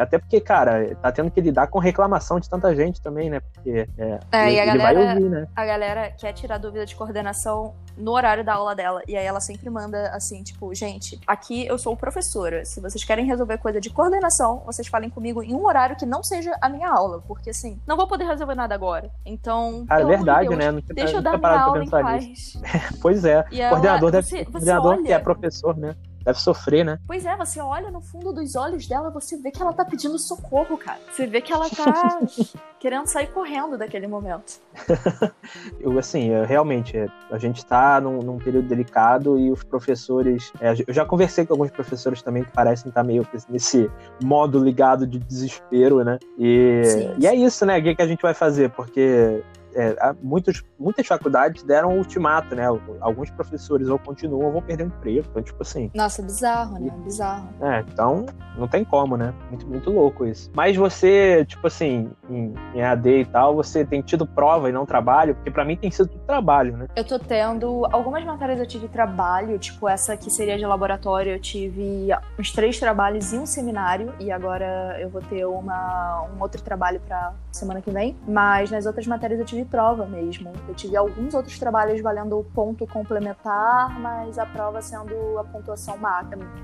até 0.00 0.18
porque, 0.18 0.40
cara, 0.40 0.94
tá 0.96 1.12
tendo 1.12 1.30
que 1.30 1.40
lidar 1.40 1.68
com 1.68 1.78
reclamação 1.78 2.40
de 2.40 2.50
tanta 2.50 2.74
gente 2.74 3.00
também, 3.00 3.30
né? 3.30 3.40
Porque 3.40 3.88
é, 3.96 4.18
é 4.32 4.50
ele, 4.50 4.60
a 4.60 4.66
galera, 4.66 5.00
ouvir, 5.00 5.30
né? 5.30 5.46
A 5.54 5.64
galera 5.64 6.10
quer 6.10 6.32
tirar 6.32 6.58
dúvida 6.58 6.84
de 6.84 6.96
coordenação 6.96 7.74
no 7.96 8.10
horário 8.12 8.44
da 8.44 8.54
aula 8.54 8.74
dela. 8.74 9.00
E 9.06 9.16
aí 9.16 9.24
ela 9.24 9.40
sempre 9.40 9.70
manda 9.70 10.08
assim, 10.08 10.42
tipo, 10.42 10.74
gente, 10.74 11.20
aqui 11.26 11.66
eu 11.66 11.78
sou 11.78 11.96
professora. 11.96 12.64
Se 12.64 12.80
vocês 12.80 13.04
querem 13.04 13.24
resolver 13.26 13.58
coisa 13.58 13.80
de 13.80 13.88
coordenação, 13.88 14.62
vocês 14.66 14.88
falem 14.88 15.08
comigo 15.08 15.40
em 15.40 15.54
um 15.54 15.64
horário 15.64 15.94
que 15.94 16.04
não 16.04 16.22
seja 16.22 16.56
a 16.60 16.68
minha 16.68 16.90
aula. 16.90 17.22
Porque 17.26 17.50
assim, 17.50 17.80
não 17.86 17.96
vou 17.96 18.08
poder 18.08 18.24
resolver 18.24 18.56
nada 18.56 18.74
agora. 18.74 19.08
Então. 19.24 19.86
Cara, 19.86 20.02
é 20.02 20.04
verdade, 20.06 20.48
Deus, 20.48 20.58
né? 20.58 20.70
Não 20.72 20.80
deixa 20.80 21.16
eu 21.16 21.22
dar 21.22 21.38
minha 21.38 21.60
aula 21.60 21.84
em 21.84 21.88
paz. 21.88 22.60
pois 23.00 23.24
é. 23.24 23.44
E 23.52 23.60
coordenador 23.68 24.08
ela, 24.08 24.10
deve 24.10 24.26
você, 24.26 24.44
coordenador 24.44 24.92
olha... 24.94 25.02
que 25.04 25.12
é 25.12 25.18
professor, 25.18 25.76
né? 25.76 25.94
Deve 26.26 26.40
sofrer, 26.40 26.84
né? 26.84 26.98
Pois 27.06 27.24
é, 27.24 27.36
você 27.36 27.60
olha 27.60 27.88
no 27.88 28.00
fundo 28.00 28.32
dos 28.32 28.56
olhos 28.56 28.86
dela, 28.88 29.10
você 29.10 29.36
vê 29.36 29.52
que 29.52 29.62
ela 29.62 29.72
tá 29.72 29.84
pedindo 29.84 30.18
socorro, 30.18 30.76
cara. 30.76 30.98
Você 31.12 31.24
vê 31.24 31.40
que 31.40 31.52
ela 31.52 31.70
tá 31.70 32.18
querendo 32.80 33.06
sair 33.06 33.28
correndo 33.28 33.78
daquele 33.78 34.08
momento. 34.08 34.60
eu, 35.78 35.96
assim, 35.96 36.30
eu, 36.30 36.44
realmente, 36.44 36.96
é, 36.96 37.06
a 37.30 37.38
gente 37.38 37.64
tá 37.64 38.00
num, 38.00 38.18
num, 38.18 38.38
período 38.38 38.66
delicado 38.66 39.38
e 39.38 39.52
os 39.52 39.62
professores. 39.62 40.52
É, 40.60 40.74
eu 40.86 40.92
já 40.92 41.04
conversei 41.04 41.46
com 41.46 41.54
alguns 41.54 41.70
professores 41.70 42.20
também 42.22 42.42
que 42.42 42.50
parecem 42.50 42.88
estar 42.88 43.02
tá 43.02 43.06
meio 43.06 43.26
nesse 43.48 43.88
modo 44.20 44.58
ligado 44.58 45.06
de 45.06 45.20
desespero, 45.20 46.02
né? 46.02 46.18
E, 46.36 46.82
sim, 46.84 47.14
e 47.20 47.26
é 47.26 47.34
isso, 47.36 47.64
né? 47.64 47.78
O 47.78 47.82
que, 47.82 47.94
que 47.94 48.02
a 48.02 48.06
gente 48.06 48.20
vai 48.20 48.34
fazer? 48.34 48.70
Porque 48.70 49.44
é, 49.76 50.14
muitos, 50.22 50.64
muitas 50.78 51.06
faculdades 51.06 51.62
deram 51.62 51.90
um 51.90 51.98
ultimato, 51.98 52.54
né? 52.54 52.66
Alguns 53.00 53.30
professores 53.30 53.88
ou 53.88 53.98
continuam 53.98 54.46
ou 54.46 54.52
vão 54.52 54.62
perder 54.62 54.86
emprego. 54.86 55.26
Então, 55.30 55.42
tipo 55.42 55.62
assim. 55.62 55.90
Nossa, 55.94 56.22
bizarro, 56.22 56.78
né? 56.78 56.90
Bizarro. 57.04 57.48
É, 57.60 57.80
então 57.80 58.24
não 58.56 58.66
tem 58.66 58.84
como, 58.84 59.16
né? 59.16 59.34
Muito, 59.50 59.66
muito 59.66 59.90
louco 59.90 60.24
isso. 60.24 60.50
Mas 60.54 60.76
você, 60.76 61.44
tipo 61.44 61.66
assim, 61.66 62.10
em, 62.30 62.54
em 62.74 62.82
AD 62.82 63.20
e 63.20 63.24
tal, 63.26 63.54
você 63.54 63.84
tem 63.84 64.00
tido 64.00 64.26
prova 64.26 64.68
e 64.70 64.72
não 64.72 64.86
trabalho? 64.86 65.34
Porque 65.34 65.50
para 65.50 65.64
mim 65.64 65.76
tem 65.76 65.90
sido 65.90 66.08
tudo 66.08 66.24
trabalho, 66.24 66.76
né? 66.76 66.86
Eu 66.96 67.04
tô 67.04 67.18
tendo. 67.18 67.86
Algumas 67.92 68.24
matérias 68.24 68.58
eu 68.58 68.66
tive 68.66 68.88
trabalho, 68.88 69.58
tipo 69.58 69.88
essa 69.88 70.16
que 70.16 70.30
seria 70.30 70.56
de 70.56 70.64
laboratório, 70.64 71.32
eu 71.32 71.40
tive 71.40 72.08
uns 72.38 72.50
três 72.50 72.80
trabalhos 72.80 73.32
e 73.32 73.38
um 73.38 73.44
seminário. 73.44 74.14
E 74.18 74.30
agora 74.30 74.96
eu 74.98 75.10
vou 75.10 75.20
ter 75.20 75.44
uma, 75.44 76.26
um 76.34 76.40
outro 76.40 76.62
trabalho 76.62 77.00
pra 77.06 77.34
semana 77.52 77.82
que 77.82 77.90
vem. 77.90 78.16
Mas 78.26 78.70
nas 78.70 78.86
outras 78.86 79.06
matérias 79.06 79.38
eu 79.38 79.46
tive 79.46 79.65
prova 79.66 80.06
mesmo. 80.06 80.52
Eu 80.68 80.74
tive 80.74 80.96
alguns 80.96 81.34
outros 81.34 81.58
trabalhos 81.58 82.00
valendo 82.00 82.44
ponto 82.54 82.86
complementar, 82.86 83.98
mas 84.00 84.38
a 84.38 84.46
prova 84.46 84.80
sendo 84.80 85.38
a 85.38 85.44
pontuação 85.44 85.96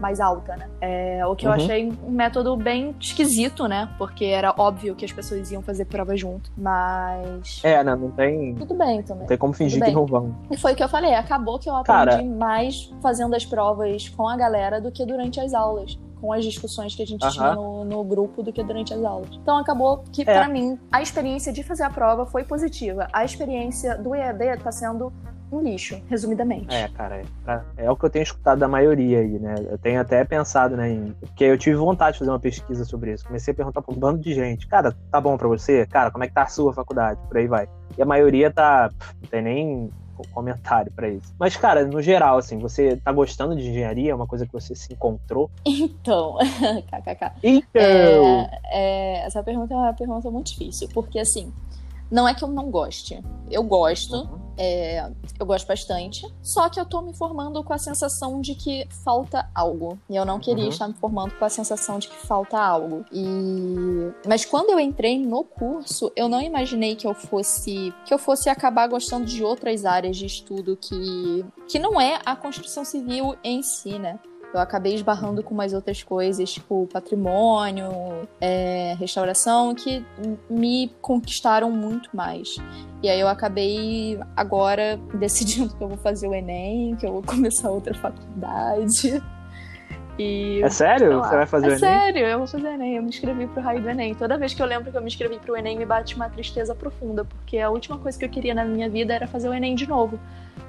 mais 0.01 0.21
alta, 0.21 0.57
né? 0.57 0.69
É, 0.81 1.27
o 1.27 1.35
que 1.35 1.47
uhum. 1.47 1.53
eu 1.53 1.57
achei 1.57 1.93
um 2.05 2.11
método 2.11 2.57
bem 2.57 2.95
esquisito, 3.01 3.67
né? 3.67 3.89
Porque 3.99 4.25
era 4.25 4.55
óbvio 4.57 4.95
que 4.95 5.05
as 5.05 5.13
pessoas 5.13 5.51
iam 5.51 5.63
fazer 5.63 5.85
prova 5.87 6.17
junto, 6.17 6.51
mas... 6.57 7.61
É, 7.65 7.83
né? 7.83 7.95
Não 7.95 8.11
tem... 8.11 8.55
Tudo 8.55 8.75
bem 8.75 9.03
também. 9.03 9.23
Não 9.23 9.29
tem 9.29 9.39
como 9.39 9.53
fingir 9.53 9.83
que 9.83 9.91
não 9.91 10.07
vão. 10.07 10.35
E 10.51 10.57
foi 10.57 10.73
o 10.73 10.77
que 10.77 10.83
eu 10.83 10.89
falei, 10.89 11.15
acabou 11.15 11.59
que 11.59 11.69
eu 11.69 11.77
aprendi 11.77 12.11
Cara... 12.11 12.23
mais 12.23 12.93
fazendo 13.03 13.35
as 13.35 13.45
provas 13.45 14.09
com 14.09 14.29
a 14.29 14.37
galera 14.37 14.81
do 14.81 14.91
que 14.91 15.05
durante 15.05 15.41
as 15.41 15.55
aulas 15.55 15.99
com 16.23 16.33
as 16.33 16.45
discussões 16.45 16.95
que 16.95 17.03
a 17.03 17.07
gente 17.07 17.29
tinha 17.29 17.55
no, 17.57 17.85
no, 17.85 18.05
grupo 18.05 18.45
do 18.45 18.53
que 18.53 18.63
durante 18.63 18.95
as 18.95 19.03
aulas. 19.03 19.29
Então 19.33 19.59
acabou 19.59 20.05
que, 20.13 20.23
é. 20.23 20.25
para 20.25 20.47
mim, 20.47 20.79
a 20.93 21.03
experiência 21.03 21.53
de 21.53 21.65
fazer 21.65 21.83
a 21.83 21.91
prova 21.91 22.25
foi 22.25 22.45
positiva. 22.45 23.09
A 23.13 23.25
experiência 23.25 23.99
do 23.99 24.15
EAD 24.15 24.63
tá 24.63 24.71
sendo 24.71 25.13
um 25.51 25.61
lixo, 25.61 26.01
resumidamente. 26.09 26.73
É, 26.73 26.89
cara, 26.89 27.23
é, 27.47 27.85
é, 27.85 27.91
o 27.91 27.97
que 27.97 28.05
eu 28.05 28.11
tenho 28.11 28.23
escutado 28.23 28.61
da 28.61 28.69
maioria 28.69 29.19
aí, 29.19 29.39
né? 29.39 29.55
Eu 29.69 29.77
tenho 29.77 30.01
até 30.01 30.25
pensado, 30.25 30.77
né? 30.77 30.91
Em, 30.91 31.13
porque 31.21 31.45
eu 31.45 31.59
tive 31.59 31.77
vontade 31.77 32.13
de 32.13 32.21
fazer 32.21 32.31
uma 32.31 32.41
pesquisa 32.41 32.85
sobre 32.85 33.13
isso. 33.13 33.27
Comecei 33.27 33.53
a 33.53 33.55
perguntar 33.55 33.83
pra 33.83 33.93
um 33.93 33.99
bando 33.99 34.21
de 34.21 34.33
gente, 34.33 34.69
cara, 34.69 34.97
tá 35.11 35.21
bom 35.21 35.37
para 35.37 35.49
você? 35.49 35.85
Cara, 35.87 36.13
como 36.13 36.23
é 36.23 36.29
que 36.29 36.35
tá 36.35 36.45
a 36.45 36.47
sua 36.47 36.73
faculdade? 36.73 37.21
Por 37.27 37.37
aí 37.37 37.49
vai. 37.49 37.69
E 37.99 38.01
a 38.01 38.07
maioria 38.07 38.51
tá. 38.51 38.91
Não 39.21 39.29
tem 39.29 39.43
nem 39.43 39.91
comentário 40.29 40.93
para 40.93 41.09
isso. 41.09 41.33
Mas, 41.39 41.57
cara, 41.57 41.85
no 41.85 42.01
geral, 42.01 42.39
assim, 42.39 42.59
você 42.59 42.97
tá 42.97 43.13
gostando 43.13 43.57
de 43.57 43.69
engenharia? 43.69 44.13
É 44.13 44.15
uma 44.15 44.27
coisa 44.27 44.47
que 44.47 44.53
você 44.53 44.75
se 44.75 44.93
encontrou? 44.93 45.51
Então, 45.65 46.37
kkk. 46.91 47.33
Então! 47.43 47.81
É, 47.83 48.61
é, 48.65 49.27
essa 49.27 49.43
pergunta 49.43 49.73
é 49.73 49.77
uma 49.77 49.93
pergunta 49.93 50.31
muito 50.31 50.51
difícil, 50.53 50.89
porque, 50.93 51.19
assim, 51.19 51.53
não 52.13 52.29
é 52.29 52.35
que 52.35 52.45
eu 52.45 52.49
não 52.49 52.71
goste. 52.71 53.25
Eu 53.51 53.63
gosto, 53.63 54.15
uhum. 54.15 54.53
é, 54.59 55.11
eu 55.41 55.47
gosto 55.47 55.67
bastante. 55.67 56.27
Só 56.43 56.69
que 56.69 56.79
eu 56.79 56.85
tô 56.85 57.01
me 57.01 57.15
formando 57.15 57.65
com 57.65 57.73
a 57.73 57.79
sensação 57.79 58.41
de 58.41 58.55
que 58.55 58.87
falta 59.03 59.49
algo. 59.55 59.99
E 60.11 60.15
eu 60.15 60.25
não 60.27 60.39
queria 60.39 60.65
uhum. 60.65 60.71
estar 60.71 60.89
me 60.89 60.95
formando 60.95 61.35
com 61.35 61.45
a 61.45 61.49
sensação 61.49 61.99
de 61.99 62.09
que 62.09 62.27
falta 62.27 62.59
algo. 62.59 63.05
E 63.11 63.25
mas 64.29 64.45
quando 64.45 64.71
eu 64.71 64.79
entrei 64.79 65.19
no 65.19 65.43
curso, 65.43 66.13
eu 66.15 66.29
não 66.29 66.41
imaginei 66.41 66.95
que 66.95 67.07
eu 67.07 67.15
fosse 67.15 67.95
que 68.05 68.13
eu 68.13 68.19
fosse 68.19 68.51
acabar 68.51 68.87
gostando 68.87 69.25
de 69.25 69.43
outras 69.43 69.87
áreas 69.87 70.17
de 70.17 70.27
estudo 70.27 70.77
que 70.77 71.45
que 71.67 71.79
não 71.79 71.99
é 71.99 72.21
a 72.27 72.37
construção 72.37 72.85
civil 72.85 73.35
em 73.43 73.63
si, 73.63 73.99
né? 73.99 74.19
Eu 74.55 74.61
acabei 74.61 74.95
esbarrando 74.95 75.43
com 75.43 75.55
mais 75.55 75.73
outras 75.73 76.03
coisas, 76.03 76.53
tipo 76.53 76.89
patrimônio, 76.93 78.29
é, 78.41 78.95
restauração, 78.99 79.75
que 79.75 80.05
me 80.49 80.91
conquistaram 81.01 81.71
muito 81.71 82.15
mais. 82.15 82.57
E 83.03 83.09
aí 83.09 83.19
eu 83.19 83.29
acabei 83.29 84.19
agora 84.37 84.99
decidindo 85.15 85.75
que 85.75 85.83
eu 85.83 85.89
vou 85.89 85.99
fazer 85.99 86.29
o 86.29 86.35
Enem, 86.35 86.97
que 86.97 87.07
eu 87.07 87.13
vou 87.13 87.23
começar 87.23 87.71
outra 87.71 87.95
faculdade. 87.95 89.23
E, 90.19 90.63
é 90.63 90.69
sério? 90.69 91.19
Você 91.21 91.37
vai 91.37 91.47
fazer 91.47 91.67
é 91.67 91.69
o 91.69 91.71
Enem? 91.71 91.79
sério, 91.79 92.27
eu 92.27 92.39
vou 92.39 92.47
fazer 92.47 92.67
o 92.67 92.71
Enem. 92.71 92.97
Eu 92.97 93.03
me 93.03 93.09
inscrevi 93.09 93.47
pro 93.47 93.63
raio 93.63 93.81
do 93.81 93.89
Enem. 93.89 94.15
Toda 94.15 94.37
vez 94.37 94.53
que 94.53 94.63
eu 94.63 94.67
lembro 94.67 94.91
que 94.91 94.97
eu 94.97 95.01
me 95.01 95.09
inscrevi 95.09 95.39
pro 95.39 95.57
Enem, 95.57 95.79
me 95.79 95.87
bate 95.87 96.15
uma 96.15 96.29
tristeza 96.29 96.75
profunda, 96.75 97.25
porque 97.25 97.59
a 97.59 97.71
última 97.71 97.99
coisa 97.99 98.19
que 98.19 98.25
eu 98.25 98.29
queria 98.29 98.55
na 98.55 98.65
minha 98.65 98.89
vida 98.91 99.15
era 99.15 99.27
fazer 99.27 99.49
o 99.49 99.55
Enem 99.55 99.75
de 99.75 99.89
novo. 99.89 100.21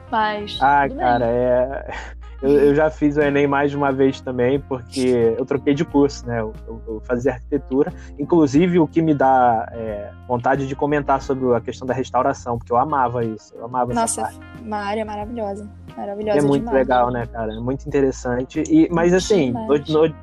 Mas. 0.10 0.58
Ah, 0.62 0.88
cara, 0.88 1.26
é. 1.26 1.94
Eu, 2.44 2.52
eu, 2.52 2.76
já 2.76 2.90
fiz 2.90 3.16
o 3.16 3.22
Enem 3.22 3.48
mais 3.48 3.72
de 3.72 3.78
uma 3.78 3.90
vez 3.92 4.20
também, 4.20 4.60
porque 4.60 5.34
eu 5.38 5.46
troquei 5.46 5.74
de 5.74 5.86
curso, 5.86 6.28
né? 6.28 6.42
Eu, 6.42 6.54
eu, 6.68 7.02
fazia 7.06 7.32
arquitetura. 7.32 7.92
Inclusive, 8.20 8.80
o 8.80 8.86
que 8.88 9.02
me 9.02 9.14
dá 9.14 9.70
é, 9.72 10.12
vontade 10.28 10.68
de 10.68 10.76
comentar 10.76 11.22
sobre 11.22 11.56
a 11.56 11.62
questão 11.62 11.88
da 11.88 11.94
restauração, 11.94 12.58
porque 12.58 12.74
eu 12.74 12.78
amava 12.78 13.24
isso. 13.24 13.56
Eu 13.56 13.64
amava 13.66 13.94
Nossa, 13.94 14.22
essa 14.24 14.32
parte. 14.38 14.62
uma 14.62 14.78
área 14.78 15.06
maravilhosa. 15.06 15.70
Maravilhosa 15.96 16.40
É 16.40 16.42
muito 16.42 16.66
demais. 16.66 16.78
legal, 16.80 17.12
né, 17.12 17.26
cara? 17.28 17.54
É 17.54 17.60
muito 17.60 17.88
interessante. 17.88 18.62
E, 18.70 18.90
mas 18.92 19.14
assim, 19.14 19.54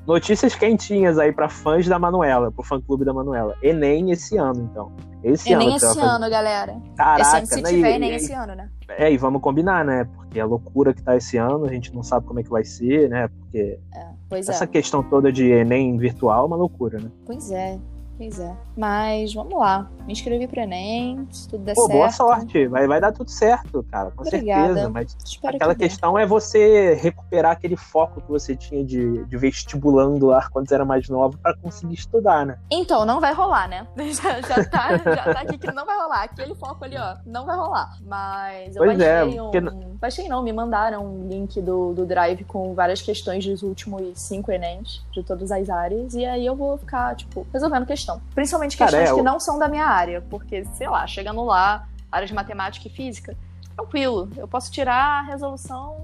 notícias 0.06 0.54
quentinhas 0.54 1.18
aí 1.18 1.32
pra 1.32 1.48
fãs 1.48 1.86
da 1.86 1.98
Manuela, 1.98 2.50
pro 2.52 2.62
fã 2.62 2.80
clube 2.80 3.04
da 3.04 3.14
Manuela. 3.14 3.54
Enem 3.62 4.10
esse 4.10 4.36
ano, 4.36 4.68
então. 4.70 4.92
Esse 5.22 5.52
Enem 5.52 5.68
ano. 5.70 5.78
que 5.78 5.84
esse 5.86 6.00
ano, 6.00 6.30
galera. 6.30 6.72
fazer. 6.72 6.94
Caraca, 6.96 7.22
esse 7.22 7.36
ano, 7.36 7.46
se 7.46 7.62
né? 7.62 7.70
tiver 7.70 7.90
E- 7.90 7.94
Enem 7.94 8.10
e- 8.10 8.14
esse 8.16 8.32
ano, 8.32 8.54
né? 8.54 8.68
É, 8.98 9.12
e 9.12 9.16
vamos 9.16 9.40
combinar, 9.40 9.84
né? 9.84 10.04
Porque 10.16 10.38
a 10.40 10.44
loucura 10.44 10.92
que 10.94 11.02
tá 11.02 11.16
esse 11.16 11.36
ano, 11.36 11.64
a 11.64 11.72
gente 11.72 11.94
não 11.94 12.02
sabe 12.02 12.26
como 12.26 12.40
é 12.40 12.42
que 12.42 12.50
vai 12.50 12.64
ser, 12.64 13.08
né? 13.08 13.28
Porque 13.28 13.78
é. 13.94 14.38
essa 14.38 14.66
questão 14.66 15.02
toda 15.02 15.32
de 15.32 15.50
Enem 15.50 15.96
virtual 15.98 16.44
é 16.44 16.46
uma 16.46 16.56
loucura, 16.56 16.98
né? 16.98 17.10
Pois 17.26 17.50
é. 17.50 17.78
Pois 18.20 18.38
é. 18.38 18.54
Mas 18.76 19.32
vamos 19.32 19.58
lá. 19.58 19.88
Me 20.06 20.12
inscrevi 20.12 20.46
pro 20.46 20.60
Enem, 20.60 21.26
se 21.30 21.48
tudo 21.48 21.64
der 21.64 21.74
Pô, 21.74 21.86
certo. 21.86 21.96
boa 21.96 22.10
sorte. 22.10 22.66
Vai, 22.66 22.86
vai 22.86 23.00
dar 23.00 23.12
tudo 23.12 23.30
certo, 23.30 23.82
cara, 23.90 24.10
com 24.10 24.20
Obrigada. 24.22 24.66
certeza. 24.66 24.88
Mas 24.90 25.16
Espero 25.24 25.56
aquela 25.56 25.74
que 25.74 25.78
dê. 25.80 25.88
questão 25.88 26.18
é 26.18 26.26
você 26.26 26.94
recuperar 26.94 27.52
aquele 27.52 27.76
foco 27.76 28.20
que 28.20 28.28
você 28.28 28.54
tinha 28.54 28.84
de, 28.84 29.24
de 29.24 29.36
vestibulando 29.38 30.26
lá 30.26 30.46
quando 30.50 30.68
você 30.68 30.74
era 30.74 30.84
mais 30.84 31.08
novo 31.08 31.38
pra 31.38 31.56
conseguir 31.56 31.94
estudar, 31.94 32.44
né? 32.44 32.58
Então, 32.70 33.06
não 33.06 33.20
vai 33.20 33.32
rolar, 33.32 33.68
né? 33.68 33.86
Já, 34.20 34.40
já 34.42 34.64
tá, 34.64 34.98
já 34.98 35.34
tá 35.34 35.40
aqui 35.40 35.56
que 35.56 35.72
não 35.72 35.86
vai 35.86 35.96
rolar. 35.96 36.24
Aquele 36.24 36.54
foco 36.54 36.84
ali, 36.84 36.96
ó, 36.98 37.16
não 37.24 37.46
vai 37.46 37.56
rolar. 37.56 37.96
Mas 38.02 38.76
eu 38.76 38.84
Pois 38.84 39.00
é, 39.00 39.22
baixei 39.24 39.40
porque 39.40 39.58
um. 39.60 39.96
Baixei 40.00 40.28
não, 40.28 40.42
me 40.42 40.52
mandaram 40.52 41.04
um 41.06 41.28
link 41.28 41.60
do, 41.60 41.92
do 41.94 42.04
Drive 42.04 42.42
com 42.44 42.74
várias 42.74 43.00
questões 43.00 43.46
dos 43.46 43.62
últimos 43.62 44.18
cinco 44.18 44.50
Enems, 44.50 45.04
de 45.12 45.22
todas 45.22 45.50
as 45.52 45.70
áreas. 45.70 46.14
E 46.14 46.24
aí 46.24 46.44
eu 46.44 46.56
vou 46.56 46.76
ficar, 46.78 47.14
tipo, 47.14 47.46
resolvendo 47.52 47.86
questão. 48.18 48.22
Principalmente 48.34 48.76
Cara, 48.76 48.90
questões 48.90 49.10
é, 49.10 49.14
que 49.14 49.22
não 49.22 49.38
são 49.40 49.58
da 49.58 49.68
minha 49.68 49.86
área. 49.86 50.20
Porque, 50.30 50.64
sei 50.74 50.88
lá, 50.88 51.06
chegando 51.06 51.44
lá, 51.44 51.86
área 52.10 52.26
de 52.26 52.34
matemática 52.34 52.86
e 52.88 52.90
física, 52.90 53.36
tranquilo. 53.76 54.28
Eu 54.36 54.48
posso 54.48 54.70
tirar 54.70 55.20
a 55.20 55.22
resolução. 55.22 55.96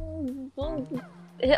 do- 0.57 1.17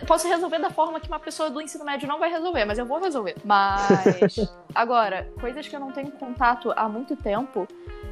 Posso 0.08 0.26
resolver 0.26 0.58
da 0.58 0.70
forma 0.70 0.98
que 0.98 1.06
uma 1.06 1.20
pessoa 1.20 1.50
do 1.50 1.60
ensino 1.60 1.84
médio 1.84 2.08
não 2.08 2.18
vai 2.18 2.28
resolver, 2.30 2.64
mas 2.64 2.78
eu 2.78 2.84
vou 2.86 2.98
resolver. 3.00 3.36
Mas. 3.44 4.36
Agora, 4.74 5.28
coisas 5.40 5.68
que 5.68 5.76
eu 5.76 5.78
não 5.78 5.92
tenho 5.92 6.10
contato 6.10 6.72
há 6.76 6.88
muito 6.88 7.14
tempo. 7.14 7.66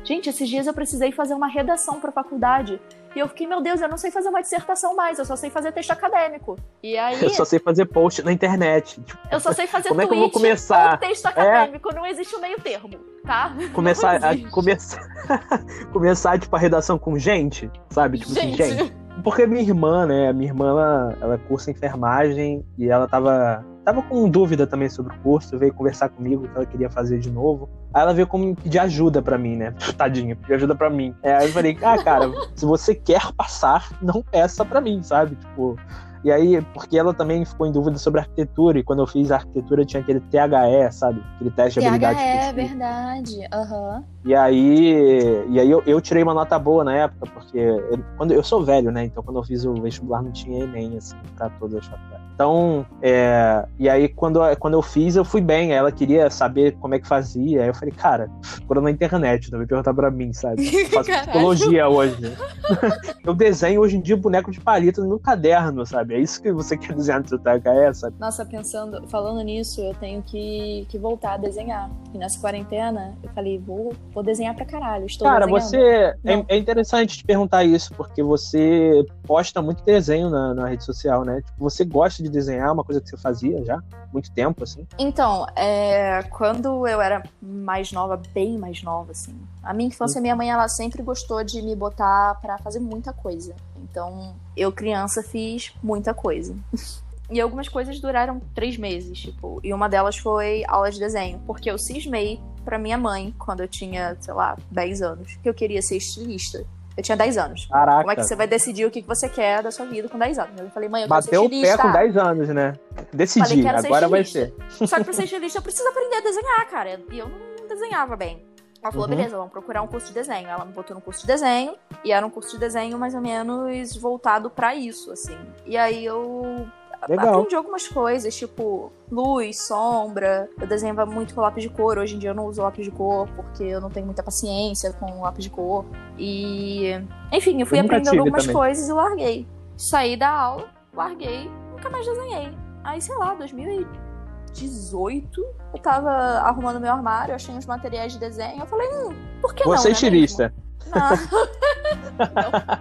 Gente, 0.06 0.30
esses 0.30 0.48
dias 0.48 0.66
eu 0.66 0.72
precisei 0.72 1.10
fazer 1.10 1.34
uma 1.34 1.48
redação 1.48 2.00
pra 2.00 2.12
faculdade. 2.12 2.80
E 3.14 3.18
eu 3.18 3.26
fiquei, 3.28 3.46
meu 3.46 3.60
Deus, 3.62 3.80
eu 3.80 3.88
não 3.88 3.96
sei 3.96 4.10
fazer 4.10 4.28
uma 4.28 4.40
dissertação 4.42 4.94
mais, 4.94 5.18
eu 5.18 5.24
só 5.24 5.34
sei 5.36 5.48
fazer 5.50 5.72
texto 5.72 5.90
acadêmico. 5.90 6.56
E 6.82 6.96
aí, 6.96 7.20
Eu 7.22 7.30
só 7.30 7.44
sei 7.44 7.58
fazer 7.58 7.86
post 7.86 8.22
na 8.22 8.30
internet. 8.30 9.00
Tipo, 9.02 9.18
eu 9.32 9.40
só 9.40 9.52
sei 9.52 9.66
fazer 9.66 9.88
Como 9.88 10.02
é 10.02 10.06
que 10.06 10.12
eu 10.12 10.18
vou 10.18 10.28
tweet 10.30 10.44
começar? 10.44 10.98
texto 10.98 11.26
acadêmico, 11.26 11.94
não 11.94 12.04
existe 12.06 12.36
um 12.36 12.40
meio 12.40 12.60
termo, 12.60 12.90
tá? 13.24 13.52
começar 13.72 14.16
a 14.22 14.50
começar, 14.50 15.00
começar 15.92 16.38
tipo 16.38 16.54
a 16.54 16.58
redação 16.58 16.98
com 16.98 17.18
gente, 17.18 17.70
sabe? 17.90 18.18
Tipo 18.18 18.32
assim, 18.32 18.52
Gente. 18.54 18.76
gente. 18.76 18.96
Porque 19.24 19.46
minha 19.46 19.62
irmã, 19.62 20.06
né? 20.06 20.30
Minha 20.32 20.50
irmã, 20.50 20.68
ela, 20.68 21.16
ela 21.20 21.38
cursa 21.38 21.70
enfermagem 21.70 22.64
e 22.76 22.88
ela 22.88 23.08
tava, 23.08 23.64
tava 23.87 24.03
com 24.03 24.29
dúvida 24.29 24.66
também 24.66 24.90
sobre 24.90 25.14
o 25.14 25.18
curso, 25.20 25.57
veio 25.57 25.72
conversar 25.72 26.09
comigo 26.09 26.49
que 26.49 26.57
ela 26.57 26.66
queria 26.66 26.90
fazer 26.90 27.20
de 27.20 27.31
novo. 27.31 27.68
Aí 27.94 28.03
ela 28.03 28.12
veio 28.12 28.27
como 28.27 28.55
pedir 28.57 28.81
ajuda 28.81 29.22
pra 29.22 29.38
mim, 29.38 29.57
né? 29.57 29.72
Tadinha, 29.96 30.35
pedir 30.35 30.55
ajuda 30.55 30.75
pra 30.75 30.90
mim. 30.90 31.14
É, 31.22 31.37
aí 31.37 31.46
eu 31.46 31.53
falei, 31.53 31.79
ah, 31.81 32.03
cara, 32.03 32.29
se 32.57 32.66
você 32.66 32.96
quer 32.96 33.33
passar, 33.35 33.96
não 34.03 34.22
peça 34.22 34.64
pra 34.64 34.81
mim, 34.81 35.01
sabe? 35.03 35.37
Tipo. 35.37 35.77
E 36.25 36.33
aí, 36.33 36.61
porque 36.75 36.99
ela 36.99 37.14
também 37.14 37.44
ficou 37.44 37.68
em 37.68 37.70
dúvida 37.70 37.96
sobre 37.99 38.18
arquitetura, 38.18 38.81
e 38.81 38.83
quando 38.83 38.99
eu 38.99 39.07
fiz 39.07 39.31
a 39.31 39.37
arquitetura 39.37 39.85
tinha 39.85 40.03
aquele 40.03 40.18
THE, 40.18 40.90
sabe? 40.90 41.22
Aquele 41.37 41.51
teste 41.53 41.79
de 41.79 41.87
habilidade. 41.87 42.18
THE, 42.18 42.25
é 42.25 42.53
verdade. 42.53 43.49
Aham. 43.53 44.05
E 44.26 44.34
aí, 44.34 45.46
e 45.48 45.60
aí 45.60 45.70
eu, 45.70 45.80
eu 45.86 46.00
tirei 46.00 46.20
uma 46.20 46.34
nota 46.34 46.58
boa 46.58 46.82
na 46.82 46.92
época, 46.96 47.26
porque 47.32 47.58
eu, 47.58 48.04
quando, 48.16 48.32
eu 48.32 48.42
sou 48.42 48.64
velho, 48.64 48.90
né? 48.90 49.04
Então 49.04 49.22
quando 49.22 49.38
eu 49.38 49.44
fiz 49.44 49.64
o 49.64 49.74
vestibular 49.74 50.20
não 50.20 50.32
tinha 50.32 50.64
Enem, 50.64 50.96
assim, 50.96 51.14
pra 51.36 51.48
todas 51.48 51.76
as 51.76 51.86
faculdades. 51.86 52.26
Então, 52.34 52.84
é, 53.00 53.66
e 53.78 53.88
aí 53.88 54.08
quando, 54.08 54.40
quando 54.58 54.74
eu 54.74 54.82
fiz, 54.82 55.14
eu 55.14 55.24
fui 55.24 55.40
bem. 55.40 55.72
Ela 55.72 55.92
queria 55.92 56.28
saber 56.28 56.76
como 56.80 56.94
é 56.94 56.98
que 56.98 57.06
fazia. 57.06 57.62
Aí 57.62 57.68
eu 57.68 57.74
falei, 57.74 57.94
cara, 57.94 58.28
procura 58.56 58.80
na 58.80 58.90
internet, 58.90 59.50
não 59.50 59.58
vai 59.58 59.66
perguntar 59.66 59.94
pra 59.94 60.10
mim, 60.10 60.32
sabe? 60.32 60.66
Eu 60.76 60.88
faço 60.90 61.08
Caralho. 61.08 61.30
psicologia 61.30 61.88
hoje. 61.88 62.36
eu 63.24 63.34
desenho 63.34 63.80
hoje 63.80 63.96
em 63.96 64.00
dia 64.00 64.16
boneco 64.16 64.50
de 64.50 64.60
palito 64.60 65.04
no 65.04 65.18
caderno, 65.18 65.86
sabe? 65.86 66.14
É 66.14 66.20
isso 66.20 66.42
que 66.42 66.52
você 66.52 66.76
quer 66.76 66.94
desenhar 66.94 67.20
no 67.20 67.28
seu 67.28 67.38
THE, 67.38 67.94
sabe? 67.94 68.16
Nossa, 68.18 68.44
pensando, 68.44 69.06
falando 69.08 69.40
nisso, 69.42 69.80
eu 69.80 69.94
tenho 69.94 70.22
que, 70.22 70.86
que 70.88 70.98
voltar 70.98 71.34
a 71.34 71.36
desenhar. 71.36 71.90
E 72.14 72.18
nessa 72.18 72.38
quarentena, 72.40 73.16
eu 73.22 73.30
falei, 73.30 73.58
vou, 73.58 73.94
vou 74.16 74.24
desenhar 74.24 74.55
pra 74.55 74.64
caralho. 74.64 75.05
Estou 75.05 75.29
Cara, 75.29 75.44
desenhando. 75.44 75.62
você. 75.62 76.14
Não. 76.24 76.33
É, 76.48 76.55
é 76.55 76.57
interessante 76.57 77.18
te 77.18 77.24
perguntar 77.24 77.64
isso, 77.64 77.92
porque 77.94 78.22
você 78.22 79.05
posta 79.24 79.61
muito 79.61 79.85
desenho 79.85 80.31
na, 80.31 80.55
na 80.55 80.68
rede 80.68 80.85
social, 80.85 81.22
né? 81.22 81.42
Tipo, 81.42 81.59
você 81.59 81.85
gosta 81.85 82.22
de 82.22 82.31
desenhar, 82.31 82.72
uma 82.72 82.83
coisa 82.83 82.98
que 82.98 83.11
você 83.11 83.16
fazia 83.18 83.62
já 83.62 83.76
há 83.76 83.83
muito 84.11 84.33
tempo, 84.33 84.64
assim. 84.64 84.87
Então, 84.98 85.46
é, 85.55 86.22
quando 86.31 86.87
eu 86.87 86.98
era 86.98 87.22
mais 87.42 87.92
nova, 87.92 88.18
bem 88.33 88.57
mais 88.57 88.83
nova, 88.83 89.12
assim, 89.12 89.38
a 89.62 89.74
minha 89.74 89.88
infância, 89.88 90.18
minha 90.18 90.35
mãe, 90.35 90.50
ela 90.50 90.66
sempre 90.66 91.02
gostou 91.02 91.44
de 91.44 91.61
me 91.61 91.76
botar 91.76 92.38
pra 92.40 92.57
fazer 92.57 92.81
muita 92.81 93.12
coisa. 93.12 93.55
Então, 93.83 94.35
eu, 94.57 94.72
criança, 94.72 95.22
fiz 95.22 95.74
muita 95.83 96.14
coisa. 96.14 96.57
E 97.30 97.40
algumas 97.40 97.68
coisas 97.68 97.98
duraram 98.00 98.40
três 98.54 98.76
meses, 98.76 99.18
tipo, 99.18 99.60
e 99.64 99.72
uma 99.74 99.88
delas 99.88 100.16
foi 100.16 100.62
aula 100.68 100.90
de 100.90 100.98
desenho, 100.98 101.40
porque 101.46 101.68
eu 101.70 101.76
cismei 101.78 102.40
pra 102.64 102.78
minha 102.78 102.96
mãe, 102.96 103.34
quando 103.38 103.60
eu 103.62 103.68
tinha, 103.68 104.16
sei 104.20 104.32
lá, 104.34 104.56
10 104.70 105.02
anos, 105.02 105.36
que 105.42 105.48
eu 105.48 105.54
queria 105.54 105.82
ser 105.82 105.96
estilista. 105.96 106.64
Eu 106.96 107.02
tinha 107.02 107.16
10 107.16 107.36
anos. 107.36 107.66
Caraca. 107.66 107.98
Como 108.00 108.10
é 108.10 108.16
que 108.16 108.24
você 108.24 108.34
vai 108.34 108.46
decidir 108.46 108.86
o 108.86 108.90
que 108.90 109.02
você 109.02 109.28
quer 109.28 109.62
da 109.62 109.70
sua 109.70 109.84
vida 109.86 110.08
com 110.08 110.18
10 110.18 110.38
anos? 110.38 110.60
Eu 110.60 110.70
falei, 110.70 110.88
mãe, 110.88 111.02
eu 111.02 111.08
quero 111.08 111.20
Bateu 111.20 111.40
ser 111.42 111.46
o 111.46 111.50
pé 111.50 111.56
estilista. 111.56 111.82
com 111.82 111.92
10 111.92 112.16
anos, 112.16 112.48
né? 112.48 112.72
Falei 112.94 113.08
Decidi, 113.12 113.62
ser 113.62 113.68
agora 113.68 114.08
vai 114.08 114.24
ser. 114.24 114.48
estilista. 114.48 114.86
Só 114.86 114.96
que 114.96 115.04
pra 115.04 115.12
ser 115.12 115.24
estilista 115.24 115.58
eu 115.58 115.62
preciso 115.62 115.88
aprender 115.88 116.16
a 116.16 116.20
desenhar, 116.22 116.68
cara. 116.70 117.00
E 117.12 117.18
eu 117.18 117.28
não 117.28 117.68
desenhava 117.68 118.16
bem. 118.16 118.42
Ela 118.82 118.92
falou, 118.92 119.08
Uhum. 119.08 119.16
beleza, 119.16 119.36
vamos 119.36 119.52
procurar 119.52 119.82
um 119.82 119.86
curso 119.86 120.06
de 120.08 120.14
desenho. 120.14 120.48
Ela 120.48 120.64
me 120.64 120.72
botou 120.72 120.94
no 120.94 121.02
curso 121.02 121.20
de 121.22 121.26
desenho, 121.26 121.74
e 122.04 122.12
era 122.12 122.24
um 122.26 122.30
curso 122.30 122.52
de 122.52 122.58
desenho 122.60 122.96
mais 122.98 123.14
ou 123.14 123.20
menos 123.20 123.94
voltado 123.96 124.48
pra 124.48 124.74
isso, 124.74 125.10
assim. 125.12 125.36
E 125.66 125.76
aí 125.76 126.04
eu 126.04 126.66
Legal. 127.08 127.34
aprendi 127.34 127.54
algumas 127.54 127.86
coisas, 127.88 128.34
tipo 128.34 128.92
luz, 129.10 129.60
sombra. 129.60 130.48
Eu 130.60 130.66
desenhava 130.66 131.06
muito 131.06 131.34
com 131.34 131.40
lápis 131.40 131.62
de 131.62 131.70
cor. 131.70 131.98
Hoje 131.98 132.16
em 132.16 132.18
dia 132.18 132.30
eu 132.30 132.34
não 132.34 132.46
uso 132.46 132.62
lápis 132.62 132.84
de 132.84 132.90
cor 132.90 133.28
porque 133.36 133.62
eu 133.64 133.80
não 133.80 133.90
tenho 133.90 134.06
muita 134.06 134.22
paciência 134.22 134.92
com 134.92 135.22
lápis 135.22 135.44
de 135.44 135.50
cor. 135.50 135.84
E. 136.18 136.90
Enfim, 137.32 137.60
eu 137.60 137.66
fui 137.66 137.78
Eu 137.78 137.84
aprendendo 137.84 138.18
algumas 138.18 138.42
também. 138.44 138.56
coisas 138.56 138.88
e 138.88 138.92
larguei. 138.92 139.46
Saí 139.76 140.16
da 140.16 140.30
aula, 140.30 140.68
larguei, 140.94 141.50
nunca 141.72 141.88
mais 141.90 142.06
desenhei. 142.06 142.52
Aí, 142.82 143.00
sei 143.00 143.14
lá, 143.16 143.34
2018, 143.34 145.40
eu 145.74 145.78
tava 145.80 146.10
arrumando 146.10 146.80
meu 146.80 146.92
armário, 146.92 147.34
achei 147.34 147.54
uns 147.54 147.66
materiais 147.66 148.12
de 148.12 148.18
desenho. 148.18 148.60
Eu 148.60 148.66
falei, 148.66 148.88
hum, 148.88 149.10
por 149.40 149.54
que 149.54 149.64
não? 149.64 149.76
Você 149.76 149.88
é 149.88 149.90
né 149.90 149.92
estilista. 149.92 150.44
mesmo? 150.44 150.65
Não. 150.94 151.11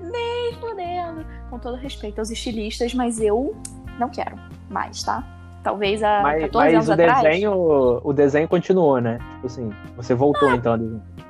não. 0.00 0.10
Nem 0.10 0.52
fudendo. 0.60 1.24
Com 1.50 1.58
todo 1.58 1.76
respeito 1.76 2.18
aos 2.18 2.30
estilistas, 2.30 2.94
mas 2.94 3.20
eu 3.20 3.56
não 3.98 4.08
quero 4.08 4.36
mais, 4.68 5.02
tá? 5.02 5.24
Talvez 5.62 6.02
há 6.02 6.22
Mas, 6.22 6.42
14 6.42 6.52
mas 6.52 6.74
anos 6.74 6.88
o 6.88 6.92
atrás. 6.92 7.22
desenho, 7.22 8.00
o 8.04 8.12
desenho 8.12 8.48
continuou, 8.48 9.00
né? 9.00 9.18
Tipo 9.34 9.46
assim, 9.46 9.70
você 9.96 10.14
voltou 10.14 10.52
então 10.54 10.74
a. 10.74 10.78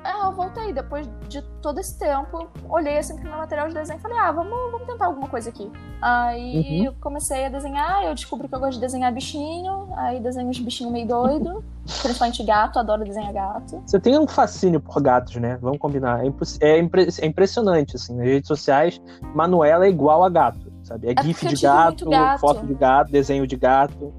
É, 0.07 0.25
eu 0.25 0.31
voltei. 0.31 0.71
Depois 0.71 1.07
de 1.27 1.41
todo 1.61 1.79
esse 1.79 1.97
tempo, 1.99 2.47
olhei 2.69 2.97
assim 2.97 3.15
pro 3.15 3.25
meu 3.29 3.37
material 3.37 3.67
de 3.67 3.73
desenho 3.73 3.97
e 3.97 4.01
falei, 4.01 4.17
ah, 4.17 4.31
vamos, 4.31 4.71
vamos 4.71 4.87
tentar 4.87 5.07
alguma 5.07 5.27
coisa 5.27 5.49
aqui. 5.49 5.69
Aí 6.01 6.79
Uhum. 6.79 6.85
eu 6.85 6.93
comecei 7.01 7.45
a 7.45 7.49
desenhar, 7.49 8.03
eu 8.03 8.13
descobri 8.15 8.47
que 8.47 8.55
eu 8.55 8.59
gosto 8.59 8.73
de 8.75 8.79
desenhar 8.79 9.11
bichinho, 9.11 9.89
aí 9.97 10.19
desenho 10.19 10.47
uns 10.47 10.59
bichinhos 10.59 10.93
meio 10.93 11.07
doido, 11.07 11.63
principalmente 12.01 12.43
gato, 12.43 12.79
adoro 12.79 13.03
desenhar 13.03 13.33
gato. 13.33 13.81
Você 13.85 13.99
tem 13.99 14.17
um 14.17 14.27
fascínio 14.27 14.79
por 14.79 15.01
gatos, 15.01 15.35
né? 15.37 15.57
Vamos 15.61 15.77
combinar. 15.79 16.23
É, 16.23 16.29
é 16.61 16.79
impre- 16.79 17.07
é 17.21 17.25
impressionante, 17.25 17.95
assim, 17.95 18.15
nas 18.15 18.25
redes 18.25 18.47
sociais, 18.47 19.01
Manuela 19.35 19.85
é 19.85 19.89
igual 19.89 20.23
a 20.23 20.29
gato, 20.29 20.71
sabe? 20.83 21.07
É, 21.09 21.13
É 21.17 21.23
gif 21.23 21.45
de 21.47 21.61
gato, 21.61 22.09
gato. 22.09 22.39
foto 22.39 22.65
de 22.65 22.73
gato, 22.75 23.11
desenho 23.11 23.45
de 23.47 23.55
gato. 23.57 24.13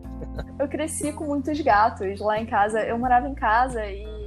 Eu 0.58 0.68
cresci 0.68 1.12
com 1.12 1.24
muitos 1.24 1.58
gatos 1.60 2.20
lá 2.20 2.38
em 2.40 2.46
casa. 2.46 2.80
Eu 2.80 2.98
morava 2.98 3.28
em 3.28 3.34
casa 3.34 3.84
e. 3.86 4.17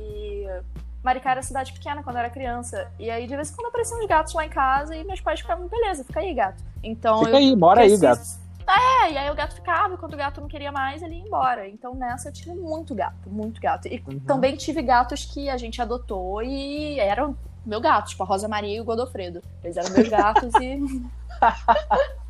Maricá 1.04 1.32
era 1.32 1.42
cidade 1.42 1.74
pequena 1.74 2.04
quando 2.04 2.16
eu 2.18 2.22
era 2.22 2.30
criança. 2.30 2.92
E 3.00 3.10
aí, 3.10 3.26
de 3.26 3.36
vez 3.36 3.52
em 3.52 3.56
quando, 3.56 3.68
apareciam 3.68 4.00
uns 4.00 4.06
gatos 4.06 4.34
lá 4.34 4.46
em 4.46 4.50
casa 4.50 4.96
e 4.96 5.04
meus 5.04 5.20
pais 5.22 5.40
ficavam, 5.40 5.68
beleza, 5.68 6.04
fica 6.04 6.20
aí, 6.20 6.34
gato. 6.34 6.64
Então 6.84 7.20
Fica 7.20 7.32
eu 7.32 7.36
aí, 7.38 7.56
bora 7.56 7.82
aí, 7.82 7.98
gato. 7.98 8.22
É, 8.68 9.12
e 9.12 9.18
aí 9.18 9.30
o 9.30 9.36
gato 9.36 9.56
ficava, 9.56 9.96
e 9.96 9.98
quando 9.98 10.14
o 10.14 10.18
gato 10.18 10.40
não 10.40 10.48
queria 10.48 10.72
mais, 10.72 11.02
ele 11.02 11.16
ia 11.16 11.26
embora. 11.26 11.68
Então 11.68 11.94
nessa 11.96 12.30
eu 12.30 12.34
tive 12.34 12.54
muito 12.54 12.94
gato, 12.96 13.30
muito 13.30 13.60
gato. 13.60 13.88
E 13.88 14.02
Uhum. 14.08 14.20
também 14.20 14.56
tive 14.56 14.82
gatos 14.82 15.26
que 15.26 15.50
a 15.50 15.58
gente 15.58 15.82
adotou 15.82 16.42
e 16.42 17.00
eram 17.00 17.36
meu 17.66 17.82
gato, 17.82 18.10
tipo 18.10 18.24
a 18.24 18.26
Rosa 18.26 18.48
Maria 18.48 18.78
e 18.78 18.82
o 18.82 18.86
Godofredo. 18.86 19.42
Eles 19.64 19.76
eram 19.78 19.90
meus 19.92 20.08
gatos 20.08 20.54
e. 20.56 20.80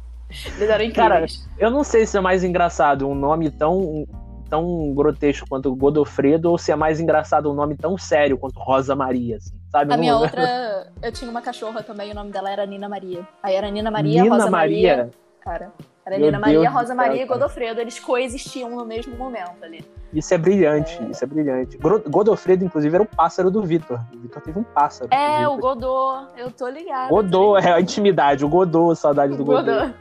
Eles 0.58 0.70
eram 0.70 0.86
incríveis. 0.86 1.48
Eu 1.58 1.70
não 1.70 1.84
sei 1.84 2.06
se 2.06 2.18
é 2.18 2.22
mais 2.22 2.44
engraçado 2.44 3.08
um 3.08 3.14
nome 3.14 3.52
tão, 3.52 4.08
tão 4.52 4.94
grotesco 4.94 5.48
quanto 5.50 5.74
Godofredo 5.74 6.52
ou 6.52 6.58
se 6.58 6.74
é 6.74 6.76
mais 6.76 7.00
engraçado 7.00 7.50
um 7.50 7.54
nome 7.54 7.76
tão 7.78 7.98
sério 7.98 8.38
quanto 8.38 8.60
Rosa 8.60 8.94
Maria, 8.94 9.38
assim, 9.38 9.56
sabe? 9.72 9.94
A 9.94 9.98
minha 9.98 10.12
Não- 10.14 10.22
outra, 10.22 10.88
eu 11.02 11.12
tinha 11.12 11.32
uma 11.32 11.42
cachorra 11.42 11.82
também, 11.82 12.12
o 12.12 12.16
nome 12.16 12.32
dela 12.32 12.52
era 12.52 12.66
Nina 12.66 12.90
Maria. 12.90 13.26
Aí 13.41 13.56
era 13.56 13.72
Nina 13.72 13.89
Maria, 13.89 14.22
Nina 14.24 14.36
Rosa 14.36 14.52
Maria. 14.52 14.97
Maria. 14.97 15.12
Cara, 15.39 15.72
era 16.06 16.18
Meu 16.18 16.26
Nina 16.28 16.39
Deus 16.39 16.56
Maria, 16.56 16.70
Rosa 16.70 16.93
Maria 16.93 17.24
e. 17.24 17.26
Godofredo. 17.26 17.80
Eles 17.82 17.99
coexistiam 17.99 18.70
no 18.70 18.86
mesmo 18.86 19.16
momento 19.18 19.64
ali. 19.64 19.84
Isso 20.14 20.34
é 20.34 20.38
brilhante, 20.38 21.02
isso 21.10 21.24
é 21.24 21.28
brilhante. 21.28 21.78
Godofredo, 21.78 22.66
inclusive, 22.66 22.93
era 22.93 23.04
o 23.04 23.08
pássaro 23.08 23.49
do 23.49 23.64
Vitor. 23.64 23.99
O 24.14 24.20
Vitor 24.20 24.41
teve 24.41 24.60
um 24.60 24.64
pássaro. 24.64 25.10
É, 25.12 25.47
o. 25.47 25.58
Godô, 25.58 26.26
eu 26.38 26.52
tô 26.52 26.68
ligada. 26.68 27.10
Godô, 27.10 27.58
é 27.58 27.72
a 27.72 27.80
intimidade, 27.80 28.43
o 28.45 28.49
Godô, 28.49 28.93
saudade 28.93 29.36
do 29.36 29.43
Godô. 29.45 29.72
Godô. 29.74 29.93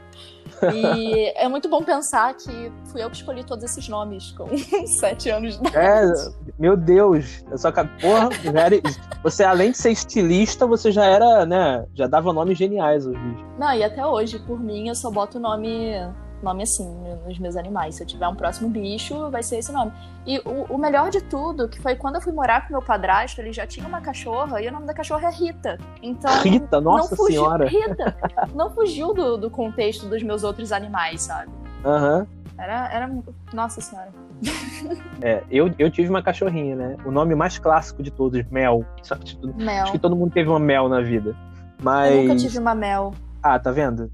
E 0.73 1.33
é 1.35 1.47
muito 1.47 1.67
bom 1.69 1.81
pensar 1.83 2.33
que 2.35 2.71
fui 2.85 3.03
eu 3.03 3.09
que 3.09 3.15
escolhi 3.17 3.43
todos 3.43 3.63
esses 3.63 3.87
nomes 3.87 4.31
com 4.31 4.47
sete 4.87 5.29
anos 5.29 5.59
de 5.59 5.67
idade. 5.67 5.77
É, 5.77 6.13
meu 6.59 6.75
Deus. 6.77 7.43
Eu 7.49 7.57
só, 7.57 7.71
porra, 7.71 8.29
era- 8.55 8.81
você 9.23 9.43
além 9.43 9.71
de 9.71 9.77
ser 9.77 9.91
estilista, 9.91 10.65
você 10.67 10.91
já 10.91 11.05
era, 11.05 11.45
né, 11.45 11.85
já 11.93 12.07
dava 12.07 12.31
nomes 12.33 12.57
geniais 12.57 13.05
bichos. 13.17 13.45
Não, 13.57 13.73
e 13.73 13.83
até 13.83 14.05
hoje, 14.05 14.39
por 14.39 14.59
mim, 14.59 14.87
eu 14.87 14.95
só 14.95 15.09
boto 15.11 15.37
o 15.37 15.41
nome, 15.41 15.93
nome 16.45 16.63
assim 16.63 16.87
nos 17.25 17.39
meus 17.39 17.55
animais. 17.55 17.95
Se 17.95 18.03
eu 18.03 18.07
tiver 18.07 18.27
um 18.27 18.35
próximo 18.35 18.69
bicho, 18.69 19.29
vai 19.29 19.43
ser 19.43 19.57
esse 19.57 19.71
nome. 19.71 19.91
E 20.25 20.39
o, 20.39 20.75
o 20.75 20.77
melhor 20.77 21.09
de 21.09 21.21
tudo, 21.21 21.67
que 21.67 21.79
foi 21.79 21.95
quando 21.95 22.15
eu 22.15 22.21
fui 22.21 22.33
morar 22.33 22.67
com 22.67 22.73
meu 22.73 22.81
padrasto, 22.81 23.41
ele 23.41 23.51
já 23.51 23.65
tinha 23.65 23.87
uma 23.87 24.01
cachorra 24.01 24.61
e 24.61 24.67
o 24.67 24.71
nome 24.71 24.85
da 24.85 24.93
cachorra 24.93 25.27
é 25.27 25.31
Rita. 25.31 25.77
Então. 26.01 26.31
Rita, 26.41 26.81
nossa 26.81 27.15
fugiu, 27.15 27.41
senhora. 27.41 27.67
Rita! 27.67 28.15
Não 28.53 28.69
fugiu 28.69 29.13
do, 29.13 29.37
do 29.37 29.49
contexto 29.49 30.07
dos 30.07 30.21
meus 30.23 30.43
outros 30.43 30.71
animais, 30.71 31.21
sabe? 31.21 31.51
Aham. 31.85 32.27
Era. 32.57 32.93
era 32.93 33.11
Nossa 33.53 33.81
senhora. 33.81 34.09
É, 35.21 35.43
eu, 35.51 35.71
eu 35.77 35.91
tive 35.91 36.09
uma 36.09 36.23
cachorrinha, 36.23 36.75
né? 36.75 36.97
O 37.05 37.11
nome 37.11 37.35
mais 37.35 37.59
clássico 37.59 38.01
de 38.01 38.09
todos, 38.09 38.43
Mel. 38.49 38.85
Tipo, 39.23 39.47
Mel. 39.55 39.83
Acho 39.83 39.91
que 39.91 39.99
todo 39.99 40.15
mundo 40.15 40.31
teve 40.31 40.49
uma 40.49 40.59
Mel 40.59 40.89
na 40.89 41.01
vida. 41.01 41.35
Mas. 41.81 42.11
Eu 42.11 42.23
nunca 42.23 42.35
tive 42.35 42.57
uma 42.57 42.73
Mel. 42.73 43.13
Ah, 43.43 43.59
tá 43.59 43.71
vendo? 43.71 44.11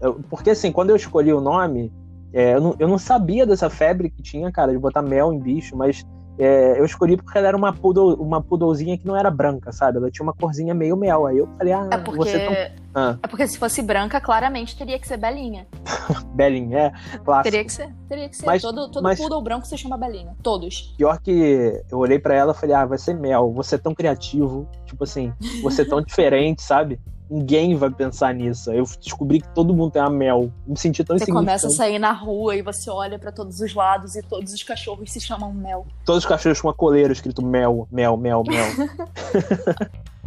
Eu- 0.00 0.20
porque 0.28 0.50
assim, 0.50 0.70
quando 0.72 0.90
eu 0.90 0.96
escolhi 0.96 1.32
o 1.32 1.40
nome, 1.40 1.92
é, 2.32 2.54
eu, 2.54 2.60
não, 2.60 2.76
eu 2.78 2.88
não 2.88 2.98
sabia 2.98 3.46
dessa 3.46 3.68
febre 3.70 4.10
que 4.10 4.22
tinha, 4.22 4.50
cara, 4.52 4.72
de 4.72 4.78
botar 4.78 5.02
mel 5.02 5.32
em 5.32 5.38
bicho, 5.38 5.76
mas 5.76 6.04
é, 6.40 6.78
eu 6.78 6.84
escolhi 6.84 7.16
porque 7.16 7.36
ela 7.36 7.48
era 7.48 7.56
uma, 7.56 7.72
poodle, 7.72 8.14
uma 8.14 8.40
poodlezinha 8.40 8.96
que 8.96 9.04
não 9.06 9.16
era 9.16 9.28
branca, 9.28 9.72
sabe? 9.72 9.98
Ela 9.98 10.08
tinha 10.08 10.22
uma 10.22 10.32
corzinha 10.32 10.72
meio 10.72 10.96
mel. 10.96 11.26
Aí 11.26 11.38
eu 11.38 11.48
falei, 11.58 11.72
ah, 11.72 11.88
É 11.90 11.96
porque. 11.98 12.18
você 12.18 12.38
tão 12.38 12.88
Ah. 12.94 13.16
É 13.22 13.26
porque 13.28 13.46
se 13.46 13.58
fosse 13.58 13.80
branca, 13.82 14.20
claramente 14.20 14.76
teria 14.76 14.98
que 14.98 15.06
ser 15.06 15.16
belinha. 15.16 15.66
belinha, 16.34 16.78
é, 16.78 17.18
clássico. 17.18 17.50
Teria 17.50 17.64
que 17.64 17.72
ser. 17.72 17.94
Teria 18.08 18.28
que 18.28 18.36
ser. 18.36 18.46
Mas- 18.46 18.62
todo 18.62 18.90
todo 18.90 19.02
mas- 19.02 19.18
poodle 19.18 19.42
branco 19.42 19.66
se 19.66 19.76
chama 19.76 19.96
belinha. 19.96 20.34
Todos. 20.42 20.94
Pior 20.96 21.18
que 21.20 21.82
eu 21.90 21.98
olhei 21.98 22.18
pra 22.18 22.34
ela 22.34 22.52
e 22.52 22.54
falei, 22.56 22.74
ah, 22.74 22.86
vai 22.86 22.98
ser 22.98 23.14
mel, 23.14 23.52
você 23.52 23.74
é 23.74 23.78
tão 23.78 23.94
criativo, 23.94 24.68
tipo 24.86 25.04
assim, 25.04 25.32
você 25.62 25.82
é 25.82 25.84
tão 25.84 26.00
diferente, 26.02 26.62
sabe? 26.62 27.00
Ninguém 27.30 27.76
vai 27.76 27.90
pensar 27.90 28.32
nisso. 28.34 28.72
Eu 28.72 28.84
descobri 29.00 29.40
que 29.40 29.48
todo 29.54 29.74
mundo 29.74 29.90
tem 29.92 30.00
uma 30.00 30.10
mel. 30.10 30.50
Me 30.66 30.78
senti 30.78 31.04
tão 31.04 31.18
Você 31.18 31.30
começa 31.30 31.66
a 31.66 31.70
sair 31.70 31.98
na 31.98 32.12
rua 32.12 32.56
e 32.56 32.62
você 32.62 32.88
olha 32.90 33.18
pra 33.18 33.30
todos 33.30 33.60
os 33.60 33.74
lados 33.74 34.16
e 34.16 34.22
todos 34.22 34.52
os 34.52 34.62
cachorros 34.62 35.12
se 35.12 35.20
chamam 35.20 35.52
Mel. 35.52 35.86
Todos 36.04 36.24
os 36.24 36.28
cachorros 36.28 36.60
com 36.60 36.68
uma 36.68 36.74
coleira 36.74 37.12
escrito 37.12 37.44
mel, 37.44 37.86
mel, 37.90 38.16
mel, 38.16 38.42
mel. 38.46 38.66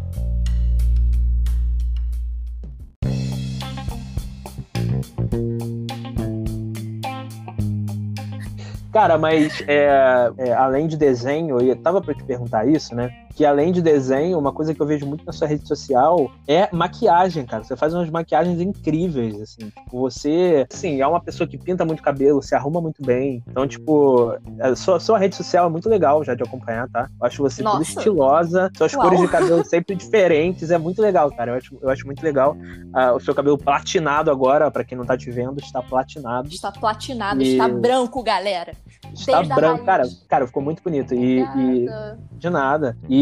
Cara, 8.91 9.17
mas 9.17 9.63
é, 9.67 10.31
é, 10.37 10.53
além 10.53 10.85
de 10.85 10.97
desenho, 10.97 11.61
eu 11.61 11.75
tava 11.77 12.01
pra 12.01 12.13
te 12.13 12.23
perguntar 12.23 12.67
isso, 12.67 12.93
né? 12.93 13.09
Que 13.35 13.45
além 13.45 13.71
de 13.71 13.81
desenho, 13.81 14.37
uma 14.37 14.51
coisa 14.51 14.73
que 14.73 14.81
eu 14.81 14.85
vejo 14.85 15.05
muito 15.05 15.25
na 15.25 15.31
sua 15.31 15.47
rede 15.47 15.67
social 15.67 16.29
é 16.47 16.67
maquiagem, 16.71 17.45
cara. 17.45 17.63
Você 17.63 17.75
faz 17.75 17.93
umas 17.93 18.09
maquiagens 18.09 18.59
incríveis, 18.59 19.39
assim. 19.41 19.69
Tipo, 19.69 19.99
você, 19.99 20.65
assim, 20.71 21.01
é 21.01 21.07
uma 21.07 21.21
pessoa 21.21 21.47
que 21.47 21.57
pinta 21.57 21.85
muito 21.85 22.03
cabelo, 22.03 22.41
se 22.41 22.53
arruma 22.55 22.81
muito 22.81 23.03
bem. 23.03 23.43
Então, 23.47 23.67
tipo, 23.67 24.33
a 24.59 24.75
sua, 24.75 24.99
sua 24.99 25.17
rede 25.17 25.35
social 25.35 25.67
é 25.67 25.69
muito 25.69 25.87
legal 25.89 26.23
já 26.23 26.35
de 26.35 26.43
acompanhar, 26.43 26.87
tá? 26.89 27.09
Eu 27.19 27.25
acho 27.27 27.41
você 27.41 27.63
tudo 27.63 27.77
Nossa. 27.79 27.97
estilosa, 27.99 28.71
suas 28.77 28.93
Uau. 28.93 29.03
cores 29.03 29.21
de 29.21 29.27
cabelo 29.27 29.63
sempre 29.65 29.95
diferentes, 29.95 30.71
é 30.71 30.77
muito 30.77 31.01
legal, 31.01 31.31
cara. 31.31 31.51
Eu 31.51 31.55
acho, 31.55 31.77
eu 31.81 31.89
acho 31.89 32.05
muito 32.05 32.23
legal. 32.23 32.55
Ah, 32.93 33.13
o 33.13 33.19
seu 33.19 33.33
cabelo 33.33 33.57
platinado 33.57 34.29
agora, 34.29 34.69
pra 34.69 34.83
quem 34.83 34.97
não 34.97 35.05
tá 35.05 35.17
te 35.17 35.31
vendo, 35.31 35.59
está 35.59 35.81
platinado. 35.81 36.47
Está 36.49 36.71
platinado, 36.71 37.41
E- 37.41 37.53
está 37.53 37.67
branco, 37.67 38.21
galera. 38.21 38.73
Está 39.13 39.37
Desde 39.39 39.53
branco, 39.53 39.83
cara, 39.85 40.03
cara, 40.27 40.47
ficou 40.47 40.63
muito 40.63 40.81
bonito. 40.81 41.13
E, 41.13 41.41
e 41.41 41.85
de 42.33 42.49
nada. 42.49 42.97
E 43.09 43.20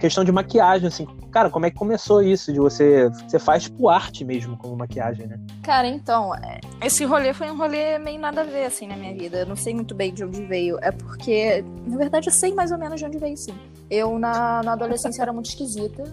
questão 0.00 0.24
de 0.24 0.32
maquiagem, 0.32 0.88
assim, 0.88 1.06
cara, 1.30 1.50
como 1.50 1.66
é 1.66 1.70
que 1.70 1.76
começou 1.76 2.22
isso? 2.22 2.52
De 2.52 2.58
você. 2.58 3.08
Você 3.26 3.38
faz 3.38 3.64
tipo 3.64 3.88
arte 3.88 4.24
mesmo 4.24 4.56
como 4.56 4.76
maquiagem, 4.76 5.26
né? 5.26 5.38
Cara, 5.62 5.86
então, 5.86 6.34
é, 6.34 6.60
esse 6.82 7.04
rolê 7.04 7.32
foi 7.34 7.50
um 7.50 7.56
rolê 7.56 7.98
meio 7.98 8.20
nada 8.20 8.42
a 8.42 8.44
ver, 8.44 8.64
assim, 8.64 8.86
na 8.86 8.96
minha 8.96 9.14
vida. 9.14 9.38
Eu 9.38 9.46
não 9.46 9.56
sei 9.56 9.74
muito 9.74 9.94
bem 9.94 10.12
de 10.12 10.24
onde 10.24 10.44
veio. 10.44 10.78
É 10.80 10.90
porque, 10.90 11.64
na 11.86 11.96
verdade, 11.96 12.28
eu 12.28 12.32
sei 12.32 12.54
mais 12.54 12.70
ou 12.72 12.78
menos 12.78 12.98
de 12.98 13.06
onde 13.06 13.18
veio, 13.18 13.36
sim. 13.36 13.54
Eu, 13.90 14.18
na, 14.18 14.62
na 14.62 14.72
adolescência, 14.72 15.22
era 15.22 15.32
muito 15.32 15.46
esquisita. 15.46 16.04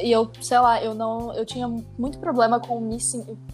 E 0.00 0.10
eu, 0.10 0.30
sei 0.40 0.58
lá, 0.58 0.82
eu 0.82 0.94
não. 0.94 1.34
Eu 1.34 1.44
tinha 1.44 1.68
muito 1.98 2.18
problema 2.18 2.58
com 2.58 2.80
me, 2.80 2.96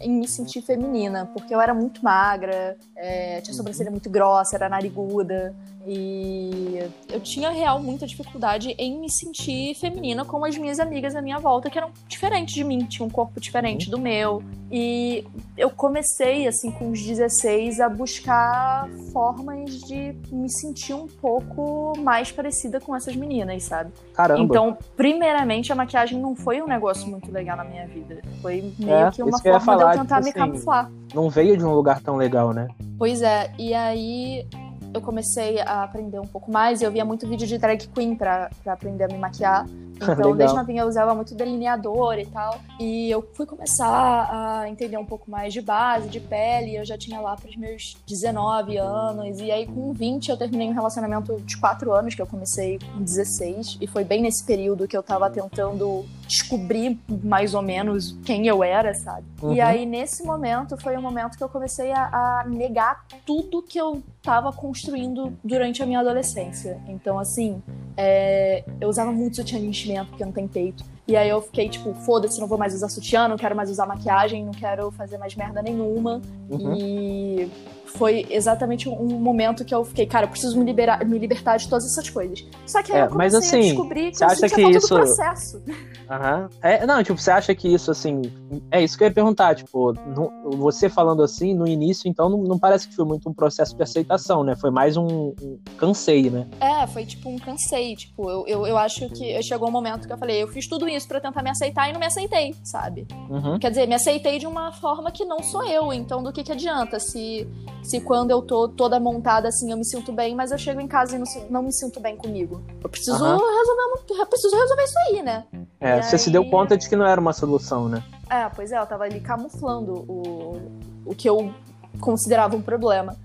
em 0.00 0.20
me 0.20 0.28
sentir 0.28 0.62
feminina, 0.62 1.26
porque 1.26 1.54
eu 1.54 1.60
era 1.60 1.74
muito 1.74 2.04
magra, 2.04 2.76
é, 2.96 3.40
tinha 3.40 3.54
sobrancelha 3.54 3.90
muito 3.90 4.08
grossa, 4.08 4.56
era 4.56 4.68
nariguda. 4.68 5.54
E 5.86 6.82
eu 7.08 7.20
tinha 7.20 7.50
real 7.50 7.80
muita 7.80 8.06
dificuldade 8.06 8.74
em 8.78 8.98
me 9.00 9.10
sentir 9.10 9.74
feminina 9.74 10.24
como 10.24 10.44
as 10.44 10.56
minhas 10.58 10.78
amigas 10.78 11.14
à 11.14 11.22
minha 11.22 11.38
volta, 11.38 11.70
que 11.70 11.78
eram 11.78 11.90
diferentes 12.06 12.54
de 12.54 12.64
mim, 12.64 12.84
tinham 12.84 13.06
um 13.06 13.10
corpo 13.10 13.40
diferente 13.40 13.90
do 13.90 13.98
meu. 13.98 14.42
E 14.70 15.24
eu 15.56 15.70
comecei, 15.70 16.46
assim, 16.46 16.70
com 16.70 16.90
os 16.90 17.00
16, 17.02 17.80
a 17.80 17.88
buscar 17.88 18.88
formas 19.12 19.80
de 19.82 20.14
me 20.30 20.50
sentir 20.50 20.92
um 20.92 21.06
pouco 21.06 21.92
mais 21.98 22.30
parecida 22.30 22.80
com 22.80 22.94
essas 22.94 23.16
meninas, 23.16 23.62
sabe? 23.64 23.90
Caramba. 24.12 24.42
Então, 24.42 24.76
primeiramente, 24.96 25.72
a 25.72 25.74
maquiagem 25.74 26.20
não 26.20 26.36
foi 26.36 26.60
um 26.60 26.66
negócio 26.66 27.08
muito 27.08 27.32
legal 27.32 27.56
na 27.56 27.64
minha 27.64 27.86
vida. 27.86 28.20
Foi 28.42 28.72
meio 28.78 28.92
É, 28.92 29.10
que 29.10 29.22
uma 29.22 29.38
que 29.40 29.44
forma 29.48 29.60
falar, 29.60 29.92
de 29.92 29.98
eu 29.98 30.02
tentar 30.02 30.22
tipo 30.22 30.24
me 30.24 30.30
assim, 30.30 30.52
camuflar. 30.52 30.90
Não 31.14 31.30
veio 31.30 31.56
de 31.56 31.64
um 31.64 31.72
lugar 31.72 32.00
tão 32.02 32.16
legal, 32.16 32.52
né? 32.52 32.68
Pois 32.98 33.22
é, 33.22 33.50
e 33.58 33.72
aí 33.72 34.46
eu 34.94 35.00
comecei 35.00 35.60
a 35.60 35.82
aprender 35.82 36.18
um 36.18 36.26
pouco 36.26 36.50
mais. 36.50 36.82
Eu 36.82 36.90
via 36.90 37.04
muito 37.04 37.28
vídeo 37.28 37.46
de 37.46 37.58
drag 37.58 37.86
queen 37.88 38.14
pra 38.14 38.50
aprender 38.66 39.04
a 39.04 39.08
me 39.08 39.18
maquiar. 39.18 39.66
Então, 40.02 40.34
desde 40.36 40.56
novinha 40.56 40.82
eu 40.82 40.88
usava 40.88 41.14
muito 41.14 41.34
delineador 41.34 42.18
e 42.18 42.26
tal. 42.26 42.58
E 42.78 43.10
eu 43.10 43.26
fui 43.34 43.46
começar 43.46 44.28
a 44.30 44.68
entender 44.68 44.96
um 44.96 45.04
pouco 45.04 45.30
mais 45.30 45.52
de 45.52 45.60
base, 45.60 46.08
de 46.08 46.20
pele. 46.20 46.76
Eu 46.76 46.84
já 46.84 46.96
tinha 46.96 47.20
lá 47.20 47.36
pros 47.36 47.56
meus 47.56 47.96
19 48.06 48.76
anos. 48.76 49.38
E 49.40 49.50
aí, 49.50 49.66
com 49.66 49.92
20, 49.92 50.28
eu 50.28 50.36
terminei 50.36 50.68
um 50.68 50.72
relacionamento 50.72 51.40
de 51.40 51.56
4 51.56 51.92
anos, 51.92 52.14
que 52.14 52.22
eu 52.22 52.26
comecei 52.26 52.78
com 52.78 53.02
16. 53.02 53.78
E 53.80 53.86
foi 53.86 54.04
bem 54.04 54.22
nesse 54.22 54.44
período 54.44 54.86
que 54.86 54.96
eu 54.96 55.02
tava 55.02 55.28
tentando 55.30 56.04
descobrir 56.26 56.98
mais 57.24 57.54
ou 57.54 57.62
menos 57.62 58.16
quem 58.24 58.46
eu 58.46 58.62
era, 58.62 58.94
sabe? 58.94 59.24
Uhum. 59.42 59.54
E 59.54 59.60
aí, 59.60 59.86
nesse 59.86 60.22
momento, 60.22 60.76
foi 60.76 60.96
o 60.96 61.02
momento 61.02 61.36
que 61.36 61.42
eu 61.42 61.48
comecei 61.48 61.90
a, 61.92 62.40
a 62.40 62.44
negar 62.46 63.04
tudo 63.24 63.62
que 63.62 63.78
eu 63.78 64.02
tava 64.22 64.52
construindo 64.52 65.32
durante 65.42 65.82
a 65.82 65.86
minha 65.86 66.00
adolescência. 66.00 66.80
Então, 66.86 67.18
assim, 67.18 67.62
é, 67.96 68.62
eu 68.80 68.88
usava 68.88 69.10
muito 69.10 69.36
sutiã 69.36 69.58
de 69.58 69.66
enchimento, 69.88 70.10
porque 70.10 70.24
não 70.24 70.32
tenho 70.32 70.48
peito. 70.48 70.84
E 71.06 71.16
aí 71.16 71.28
eu 71.28 71.40
fiquei 71.40 71.68
tipo, 71.68 71.94
foda-se, 71.94 72.38
não 72.38 72.46
vou 72.46 72.58
mais 72.58 72.74
usar 72.74 72.88
sutiã, 72.88 73.26
não 73.26 73.36
quero 73.36 73.56
mais 73.56 73.70
usar 73.70 73.86
maquiagem, 73.86 74.44
não 74.44 74.52
quero 74.52 74.90
fazer 74.90 75.16
mais 75.16 75.34
merda 75.34 75.62
nenhuma. 75.62 76.20
Uhum. 76.50 76.74
E 76.76 77.50
foi 77.88 78.26
exatamente 78.30 78.88
um 78.88 79.18
momento 79.18 79.64
que 79.64 79.74
eu 79.74 79.84
fiquei, 79.84 80.06
cara, 80.06 80.26
eu 80.26 80.30
preciso 80.30 80.58
me, 80.58 80.64
liberar, 80.64 81.04
me 81.04 81.18
libertar 81.18 81.56
de 81.56 81.68
todas 81.68 81.84
essas 81.86 82.08
coisas. 82.10 82.44
Só 82.66 82.82
que 82.82 82.92
aí 82.92 83.00
É, 83.00 83.04
eu 83.04 83.08
comecei 83.08 83.38
mas 83.38 83.46
assim, 83.46 83.58
a 83.58 83.62
descobrir 83.62 84.12
que 84.12 84.22
eu 84.24 84.28
acha 84.28 84.48
que 84.48 84.62
isso- 84.62 84.88
do 84.88 84.94
processo. 84.96 85.62
Aham. 86.10 86.48
É, 86.62 86.86
não, 86.86 87.02
tipo, 87.02 87.18
você 87.20 87.30
acha 87.30 87.54
que 87.54 87.68
isso, 87.68 87.90
assim. 87.90 88.22
É 88.70 88.82
isso 88.82 88.96
que 88.96 89.04
eu 89.04 89.08
ia 89.08 89.12
perguntar, 89.14 89.54
tipo, 89.54 89.92
não- 90.16 90.50
você 90.56 90.88
falando 90.88 91.22
assim, 91.22 91.54
no 91.54 91.66
início, 91.66 92.08
então, 92.08 92.28
não, 92.28 92.38
não 92.42 92.58
parece 92.58 92.88
que 92.88 92.94
foi 92.96 93.04
muito 93.04 93.28
um 93.28 93.34
processo 93.34 93.76
de 93.76 93.82
aceitação, 93.82 94.42
né? 94.42 94.56
Foi 94.56 94.70
mais 94.70 94.96
um, 94.96 95.34
um 95.42 95.58
cansei, 95.76 96.30
né? 96.30 96.46
É, 96.60 96.86
foi 96.86 97.04
tipo 97.04 97.28
um 97.28 97.38
cansei. 97.38 97.94
Tipo, 97.96 98.30
eu, 98.30 98.44
eu, 98.46 98.66
eu 98.66 98.78
acho 98.78 99.08
que 99.10 99.42
chegou 99.42 99.68
um 99.68 99.72
momento 99.72 100.06
que 100.06 100.12
eu 100.12 100.18
falei, 100.18 100.42
eu 100.42 100.48
fiz 100.48 100.66
tudo 100.66 100.88
isso 100.88 101.06
pra 101.06 101.20
tentar 101.20 101.42
me 101.42 101.50
aceitar 101.50 101.88
e 101.88 101.92
não 101.92 102.00
me 102.00 102.06
aceitei, 102.06 102.54
sabe? 102.62 103.06
Uhum. 103.28 103.58
Quer 103.58 103.70
dizer, 103.70 103.86
me 103.86 103.94
aceitei 103.94 104.38
de 104.38 104.46
uma 104.46 104.72
forma 104.72 105.10
que 105.10 105.24
não 105.24 105.42
sou 105.42 105.64
eu. 105.66 105.92
Então, 105.92 106.22
do 106.22 106.32
que, 106.32 106.42
que 106.42 106.52
adianta 106.52 106.98
se, 106.98 107.46
se 107.82 108.00
quando 108.00 108.30
eu 108.30 108.42
tô 108.42 108.68
toda 108.68 108.98
montada 109.00 109.48
assim 109.48 109.70
eu 109.70 109.76
me 109.76 109.84
sinto 109.84 110.12
bem, 110.12 110.34
mas 110.34 110.50
eu 110.52 110.58
chego 110.58 110.80
em 110.80 110.86
casa 110.88 111.16
e 111.16 111.18
não, 111.18 111.26
se- 111.26 111.46
não 111.50 111.62
me 111.62 111.72
sinto 111.72 112.00
bem 112.00 112.16
comigo? 112.16 112.62
Eu 112.82 112.88
preciso, 112.88 113.12
resolver, 113.16 114.20
eu 114.20 114.26
preciso 114.26 114.56
resolver 114.56 114.82
isso 114.84 114.98
aí, 115.08 115.22
né? 115.22 115.44
É, 115.80 115.98
E 115.98 116.02
você 116.02 116.18
se 116.18 116.28
aí- 116.28 116.32
deu 116.32 116.44
conta 116.50 116.76
de 116.76 116.88
que 116.88 116.96
não 116.96 117.06
era 117.06 117.20
uma 117.20 117.32
solução, 117.32 117.88
né? 117.88 118.02
É, 118.28 118.48
pois 118.48 118.72
é, 118.72 118.78
eu 118.78 118.86
tava 118.86 119.04
ali 119.04 119.20
camuflando 119.20 120.04
o, 120.08 120.60
o 121.06 121.14
que 121.14 121.28
eu 121.28 121.52
considerava 122.00 122.54
um 122.56 122.62
problema. 122.62 123.16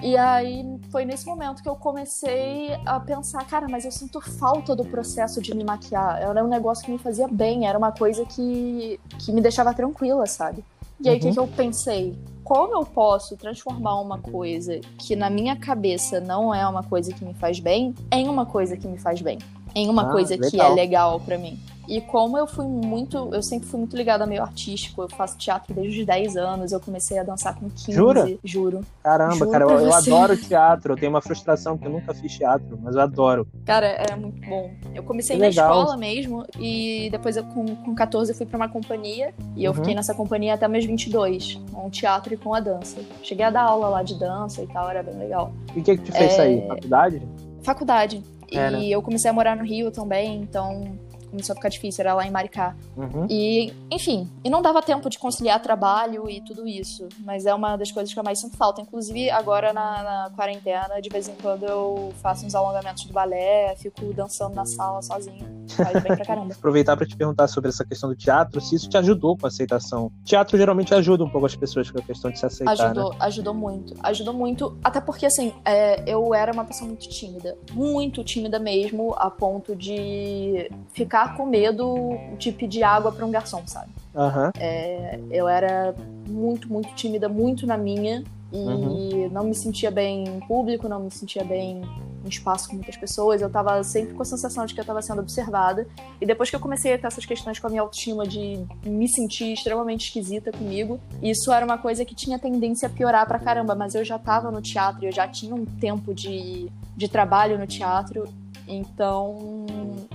E 0.00 0.16
aí 0.16 0.64
foi 0.92 1.04
nesse 1.04 1.26
momento 1.26 1.60
que 1.60 1.68
eu 1.68 1.74
comecei 1.74 2.72
a 2.86 3.00
pensar, 3.00 3.44
cara, 3.46 3.66
mas 3.68 3.84
eu 3.84 3.90
sinto 3.90 4.20
falta 4.20 4.74
do 4.76 4.84
processo 4.84 5.42
de 5.42 5.52
me 5.54 5.64
maquiar. 5.64 6.22
Era 6.22 6.44
um 6.44 6.46
negócio 6.48 6.84
que 6.84 6.90
me 6.92 6.98
fazia 6.98 7.26
bem, 7.26 7.66
era 7.66 7.76
uma 7.76 7.90
coisa 7.90 8.24
que, 8.24 8.98
que 9.18 9.32
me 9.32 9.40
deixava 9.40 9.74
tranquila, 9.74 10.24
sabe? 10.26 10.64
E 11.00 11.08
aí 11.08 11.14
o 11.14 11.18
uhum. 11.18 11.28
que, 11.28 11.32
que 11.32 11.38
eu 11.38 11.46
pensei? 11.48 12.16
Como 12.42 12.74
eu 12.74 12.84
posso 12.84 13.36
transformar 13.36 14.00
uma 14.00 14.18
coisa 14.18 14.80
que 14.98 15.14
na 15.14 15.28
minha 15.28 15.54
cabeça 15.54 16.18
não 16.18 16.54
é 16.54 16.66
uma 16.66 16.82
coisa 16.82 17.12
que 17.12 17.24
me 17.24 17.34
faz 17.34 17.60
bem 17.60 17.94
em 18.10 18.28
uma 18.28 18.46
coisa 18.46 18.76
que 18.76 18.88
me 18.88 18.98
faz 18.98 19.20
bem? 19.20 19.38
Em 19.74 19.88
uma 19.88 20.08
ah, 20.08 20.12
coisa 20.12 20.34
legal. 20.34 20.50
que 20.50 20.60
é 20.60 20.68
legal 20.68 21.20
para 21.20 21.36
mim. 21.36 21.58
E 21.88 22.02
como 22.02 22.36
eu 22.36 22.46
fui 22.46 22.66
muito, 22.66 23.30
eu 23.32 23.42
sempre 23.42 23.66
fui 23.66 23.78
muito 23.78 23.96
ligada 23.96 24.22
ao 24.22 24.28
meio 24.28 24.42
artístico, 24.42 25.00
eu 25.00 25.08
faço 25.08 25.38
teatro 25.38 25.74
desde 25.74 26.00
os 26.00 26.06
10 26.06 26.36
anos, 26.36 26.70
eu 26.70 26.78
comecei 26.78 27.18
a 27.18 27.22
dançar 27.22 27.54
com 27.54 27.70
15. 27.70 27.92
Jura? 27.92 28.38
Juro. 28.44 28.80
Caramba, 29.02 29.34
Juro 29.36 29.50
cara, 29.50 29.64
eu, 29.64 29.80
eu, 29.80 29.94
adoro 29.94 30.36
teatro. 30.36 30.92
Eu 30.92 30.96
tenho 30.98 31.10
uma 31.10 31.22
frustração 31.22 31.78
que 31.78 31.86
eu 31.86 31.90
nunca 31.90 32.12
fiz 32.12 32.36
teatro, 32.36 32.78
mas 32.82 32.94
eu 32.94 33.00
adoro. 33.00 33.48
Cara, 33.64 33.86
é 33.86 34.14
muito 34.14 34.38
bom. 34.46 34.70
Eu 34.94 35.02
comecei 35.02 35.36
que 35.36 35.40
na 35.40 35.48
legal. 35.48 35.80
escola 35.80 35.96
mesmo 35.96 36.44
e 36.58 37.08
depois 37.10 37.38
eu, 37.38 37.44
com, 37.44 37.64
com 37.76 37.94
14 37.94 38.32
eu 38.32 38.36
fui 38.36 38.44
para 38.44 38.58
uma 38.58 38.68
companhia 38.68 39.32
e 39.56 39.64
eu 39.64 39.70
uhum. 39.70 39.78
fiquei 39.78 39.94
nessa 39.94 40.14
companhia 40.14 40.54
até 40.54 40.68
meus 40.68 40.84
22, 40.84 41.58
com 41.72 41.86
o 41.86 41.90
teatro 41.90 42.34
e 42.34 42.36
com 42.36 42.52
a 42.52 42.60
dança. 42.60 42.98
Cheguei 43.22 43.46
a 43.46 43.50
dar 43.50 43.62
aula 43.62 43.88
lá 43.88 44.02
de 44.02 44.18
dança 44.18 44.62
e 44.62 44.66
tal, 44.66 44.90
era 44.90 45.02
bem 45.02 45.16
legal. 45.16 45.52
E 45.74 45.80
o 45.80 45.82
que 45.82 45.96
que 45.96 46.04
te 46.04 46.12
fez 46.12 46.32
é... 46.32 46.36
sair? 46.36 46.66
Faculdade? 46.66 47.22
Faculdade. 47.62 48.22
É, 48.52 48.68
e 48.68 48.72
né? 48.72 48.84
eu 48.88 49.00
comecei 49.00 49.30
a 49.30 49.32
morar 49.32 49.56
no 49.56 49.64
Rio 49.64 49.90
também, 49.90 50.40
então 50.40 50.98
começou 51.28 51.52
a 51.52 51.56
ficar 51.56 51.68
difícil, 51.68 52.02
era 52.02 52.14
lá 52.14 52.26
em 52.26 52.30
Maricá. 52.30 52.76
Uhum. 52.96 53.26
E, 53.28 53.72
enfim, 53.90 54.28
e 54.44 54.50
não 54.50 54.62
dava 54.62 54.82
tempo 54.82 55.08
de 55.08 55.18
conciliar 55.18 55.60
trabalho 55.60 56.28
e 56.28 56.40
tudo 56.40 56.66
isso. 56.66 57.08
Mas 57.20 57.46
é 57.46 57.54
uma 57.54 57.76
das 57.76 57.92
coisas 57.92 58.12
que 58.12 58.18
eu 58.18 58.24
mais 58.24 58.40
sinto 58.40 58.56
falta. 58.56 58.80
Inclusive, 58.80 59.30
agora 59.30 59.72
na, 59.72 60.02
na 60.02 60.30
quarentena, 60.34 61.00
de 61.00 61.08
vez 61.08 61.28
em 61.28 61.34
quando 61.34 61.64
eu 61.64 62.12
faço 62.22 62.46
uns 62.46 62.54
alongamentos 62.54 63.04
do 63.04 63.12
balé, 63.12 63.74
fico 63.76 64.12
dançando 64.12 64.54
na 64.54 64.64
sala 64.64 65.02
sozinha. 65.02 65.58
Faz 65.68 66.02
bem 66.02 66.16
pra 66.16 66.24
caramba. 66.24 66.54
Aproveitar 66.58 66.96
para 66.96 67.06
te 67.06 67.16
perguntar 67.16 67.46
sobre 67.48 67.68
essa 67.68 67.84
questão 67.84 68.08
do 68.08 68.16
teatro, 68.16 68.60
se 68.60 68.74
isso 68.74 68.88
te 68.88 68.96
ajudou 68.96 69.36
com 69.36 69.46
a 69.46 69.48
aceitação. 69.48 70.10
Teatro 70.24 70.56
geralmente 70.56 70.94
ajuda 70.94 71.24
um 71.24 71.28
pouco 71.28 71.46
as 71.46 71.54
pessoas 71.54 71.90
com 71.90 71.98
a 71.98 72.02
questão 72.02 72.30
de 72.30 72.38
se 72.38 72.46
aceitar. 72.46 72.72
Ajudou, 72.72 73.10
né? 73.10 73.16
ajudou 73.20 73.54
muito. 73.54 73.94
Ajudou 74.02 74.34
muito. 74.34 74.78
Até 74.82 75.00
porque, 75.00 75.26
assim, 75.26 75.52
é, 75.64 76.02
eu 76.06 76.34
era 76.34 76.52
uma 76.52 76.64
pessoa 76.64 76.88
muito 76.88 77.08
tímida. 77.08 77.56
Muito 77.72 78.24
tímida 78.24 78.58
mesmo, 78.58 79.14
a 79.16 79.30
ponto 79.30 79.76
de 79.76 80.70
ficar 80.92 81.17
ficar 81.18 81.36
com 81.36 81.46
medo 81.46 82.16
de 82.38 82.52
pedir 82.52 82.82
água 82.82 83.10
para 83.10 83.26
um 83.26 83.30
garçom, 83.30 83.62
sabe? 83.66 83.90
Uhum. 84.14 84.50
É, 84.58 85.18
eu 85.30 85.48
era 85.48 85.94
muito, 86.28 86.72
muito 86.72 86.94
tímida, 86.94 87.28
muito 87.28 87.66
na 87.66 87.76
minha. 87.76 88.22
E 88.50 88.56
uhum. 88.56 89.28
não 89.30 89.44
me 89.44 89.54
sentia 89.54 89.90
bem 89.90 90.24
em 90.24 90.40
público, 90.40 90.88
não 90.88 91.00
me 91.00 91.10
sentia 91.10 91.44
bem 91.44 91.82
em 92.24 92.28
espaço 92.28 92.68
com 92.68 92.76
muitas 92.76 92.96
pessoas. 92.96 93.42
Eu 93.42 93.50
tava 93.50 93.82
sempre 93.84 94.14
com 94.14 94.22
a 94.22 94.24
sensação 94.24 94.64
de 94.64 94.72
que 94.72 94.80
eu 94.80 94.84
tava 94.84 95.02
sendo 95.02 95.20
observada. 95.20 95.86
E 96.18 96.24
depois 96.24 96.48
que 96.48 96.56
eu 96.56 96.60
comecei 96.60 96.94
a 96.94 96.98
ter 96.98 97.06
essas 97.06 97.26
questões 97.26 97.58
com 97.58 97.66
a 97.66 97.70
minha 97.70 97.82
autoestima 97.82 98.26
de 98.26 98.64
me 98.86 99.06
sentir 99.06 99.52
extremamente 99.52 100.06
esquisita 100.06 100.50
comigo, 100.50 100.98
isso 101.22 101.52
era 101.52 101.64
uma 101.64 101.76
coisa 101.76 102.06
que 102.06 102.14
tinha 102.14 102.38
tendência 102.38 102.88
a 102.88 102.90
piorar 102.90 103.26
pra 103.26 103.38
caramba. 103.38 103.74
Mas 103.74 103.94
eu 103.94 104.04
já 104.04 104.18
tava 104.18 104.50
no 104.50 104.62
teatro, 104.62 105.04
eu 105.04 105.12
já 105.12 105.28
tinha 105.28 105.54
um 105.54 105.66
tempo 105.66 106.14
de, 106.14 106.70
de 106.96 107.06
trabalho 107.06 107.58
no 107.58 107.66
teatro. 107.66 108.24
Então, 108.66 109.66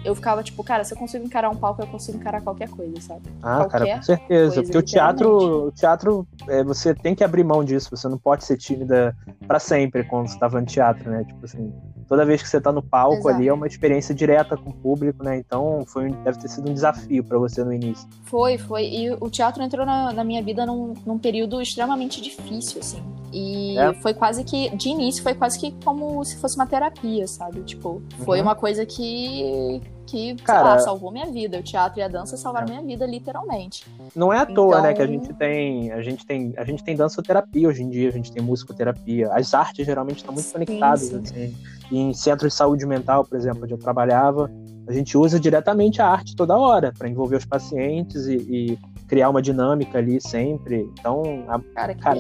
eu 0.04 0.16
ficava 0.16 0.44
tipo, 0.44 0.64
cara, 0.64 0.84
se 0.84 0.94
eu 0.94 0.98
consigo 0.98 1.26
encarar 1.26 1.50
um 1.50 1.56
palco, 1.56 1.82
eu 1.82 1.88
consigo 1.88 2.18
encarar 2.18 2.42
qualquer 2.42 2.70
coisa, 2.70 3.00
sabe? 3.02 3.22
Ah, 3.42 3.58
qualquer 3.58 3.80
cara, 3.80 3.96
com 3.96 4.02
certeza. 4.02 4.56
Coisa, 4.56 4.64
porque 4.64 4.78
o 4.78 4.82
teatro, 4.82 5.68
o 5.68 5.72
teatro 5.72 6.28
é, 6.48 6.64
você 6.64 6.94
tem 6.94 7.16
que 7.16 7.24
abrir 7.24 7.44
mão 7.44 7.64
disso. 7.64 7.90
Você 7.92 8.08
não 8.08 8.18
pode 8.18 8.44
ser 8.44 8.58
tímida 8.58 9.16
para 9.48 9.60
sempre 9.60 10.04
quando 10.04 10.28
você 10.28 10.38
tá 10.38 10.50
no 10.50 10.66
teatro, 10.66 11.10
né? 11.10 11.24
Tipo 11.24 11.46
assim, 11.46 11.74
toda 12.08 12.26
vez 12.26 12.42
que 12.42 12.50
você 12.50 12.60
tá 12.60 12.72
no 12.72 12.82
palco 12.82 13.16
Exato. 13.16 13.36
ali 13.36 13.48
é 13.48 13.54
uma 13.54 13.68
experiência 13.68 14.14
direta 14.14 14.58
com 14.58 14.70
o 14.70 14.74
público, 14.74 15.24
né? 15.24 15.38
Então 15.38 15.84
foi 15.88 16.10
deve 16.24 16.40
ter 16.40 16.48
sido 16.48 16.70
um 16.70 16.74
desafio 16.74 17.24
para 17.24 17.38
você 17.38 17.64
no 17.64 17.74
início. 17.74 18.08
Foi, 18.24 18.58
foi. 18.58 18.86
E 18.86 19.12
o 19.12 19.30
teatro 19.30 19.64
entrou 19.64 19.86
na, 19.86 20.12
na 20.12 20.24
minha 20.24 20.42
vida 20.42 20.66
num, 20.66 20.94
num, 21.06 21.18
período 21.18 21.62
extremamente 21.62 22.22
difícil, 22.22 22.80
assim. 22.80 23.04
E 23.32 23.78
é. 23.78 23.94
foi 23.96 24.14
quase 24.14 24.44
que, 24.44 24.70
de 24.76 24.90
início, 24.90 25.24
foi 25.24 25.34
quase 25.34 25.60
que 25.60 25.72
como 25.84 26.24
se 26.24 26.38
fosse 26.38 26.56
uma 26.56 26.68
terapia, 26.68 27.28
sabe? 27.28 27.62
Tipo, 27.62 28.02
foi 28.24 28.38
uhum. 28.38 28.46
uma 28.46 28.56
coisa 28.56 28.86
que, 28.86 29.82
que, 30.06 30.36
Cara, 30.36 30.62
lá, 30.62 30.80
salvou 30.80 31.12
minha 31.12 31.26
vida. 31.26 31.58
O 31.58 31.64
teatro 31.64 32.00
e 32.00 32.04
a 32.04 32.08
dança 32.08 32.38
salvaram 32.38 32.68
é. 32.68 32.70
minha 32.72 32.84
vida, 32.84 33.06
literalmente. 33.06 33.88
Não 34.16 34.32
é 34.32 34.40
à 34.40 34.44
então... 34.44 34.56
toa, 34.56 34.82
né, 34.82 34.94
que 34.94 35.02
a 35.02 35.06
então 35.06 35.20
gente 35.20 35.34
tem, 35.34 35.92
a 35.92 36.02
gente 36.02 36.26
tem, 36.26 36.54
a 36.58 36.64
gente 36.64 36.84
tem 36.84 36.96
dançoterapia 36.96 37.68
hoje 37.68 37.82
em 37.82 37.90
dia, 37.90 38.10
a 38.10 38.12
gente 38.12 38.32
tem 38.32 38.44
musicoterapia. 38.44 39.32
As 39.34 39.54
artes 39.54 39.86
geralmente 39.86 40.18
estão 40.18 40.34
muito 40.34 40.46
sim, 40.46 40.54
conectadas, 40.54 41.02
sim. 41.02 41.18
assim. 41.18 41.56
Em 41.98 42.14
centros 42.14 42.54
de 42.54 42.58
saúde 42.58 42.86
mental, 42.86 43.26
por 43.26 43.38
exemplo, 43.38 43.64
onde 43.64 43.74
eu 43.74 43.78
trabalhava, 43.78 44.50
a 44.88 44.94
gente 44.94 45.18
usa 45.18 45.40
diretamente 45.40 46.02
a 46.02 46.08
arte 46.08 46.36
toda 46.36 46.58
hora 46.58 46.94
para 46.98 47.08
envolver 47.08 47.38
os 47.38 47.46
pacientes 47.46 48.28
e, 48.28 48.36
e 48.36 48.80
criar 49.08 49.30
uma 49.30 49.42
dinâmica 49.42 49.98
ali 50.00 50.20
sempre. 50.20 50.90
Então, 51.00 51.46
a, 51.48 51.60
cara, 51.76 51.94
que 51.94 52.02
cara, 52.02 52.20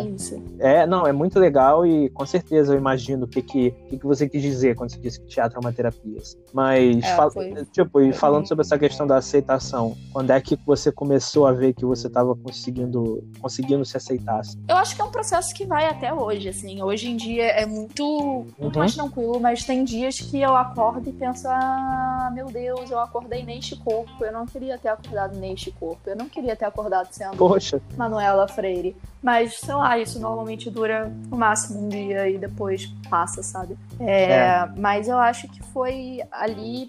é 0.60 0.86
não, 0.86 1.08
é 1.08 1.12
muito 1.12 1.40
legal 1.40 1.86
e 1.86 2.10
com 2.10 2.26
certeza 2.26 2.74
eu 2.74 2.78
imagino 2.78 3.26
o 3.26 3.28
que, 3.28 3.42
que, 3.42 3.72
que, 3.90 3.98
que 3.98 4.06
você 4.06 4.30
quis 4.30 4.42
dizer 4.42 4.76
quando 4.76 4.92
você 4.92 5.00
disse 5.00 5.20
que 5.20 5.28
teatro 5.28 5.58
é 5.58 5.60
uma 5.60 5.74
terapia. 5.74 6.20
Assim. 6.20 6.38
Mas, 6.54 7.04
é, 7.04 7.16
fal... 7.16 7.32
foi, 7.32 7.54
tipo, 7.72 8.00
e 8.00 8.14
falando 8.14 8.48
sobre 8.48 8.64
essa 8.64 8.78
questão 8.78 9.08
da 9.08 9.18
aceitação, 9.18 9.98
quando 10.12 10.32
é 10.32 10.40
que 10.40 10.58
você 10.66 10.92
começou 10.92 11.48
a 11.48 11.52
ver 11.52 11.74
que 11.74 11.86
você 11.86 12.08
estava 12.08 12.36
conseguindo, 12.36 13.24
conseguindo 13.42 13.84
se 13.84 13.98
aceitar? 13.98 14.40
Assim? 14.40 14.62
Eu 14.68 14.78
acho 14.78 14.96
que 14.96 15.02
é 15.02 15.06
um 15.06 15.12
processo 15.12 15.54
que 15.54 15.66
vai 15.66 15.88
até 15.88 16.14
hoje, 16.14 16.50
assim. 16.50 16.82
Hoje 16.82 17.10
em 17.10 17.16
dia 17.16 17.46
é 17.46 17.66
muito, 17.66 18.46
muito 18.60 18.76
uhum. 18.76 18.80
mais 18.80 18.94
tranquilo, 18.94 19.40
mas 19.40 19.66
tem 19.66 19.84
dias 19.84 20.20
que 20.20 20.40
eu 20.40 20.56
acordo 20.56 21.10
e 21.10 21.14
penso, 21.14 21.48
ah, 21.48 22.32
meu 22.34 22.53
Deus, 22.54 22.92
eu 22.92 23.00
acordei 23.00 23.44
neste 23.44 23.76
corpo, 23.76 24.24
eu 24.24 24.32
não 24.32 24.46
queria 24.46 24.78
ter 24.78 24.90
acordado 24.90 25.36
neste 25.38 25.72
corpo, 25.72 26.02
eu 26.06 26.16
não 26.16 26.30
queria 26.30 26.56
ter 26.56 26.66
acordado 26.66 27.12
sendo 27.12 27.36
Poxa. 27.36 27.82
Manuela 27.98 28.48
Freire. 28.48 28.96
Mas, 29.22 29.60
sei 29.60 29.74
lá, 29.74 29.98
isso 29.98 30.20
normalmente 30.20 30.70
dura 30.70 31.12
no 31.30 31.36
máximo 31.38 31.86
um 31.86 31.90
dia 31.90 32.30
e 32.30 32.38
depois 32.38 32.86
passa, 33.10 33.42
sabe? 33.42 33.76
É, 34.00 34.34
é. 34.34 34.70
Mas 34.78 35.08
eu 35.08 35.18
acho 35.18 35.48
que 35.48 35.64
foi 35.64 36.22
ali 36.32 36.88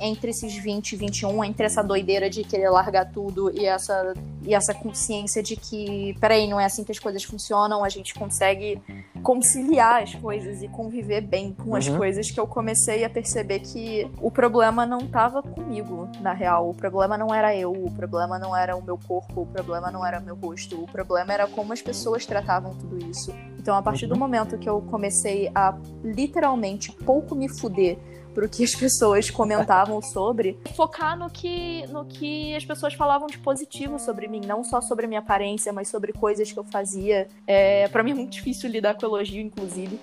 entre 0.00 0.30
esses 0.30 0.54
20 0.56 0.92
e 0.92 0.96
21, 0.96 1.44
entre 1.44 1.66
essa 1.66 1.82
doideira 1.82 2.28
de 2.28 2.44
querer 2.44 2.70
largar 2.70 3.10
tudo 3.10 3.50
e 3.54 3.66
essa, 3.66 4.14
e 4.42 4.54
essa 4.54 4.74
consciência 4.74 5.42
de 5.42 5.56
que, 5.56 6.16
peraí, 6.20 6.46
não 6.48 6.60
é 6.60 6.64
assim 6.64 6.84
que 6.84 6.92
as 6.92 6.98
coisas 6.98 7.24
funcionam, 7.24 7.84
a 7.84 7.88
gente 7.88 8.14
consegue 8.14 8.80
conciliar 9.22 10.02
as 10.02 10.14
coisas 10.14 10.62
e 10.62 10.68
conviver 10.68 11.20
bem 11.20 11.52
com 11.52 11.70
uhum. 11.70 11.76
as 11.76 11.88
coisas, 11.88 12.30
que 12.30 12.38
eu 12.38 12.46
comecei 12.46 13.04
a 13.04 13.10
perceber 13.10 13.60
que 13.60 14.10
o 14.20 14.30
problema 14.30 14.86
não 14.86 14.98
estava 14.98 15.42
comigo, 15.42 16.08
na 16.20 16.32
real. 16.32 16.70
O 16.70 16.74
problema 16.74 17.16
não 17.16 17.34
era 17.34 17.56
eu, 17.56 17.72
o 17.72 17.90
problema 17.90 18.38
não 18.38 18.56
era 18.56 18.76
o 18.76 18.82
meu 18.82 18.98
corpo, 18.98 19.42
o 19.42 19.46
problema 19.46 19.90
não 19.90 20.06
era 20.06 20.20
o 20.20 20.22
meu 20.22 20.36
rosto, 20.36 20.82
o 20.82 20.86
problema 20.86 21.32
era 21.32 21.46
como 21.46 21.72
as 21.72 21.82
pessoas 21.82 22.26
tratavam 22.26 22.74
tudo 22.74 22.98
isso. 23.10 23.32
Então, 23.66 23.76
a 23.76 23.82
partir 23.82 24.06
do 24.06 24.12
uhum. 24.12 24.20
momento 24.20 24.56
que 24.56 24.68
eu 24.68 24.80
comecei 24.80 25.50
a 25.52 25.76
literalmente 26.04 26.92
pouco 26.92 27.34
me 27.34 27.48
fuder 27.48 27.98
pro 28.32 28.48
que 28.48 28.62
as 28.62 28.76
pessoas 28.76 29.28
comentavam 29.28 30.00
sobre, 30.00 30.56
focar 30.76 31.18
no 31.18 31.28
que, 31.28 31.84
no 31.88 32.04
que 32.04 32.54
as 32.54 32.64
pessoas 32.64 32.94
falavam 32.94 33.26
de 33.26 33.38
positivo 33.38 33.98
sobre 33.98 34.28
mim, 34.28 34.40
não 34.46 34.62
só 34.62 34.80
sobre 34.80 35.08
minha 35.08 35.18
aparência, 35.18 35.72
mas 35.72 35.88
sobre 35.88 36.12
coisas 36.12 36.52
que 36.52 36.56
eu 36.56 36.62
fazia. 36.62 37.26
É, 37.44 37.88
para 37.88 38.04
mim 38.04 38.12
é 38.12 38.14
muito 38.14 38.30
difícil 38.30 38.70
lidar 38.70 38.94
com 38.94 39.04
elogio, 39.04 39.42
inclusive. 39.42 39.98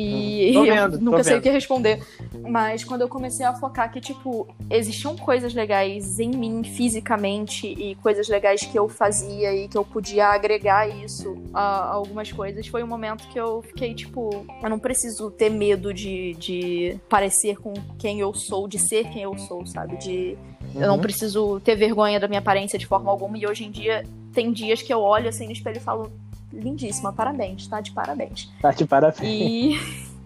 E 0.00 0.52
hum, 0.56 0.62
vendo, 0.62 0.94
eu 0.94 1.00
nunca 1.00 1.24
sei 1.24 1.34
vendo. 1.34 1.40
o 1.40 1.42
que 1.42 1.50
responder. 1.50 2.00
Mas 2.48 2.84
quando 2.84 3.00
eu 3.00 3.08
comecei 3.08 3.44
a 3.44 3.52
focar 3.52 3.90
que, 3.90 4.00
tipo, 4.00 4.46
existiam 4.70 5.16
coisas 5.16 5.52
legais 5.52 6.20
em 6.20 6.30
mim 6.30 6.62
fisicamente 6.62 7.66
e 7.66 7.96
coisas 7.96 8.28
legais 8.28 8.60
que 8.60 8.78
eu 8.78 8.88
fazia 8.88 9.52
e 9.52 9.66
que 9.66 9.76
eu 9.76 9.84
podia 9.84 10.28
agregar 10.28 10.88
isso 10.88 11.36
a 11.52 11.92
algumas 11.92 12.30
coisas, 12.30 12.66
foi 12.68 12.84
um 12.84 12.86
momento 12.86 13.26
que 13.28 13.40
eu 13.40 13.60
fiquei, 13.62 13.92
tipo, 13.92 14.46
eu 14.62 14.70
não 14.70 14.78
preciso 14.78 15.32
ter 15.32 15.50
medo 15.50 15.92
de, 15.92 16.34
de 16.34 17.00
parecer 17.08 17.56
com 17.58 17.74
quem 17.98 18.20
eu 18.20 18.32
sou, 18.32 18.68
de 18.68 18.78
ser 18.78 19.08
quem 19.08 19.22
eu 19.22 19.36
sou, 19.36 19.66
sabe? 19.66 19.96
De. 19.96 20.38
Uhum. 20.74 20.82
Eu 20.82 20.88
não 20.88 20.94
uhum. 20.94 21.00
preciso 21.00 21.60
ter 21.60 21.74
vergonha 21.74 22.20
da 22.20 22.28
minha 22.28 22.40
aparência 22.40 22.78
de 22.78 22.86
forma 22.86 23.10
alguma. 23.10 23.36
E 23.36 23.46
hoje 23.46 23.64
em 23.64 23.70
dia, 23.70 24.04
tem 24.32 24.52
dias 24.52 24.80
que 24.80 24.92
eu 24.92 25.00
olho 25.00 25.28
assim 25.28 25.46
no 25.46 25.52
espelho 25.52 25.78
e 25.78 25.80
falo, 25.80 26.12
lindíssima, 26.52 27.12
parabéns, 27.12 27.66
tá 27.66 27.80
de 27.80 27.92
parabéns. 27.92 28.50
Tá 28.60 28.70
de 28.70 28.86
parabéns. 28.86 29.22
E. 29.22 30.08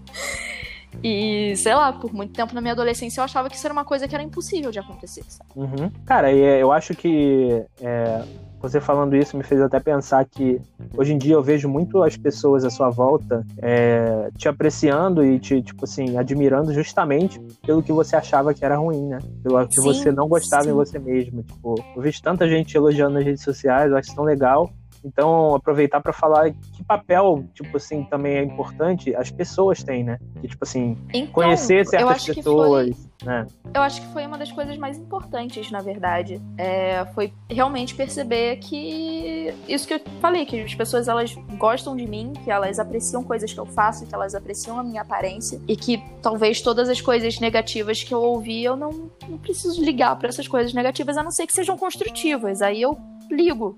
E, 1.03 1.57
sei 1.57 1.75
lá, 1.75 1.93
por 1.93 2.13
muito 2.13 2.33
tempo 2.33 2.55
na 2.55 2.61
minha 2.61 2.75
adolescência 2.75 3.21
eu 3.21 3.25
achava 3.25 3.49
que 3.49 3.57
isso 3.57 3.67
era 3.67 3.73
uma 3.73 3.85
coisa 3.85 4.07
que 4.07 4.15
era 4.15 4.23
impossível 4.23 4.71
de 4.71 4.79
acontecer, 4.79 5.25
sabe? 5.27 5.51
Uhum. 5.57 5.91
Cara, 6.05 6.31
eu 6.33 6.71
acho 6.71 6.95
que 6.95 7.65
é, 7.81 8.23
você 8.61 8.81
falando 8.81 9.17
isso 9.17 9.37
me 9.37 9.43
fez 9.43 9.61
até 9.61 9.81
pensar 9.81 10.25
que 10.25 10.61
hoje 10.97 11.13
em 11.13 11.19
dia 11.19 11.35
eu 11.35 11.43
vejo 11.43 11.69
muito 11.69 12.01
as 12.03 12.17
pessoas 12.17 12.65
à 12.65 12.71
sua 12.71 12.91
volta 12.91 13.45
é, 13.59 14.31
te 14.37 14.49
apreciando 14.49 15.25
e 15.25 15.41
te, 15.41 15.61
tipo 15.61 15.85
assim, 15.85 16.17
admirando 16.17 16.73
justamente 16.73 17.41
pelo 17.67 17.83
que 17.83 17.93
você 17.93 18.15
achava 18.15 18.55
que 18.55 18.65
era 18.65 18.77
ruim, 18.77 19.09
né? 19.09 19.19
Pelo 19.43 19.67
que 19.67 19.75
sim, 19.75 19.83
você 19.83 20.13
não 20.13 20.29
gostava 20.29 20.65
sim. 20.65 20.71
em 20.71 20.75
você 20.75 20.99
mesmo. 20.99 21.43
Tipo, 21.43 21.75
eu 21.97 22.03
vejo 22.03 22.23
tanta 22.23 22.49
gente 22.49 22.77
elogiando 22.77 23.15
nas 23.15 23.25
redes 23.25 23.43
sociais, 23.43 23.91
eu 23.91 23.97
acho 23.97 24.15
tão 24.15 24.25
legal. 24.25 24.71
Então, 25.05 25.55
aproveitar 25.55 26.01
para 26.01 26.13
falar 26.13 26.51
que 26.51 26.85
papel, 26.85 27.45
tipo 27.55 27.77
assim, 27.77 28.05
também 28.05 28.37
é 28.37 28.43
importante 28.45 29.15
as 29.17 29.31
pessoas 29.31 29.83
têm, 29.83 30.05
né? 30.05 30.19
Que, 30.41 30.49
tipo 30.49 30.65
assim, 30.65 30.97
Então, 31.13 31.33
conhecer 31.33 31.85
certas 31.87 32.25
pessoas, 32.25 32.97
foi- 32.97 33.27
né? 33.27 33.47
Eu 33.75 33.83
acho 33.83 34.01
que 34.01 34.07
foi 34.09 34.27
uma 34.27 34.37
das 34.39 34.53
coisas 34.53 34.77
mais 34.79 34.99
importantes, 34.99 35.71
na 35.71 35.81
verdade. 35.81 36.41
É, 36.59 37.05
foi 37.15 37.33
realmente 37.49 37.95
perceber 37.95 38.57
que 38.57 39.53
isso 39.69 39.87
que 39.89 39.95
eu 39.95 40.01
falei, 40.21 40.45
que 40.47 40.61
as 40.61 40.75
pessoas 40.75 41.09
elas 41.09 41.35
gostam 41.59 41.97
de 41.97 42.07
mim, 42.07 42.33
que 42.45 42.51
elas 42.51 42.79
apreciam 42.79 43.23
coisas 43.25 43.53
que 43.53 43.59
eu 43.59 43.67
faço, 43.67 44.07
que 44.07 44.15
elas 44.15 44.35
apreciam 44.35 44.79
a 44.79 44.83
minha 44.85 45.03
aparência 45.03 45.61
e 45.67 45.77
que 45.77 46.03
talvez 46.21 46.61
todas 46.61 46.89
as 46.89 47.01
coisas 47.01 47.39
negativas 47.41 48.03
que 48.03 48.13
eu 48.13 48.23
ouvi 48.23 48.63
eu 48.63 48.77
não, 48.77 49.11
não 49.29 49.39
preciso 49.39 49.83
ligar 49.83 50.17
para 50.17 50.29
essas 50.29 50.47
coisas 50.47 50.73
negativas, 50.75 51.17
a 51.17 51.23
não 51.23 51.31
ser 51.31 51.47
que 51.47 51.53
sejam 51.53 51.77
construtivas. 51.77 52.63
Aí 52.63 52.83
eu 52.83 52.97
ligo. 53.31 53.75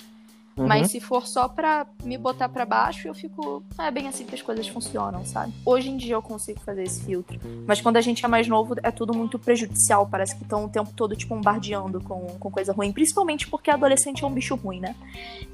Uhum. 0.56 0.66
Mas 0.68 0.90
se 0.90 1.00
for 1.00 1.26
só 1.26 1.48
pra 1.48 1.86
me 2.04 2.16
botar 2.16 2.48
pra 2.48 2.64
baixo, 2.64 3.08
eu 3.08 3.14
fico. 3.14 3.62
É 3.78 3.90
bem 3.90 4.06
assim 4.08 4.24
que 4.24 4.34
as 4.34 4.42
coisas 4.42 4.66
funcionam, 4.68 5.24
sabe? 5.24 5.52
Hoje 5.66 5.90
em 5.90 5.96
dia 5.96 6.14
eu 6.14 6.22
consigo 6.22 6.60
fazer 6.60 6.84
esse 6.84 7.04
filtro. 7.04 7.38
Mas 7.66 7.80
quando 7.80 7.96
a 7.96 8.00
gente 8.00 8.24
é 8.24 8.28
mais 8.28 8.46
novo, 8.46 8.74
é 8.82 8.90
tudo 8.90 9.12
muito 9.16 9.38
prejudicial. 9.38 10.06
Parece 10.06 10.36
que 10.36 10.42
estão 10.42 10.64
o 10.64 10.68
tempo 10.68 10.90
todo 10.94 11.16
te 11.16 11.26
bombardeando 11.26 12.00
com, 12.00 12.20
com 12.38 12.50
coisa 12.50 12.72
ruim. 12.72 12.92
Principalmente 12.92 13.48
porque 13.48 13.70
adolescente 13.70 14.22
é 14.22 14.26
um 14.26 14.32
bicho 14.32 14.54
ruim, 14.54 14.80
né? 14.80 14.94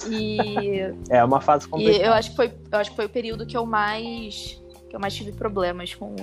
E, 0.09 0.39
É 1.09 1.25
uma 1.25 1.41
fase 1.41 1.67
e 1.67 1.69
complicada. 1.69 2.05
eu 2.05 2.13
acho 2.13 2.31
que 2.31 2.37
foi. 2.37 2.53
Eu 2.71 2.79
acho 2.79 2.91
que 2.91 2.97
foi 2.97 3.07
o 3.07 3.11
período 3.11 3.47
que 3.47 3.57
eu 3.57 3.65
mais. 3.67 4.61
Que 4.89 4.97
eu 4.97 5.01
mais 5.01 5.15
tive 5.15 5.31
problemas 5.31 5.95
com, 5.95 6.17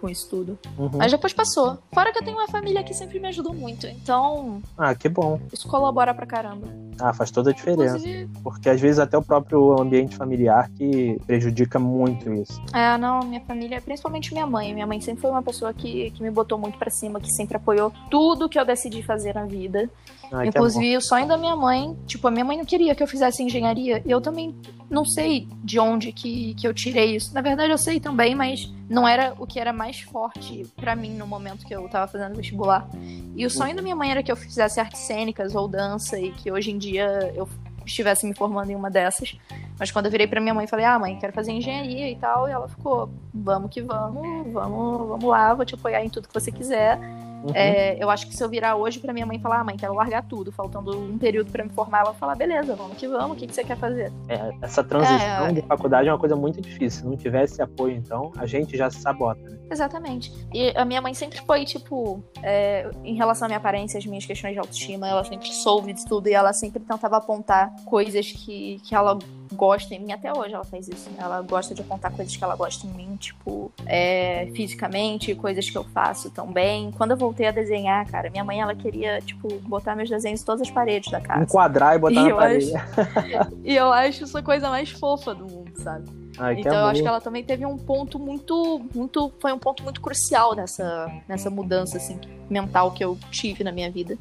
com 0.00 0.08
isso 0.08 0.30
tudo. 0.30 0.56
Uhum. 0.78 0.90
Mas 0.94 1.10
depois 1.10 1.32
passou. 1.32 1.78
Fora 1.92 2.12
que 2.12 2.18
eu 2.20 2.24
tenho 2.24 2.36
uma 2.36 2.46
família 2.46 2.80
que 2.84 2.94
sempre 2.94 3.18
me 3.18 3.26
ajudou 3.26 3.52
muito. 3.52 3.84
Então, 3.88 4.62
Ah, 4.78 4.94
que 4.94 5.08
bom. 5.08 5.40
isso 5.52 5.66
colabora 5.66 6.14
pra 6.14 6.24
caramba. 6.24 6.68
Ah, 7.00 7.12
faz 7.12 7.30
toda 7.30 7.50
a 7.50 7.52
diferença. 7.52 7.96
Inclusive, 7.96 8.28
Porque 8.42 8.68
às 8.68 8.80
vezes 8.80 8.98
até 8.98 9.16
o 9.16 9.22
próprio 9.22 9.80
ambiente 9.80 10.16
familiar 10.16 10.70
que 10.70 11.18
prejudica 11.26 11.78
muito 11.78 12.32
isso. 12.32 12.60
É, 12.72 12.96
não, 12.98 13.20
minha 13.20 13.40
família, 13.40 13.80
principalmente 13.80 14.32
minha 14.32 14.46
mãe. 14.46 14.72
Minha 14.72 14.86
mãe 14.86 15.00
sempre 15.00 15.22
foi 15.22 15.30
uma 15.30 15.42
pessoa 15.42 15.72
que, 15.72 16.10
que 16.12 16.22
me 16.22 16.30
botou 16.30 16.58
muito 16.58 16.78
pra 16.78 16.90
cima, 16.90 17.20
que 17.20 17.30
sempre 17.30 17.56
apoiou 17.56 17.92
tudo 18.10 18.48
que 18.48 18.58
eu 18.58 18.64
decidi 18.64 19.02
fazer 19.02 19.34
na 19.34 19.44
vida. 19.44 19.90
Ah, 20.32 20.46
Inclusive, 20.46 20.96
o 20.96 21.00
sonho 21.00 21.26
da 21.26 21.36
minha 21.36 21.54
mãe, 21.54 21.96
tipo, 22.06 22.26
a 22.26 22.30
minha 22.30 22.44
mãe 22.44 22.56
não 22.56 22.64
queria 22.64 22.94
que 22.94 23.02
eu 23.02 23.06
fizesse 23.06 23.42
engenharia. 23.42 24.02
E 24.04 24.10
eu 24.10 24.20
também 24.20 24.54
não 24.88 25.04
sei 25.04 25.46
de 25.62 25.78
onde 25.78 26.12
que, 26.12 26.54
que 26.54 26.66
eu 26.66 26.72
tirei 26.72 27.16
isso. 27.16 27.34
Na 27.34 27.40
verdade, 27.40 27.70
eu 27.70 27.78
sei 27.78 28.00
também, 28.00 28.34
mas 28.34 28.72
não 28.88 29.08
era 29.08 29.34
o 29.38 29.46
que 29.46 29.58
era 29.58 29.72
mais 29.72 30.00
forte 30.00 30.66
pra 30.76 30.94
mim 30.94 31.16
no 31.16 31.26
momento 31.26 31.66
que 31.66 31.74
eu 31.74 31.88
tava 31.88 32.06
fazendo 32.06 32.36
vestibular. 32.36 32.88
E 33.34 33.44
o 33.46 33.50
sonho 33.50 33.74
da 33.74 33.82
minha 33.82 33.96
mãe 33.96 34.10
era 34.10 34.22
que 34.22 34.30
eu 34.30 34.36
fizesse 34.36 34.78
artes 34.80 35.00
cênicas 35.00 35.54
ou 35.54 35.66
dança 35.66 36.18
e 36.18 36.30
que 36.32 36.52
hoje 36.52 36.70
em 36.70 36.78
dia 36.82 37.32
eu 37.34 37.48
estivesse 37.86 38.26
me 38.26 38.34
formando 38.34 38.70
em 38.70 38.76
uma 38.76 38.90
dessas. 38.90 39.38
Mas 39.78 39.90
quando 39.90 40.06
eu 40.06 40.10
virei 40.10 40.26
pra 40.26 40.40
minha 40.40 40.54
mãe 40.54 40.66
falei, 40.66 40.84
ah, 40.84 40.98
mãe, 40.98 41.18
quero 41.18 41.32
fazer 41.32 41.52
engenharia 41.52 42.10
e 42.10 42.16
tal, 42.16 42.48
e 42.48 42.52
ela 42.52 42.68
ficou, 42.68 43.10
vamos 43.32 43.70
que 43.70 43.80
vamos, 43.80 44.52
vamos, 44.52 45.08
vamos 45.08 45.24
lá, 45.24 45.54
vou 45.54 45.64
te 45.64 45.74
apoiar 45.74 46.04
em 46.04 46.08
tudo 46.08 46.28
que 46.28 46.34
você 46.34 46.52
quiser. 46.52 46.98
Uhum. 47.42 47.50
É, 47.54 48.02
eu 48.02 48.08
acho 48.08 48.26
que 48.28 48.36
se 48.36 48.42
eu 48.42 48.48
virar 48.48 48.76
hoje 48.76 49.00
pra 49.00 49.12
minha 49.12 49.26
mãe 49.26 49.38
falar, 49.38 49.60
ah, 49.60 49.64
mãe, 49.64 49.76
quero 49.76 49.94
largar 49.94 50.22
tudo, 50.22 50.52
faltando 50.52 50.96
um 50.96 51.18
período 51.18 51.50
pra 51.50 51.64
me 51.64 51.70
formar, 51.70 51.98
ela 52.00 52.10
vai 52.10 52.18
falar, 52.20 52.34
beleza, 52.36 52.74
vamos 52.76 52.96
que 52.96 53.08
vamos, 53.08 53.36
o 53.36 53.38
que, 53.38 53.46
que 53.46 53.54
você 53.54 53.64
quer 53.64 53.76
fazer? 53.76 54.12
É, 54.28 54.52
essa 54.62 54.84
transição 54.84 55.46
É. 55.46 55.52
de 55.52 55.62
faculdade 55.62 56.08
é 56.08 56.12
uma 56.12 56.18
coisa 56.18 56.36
muito 56.36 56.60
difícil. 56.60 57.00
Se 57.02 57.06
não 57.06 57.16
tivesse 57.16 57.60
apoio, 57.60 57.96
então, 57.96 58.32
a 58.36 58.46
gente 58.46 58.76
já 58.76 58.90
se 58.90 59.00
sabota, 59.00 59.40
né? 59.40 59.58
Exatamente. 59.70 60.32
E 60.52 60.70
a 60.76 60.84
minha 60.84 61.00
mãe 61.00 61.14
sempre 61.14 61.40
foi, 61.40 61.64
tipo, 61.64 62.22
é, 62.42 62.90
em 63.02 63.14
relação 63.14 63.46
à 63.46 63.48
minha 63.48 63.58
aparência, 63.58 63.98
as 63.98 64.06
minhas 64.06 64.24
questões 64.26 64.52
de 64.52 64.58
autoestima, 64.58 65.08
ela 65.08 65.24
sempre 65.24 65.48
soube 65.48 65.92
de 65.92 66.04
tudo 66.04 66.28
e 66.28 66.34
ela 66.34 66.52
sempre 66.52 66.80
tentava 66.80 67.16
apontar 67.16 67.74
coisas 67.86 68.30
que, 68.30 68.78
que 68.84 68.94
ela 68.94 69.18
gosta 69.52 69.94
em 69.94 70.00
mim. 70.00 70.12
Até 70.12 70.32
hoje 70.32 70.54
ela 70.54 70.64
faz 70.64 70.88
isso. 70.88 71.08
né? 71.10 71.16
Ela 71.20 71.40
gosta 71.42 71.74
de 71.74 71.80
apontar 71.82 72.12
coisas 72.12 72.34
que 72.36 72.42
ela 72.42 72.56
gosta 72.56 72.86
em 72.86 72.90
mim, 72.90 73.16
tipo, 73.16 73.70
é, 73.86 74.50
fisicamente, 74.54 75.34
coisas 75.34 75.68
que 75.68 75.76
eu 75.78 75.84
faço 75.84 76.30
também. 76.30 76.90
Quando 76.92 77.12
eu 77.12 77.16
voltei 77.16 77.46
a 77.46 77.50
desenhar, 77.50 78.06
cara, 78.10 78.30
minha 78.30 78.44
mãe, 78.44 78.60
ela 78.60 78.74
queria, 78.74 79.20
tipo, 79.20 79.48
botar 79.60 79.94
meus 79.94 80.08
desenhos 80.10 80.42
em 80.42 80.44
todas 80.44 80.62
as 80.62 80.70
paredes 80.70 81.10
da 81.10 81.20
casa. 81.20 81.42
Enquadrar 81.44 81.96
e 81.96 81.98
botar 81.98 82.20
E 82.20 82.28
na 82.28 82.34
parede. 82.34 82.72
E 83.64 83.74
eu 83.76 83.92
acho 83.92 84.24
isso 84.24 84.36
a 84.36 84.42
coisa 84.42 84.68
mais 84.70 84.90
fofa 84.90 85.34
do 85.34 85.46
mundo, 85.46 85.72
sabe? 85.76 86.04
Ai, 86.38 86.54
Então 86.60 86.72
eu 86.72 86.78
amor. 86.78 86.90
acho 86.92 87.02
que 87.02 87.08
ela 87.08 87.20
também 87.20 87.44
teve 87.44 87.64
um 87.66 87.76
ponto 87.76 88.18
muito, 88.18 88.80
muito, 88.94 89.30
foi 89.40 89.52
um 89.52 89.58
ponto 89.58 89.82
muito 89.82 90.00
crucial 90.00 90.54
nessa, 90.54 91.10
nessa 91.28 91.50
mudança 91.50 91.98
assim 91.98 92.18
mental 92.48 92.90
que 92.92 93.04
eu 93.04 93.18
tive 93.30 93.62
na 93.64 93.70
minha 93.72 93.90
vida. 93.90 94.16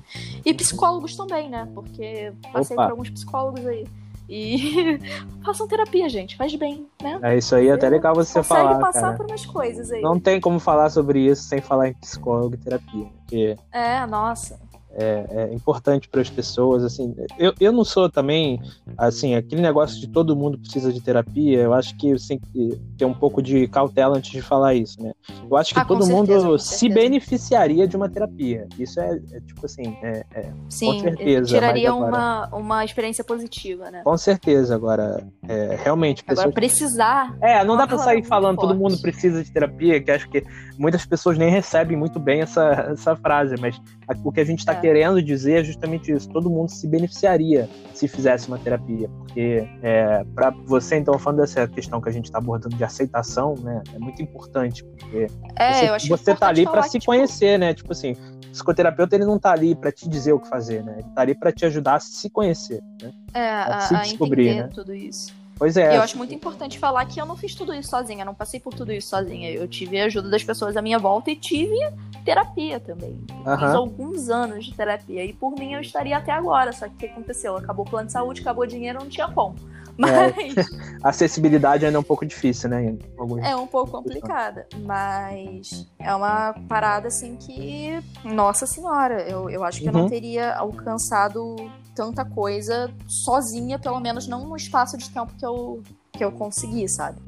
E 0.45 0.53
psicólogos 0.53 1.15
também, 1.15 1.49
né? 1.49 1.67
Porque 1.73 2.31
passei 2.51 2.75
Opa. 2.75 2.85
por 2.85 2.91
alguns 2.91 3.09
psicólogos 3.09 3.65
aí. 3.65 3.85
E 4.29 4.97
façam 5.43 5.67
terapia, 5.67 6.07
gente, 6.09 6.37
faz 6.37 6.55
bem, 6.55 6.87
né? 7.01 7.19
É 7.21 7.37
isso 7.37 7.55
aí, 7.55 7.67
é 7.67 7.71
até 7.73 7.89
legal 7.89 8.15
você 8.15 8.39
Consegue 8.39 8.47
falar, 8.63 8.79
passar 8.79 9.01
cara. 9.01 9.17
por 9.17 9.25
umas 9.25 9.45
coisas 9.45 9.91
aí. 9.91 10.01
Não 10.01 10.19
tem 10.19 10.39
como 10.39 10.59
falar 10.59 10.89
sobre 10.89 11.19
isso 11.19 11.43
sem 11.43 11.59
falar 11.61 11.89
em 11.89 11.93
psicólogo 11.93 12.55
e 12.55 12.57
terapia. 12.57 13.05
Porque 13.19 13.57
É, 13.71 14.05
nossa. 14.05 14.59
É 14.97 15.53
importante 15.53 16.07
para 16.09 16.21
as 16.21 16.29
pessoas, 16.29 16.83
assim, 16.83 17.15
eu, 17.37 17.53
eu 17.59 17.71
não 17.71 17.83
sou 17.83 18.09
também, 18.09 18.59
assim, 18.97 19.35
aquele 19.35 19.61
negócio 19.61 19.99
de 19.99 20.07
todo 20.07 20.35
mundo 20.35 20.57
precisa 20.57 20.91
de 20.91 21.01
terapia, 21.01 21.59
eu 21.59 21.73
acho 21.73 21.95
que 21.97 22.11
você 22.17 22.29
tem 22.29 22.39
que 22.39 22.81
ter 22.97 23.05
um 23.05 23.13
pouco 23.13 23.41
de 23.41 23.67
cautela 23.67 24.17
antes 24.17 24.31
de 24.31 24.41
falar 24.41 24.73
isso, 24.75 25.01
né? 25.01 25.13
Eu 25.49 25.57
acho 25.57 25.73
que 25.73 25.79
Ah, 25.79 25.85
com 25.85 25.93
todo 25.95 26.05
certeza, 26.05 26.39
mundo 26.43 26.51
com 26.51 26.57
se 26.57 26.89
beneficiaria 26.89 27.87
de 27.87 27.95
uma 27.95 28.09
terapia, 28.09 28.67
isso 28.77 28.99
é, 28.99 29.19
é 29.31 29.39
tipo 29.41 29.65
assim, 29.65 29.95
é- 30.01 30.25
é, 30.33 30.51
Sim, 30.69 30.99
certeza, 30.99 31.45
tiraria 31.47 31.93
mas 31.93 32.07
uma, 32.09 32.49
uma 32.51 32.85
experiência 32.85 33.23
positiva, 33.23 33.89
né? 33.89 34.01
com 34.03 34.17
certeza, 34.17 34.75
agora, 34.75 35.25
é, 35.47 35.77
realmente, 35.83 36.23
Agora, 36.27 36.47
pessoas... 36.47 36.53
precisar. 36.53 37.35
É, 37.41 37.63
não 37.63 37.75
dá 37.77 37.87
palavra 37.87 38.03
sair 38.05 38.23
falando 38.23 38.57
todo 38.57 38.75
mundo 38.75 38.97
precisa 38.99 39.43
de 39.43 39.51
terapia, 39.51 40.01
que 40.01 40.11
acho 40.11 40.29
que 40.29 40.43
muitas 40.77 41.05
pessoas 41.05 41.37
nem 41.37 41.49
recebem 41.49 41.97
muito 41.97 42.19
bem 42.19 42.41
essa, 42.41 42.87
essa 42.91 43.15
frase, 43.15 43.55
mas 43.59 43.79
o 44.23 44.31
que 44.31 44.39
a 44.39 44.45
gente 44.45 44.65
tá 44.65 44.73
É. 44.73 44.80
querendo 44.81 45.21
dizer 45.21 45.61
é 45.61 45.63
justamente 45.63 46.11
isso. 46.11 46.29
Todo 46.29 46.49
mundo 46.49 46.69
se 46.69 46.87
beneficiaria 46.87 47.69
se 47.93 48.07
fizesse 48.07 48.47
uma 48.47 48.57
terapia, 48.57 49.07
porque 49.19 49.67
é, 49.83 50.23
para 50.33 50.49
você, 50.65 50.97
então, 50.97 51.17
falando 51.19 51.39
dessa 51.39 51.67
questão 51.67 52.01
que 52.01 52.09
a 52.09 52.11
gente 52.11 52.31
tá 52.31 52.39
abordando 52.39 52.75
de 52.75 52.83
aceitação, 52.83 53.55
né, 53.61 53.83
é 53.93 53.99
muito 53.99 54.21
importante, 54.21 54.83
porque 54.83 55.27
É, 55.55 55.97
você, 55.99 56.07
você 56.07 56.35
tá 56.35 56.47
ali 56.47 56.65
falar 56.65 56.83
se 56.83 56.97
tipo, 56.97 57.05
conhecer, 57.05 57.59
né, 57.59 57.73
tipo 57.73 57.91
assim, 57.91 58.13
o 58.13 58.51
psicoterapeuta 58.51 59.15
ele 59.15 59.25
não 59.25 59.37
tá 59.37 59.51
ali 59.51 59.75
pra 59.75 59.91
te 59.91 60.09
dizer 60.09 60.33
o 60.33 60.39
que 60.39 60.47
fazer, 60.47 60.83
né, 60.83 60.95
ele 60.99 61.09
tá 61.13 61.21
ali 61.21 61.35
pra 61.35 61.51
te 61.51 61.65
ajudar 61.65 61.95
a 61.95 61.99
se 61.99 62.29
conhecer, 62.29 62.81
né. 63.01 63.11
É, 63.33 63.49
a, 63.49 63.79
se 63.81 63.95
a 63.95 64.01
descobrir, 64.01 64.47
entender 64.47 64.63
né? 64.63 64.69
tudo 64.73 64.95
isso. 64.95 65.40
Pois 65.61 65.77
E 65.77 65.81
é, 65.81 65.95
eu 65.95 66.01
acho 66.01 66.17
muito 66.17 66.33
importante 66.33 66.79
falar 66.79 67.05
que 67.05 67.21
eu 67.21 67.25
não 67.27 67.37
fiz 67.37 67.53
tudo 67.53 67.71
isso 67.71 67.91
sozinha, 67.91 68.23
eu 68.23 68.25
não 68.25 68.33
passei 68.33 68.59
por 68.59 68.73
tudo 68.73 68.91
isso 68.91 69.09
sozinha. 69.09 69.47
Eu 69.51 69.67
tive 69.67 70.01
a 70.01 70.05
ajuda 70.05 70.27
das 70.27 70.43
pessoas 70.43 70.75
à 70.75 70.81
minha 70.81 70.97
volta 70.97 71.29
e 71.29 71.35
tive 71.35 71.77
terapia 72.25 72.79
também. 72.79 73.15
Fiz 73.27 73.45
Aham. 73.45 73.75
alguns 73.77 74.27
anos 74.27 74.65
de 74.65 74.73
terapia. 74.73 75.23
E 75.23 75.31
por 75.33 75.51
mim 75.51 75.73
eu 75.73 75.79
estaria 75.79 76.17
até 76.17 76.31
agora. 76.31 76.73
Só 76.73 76.87
que 76.87 76.95
o 76.95 76.97
que 76.97 77.05
aconteceu? 77.05 77.55
Acabou 77.55 77.85
o 77.85 77.87
plano 77.87 78.07
de 78.07 78.11
saúde, 78.11 78.41
acabou 78.41 78.63
o 78.63 78.67
dinheiro, 78.67 79.01
não 79.01 79.07
tinha 79.07 79.27
como. 79.27 79.53
Mas 79.95 80.71
a 81.03 81.09
acessibilidade 81.09 81.85
ainda 81.85 81.95
é 81.95 81.99
um 81.99 82.03
pouco 82.03 82.25
difícil, 82.25 82.67
né, 82.67 82.97
alguns 83.15 83.45
é 83.45 83.55
um 83.55 83.67
pouco 83.67 83.91
complicada. 83.91 84.65
Mas 84.79 85.85
é 85.99 86.15
uma 86.15 86.55
parada 86.67 87.09
assim 87.09 87.35
que. 87.35 88.01
Nossa 88.23 88.65
senhora, 88.65 89.21
eu, 89.29 89.47
eu 89.47 89.63
acho 89.63 89.79
que 89.79 89.87
eu 89.89 89.93
Uhum. 89.93 89.99
não 89.99 90.09
teria 90.09 90.55
alcançado 90.55 91.55
tanta 91.95 92.25
coisa 92.25 92.93
sozinha, 93.07 93.77
pelo 93.79 93.99
menos 93.99 94.27
não 94.27 94.47
no 94.47 94.55
espaço 94.55 94.97
de 94.97 95.09
tempo 95.09 95.33
que 95.37 95.45
eu, 95.45 95.83
que 96.11 96.23
eu 96.23 96.31
consegui, 96.31 96.87
sabe? 96.87 97.21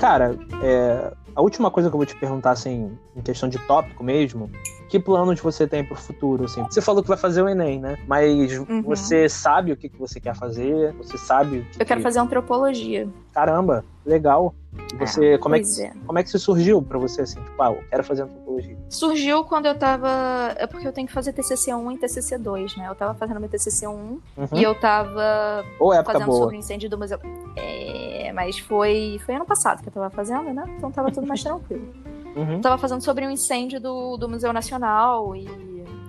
Cara, 0.00 0.34
é, 0.62 1.12
a 1.36 1.42
última 1.42 1.70
coisa 1.70 1.90
que 1.90 1.94
eu 1.94 1.98
vou 1.98 2.06
te 2.06 2.16
perguntar, 2.16 2.52
assim, 2.52 2.96
em 3.14 3.20
questão 3.20 3.48
de 3.48 3.58
tópico 3.66 4.02
mesmo, 4.02 4.50
que 4.90 4.98
planos 4.98 5.38
você 5.40 5.66
tem 5.66 5.84
pro 5.84 5.94
futuro, 5.96 6.44
assim? 6.44 6.62
Você 6.64 6.80
falou 6.82 7.00
que 7.02 7.08
vai 7.08 7.16
fazer 7.16 7.40
o 7.42 7.48
Enem, 7.48 7.78
né? 7.80 7.96
Mas 8.08 8.58
Uhum. 8.58 8.82
você 8.82 9.28
sabe 9.28 9.70
o 9.72 9.76
que, 9.76 9.88
que 9.88 9.96
você 9.96 10.18
quer 10.20 10.34
fazer? 10.36 10.92
Você 10.94 11.16
sabe 11.16 11.64
que 11.72 11.80
Eu 11.82 11.86
quero 11.86 12.00
que- 12.00 12.04
fazer 12.04 12.18
antropologia. 12.18 13.08
Caramba, 13.32 13.84
legal. 14.04 14.52
E 14.92 14.96
você, 14.96 15.38
como, 15.38 15.54
é 15.54 15.60
que, 15.60 15.82
é. 15.82 15.92
como 16.06 16.18
é 16.18 16.22
que 16.22 16.28
isso 16.28 16.38
surgiu 16.40 16.82
pra 16.82 16.98
você, 16.98 17.22
assim? 17.22 17.40
Tipo, 17.40 17.62
ah, 17.62 17.70
eu 17.72 17.84
quero 17.88 18.02
fazer 18.04 18.22
antropologia. 18.22 18.76
Surgiu 18.88 19.44
quando 19.44 19.66
eu 19.66 19.78
tava. 19.78 20.08
É 20.56 20.66
porque 20.66 20.86
eu 20.86 20.92
tenho 20.92 21.06
que 21.06 21.12
fazer 21.12 21.32
TCC1 21.32 21.92
e 21.94 21.98
TCC2, 21.98 22.76
né? 22.76 22.88
Eu 22.88 22.94
tava 22.96 23.14
fazendo 23.14 23.38
meu 23.40 23.48
TCC1 23.48 23.88
Uhum. 23.88 24.20
e 24.52 24.62
eu 24.62 24.74
tava 24.74 25.64
Ou 25.78 25.92
época 25.94 26.12
fazendo 26.12 26.26
boa. 26.28 26.38
sobre 26.40 26.56
o 26.56 26.58
incêndio 26.58 26.90
do 26.90 26.98
museu. 26.98 27.18
É, 27.56 28.32
mas 28.34 28.58
foi, 28.58 29.20
foi 29.24 29.34
ano 29.36 29.44
passado 29.44 29.82
que 29.82 29.88
eu 29.88 29.92
tava 29.92 30.10
fazendo, 30.10 30.52
né? 30.52 30.64
Então 30.76 30.90
tava 30.90 31.10
tudo 31.12 31.26
mais 31.26 31.42
tranquilo. 31.42 31.88
Uhum. 32.36 32.54
Eu 32.54 32.60
tava 32.60 32.78
fazendo 32.78 33.02
sobre 33.02 33.26
um 33.26 33.30
incêndio 33.30 33.80
do, 33.80 34.16
do 34.16 34.28
Museu 34.28 34.52
Nacional 34.52 35.34
e 35.34 35.44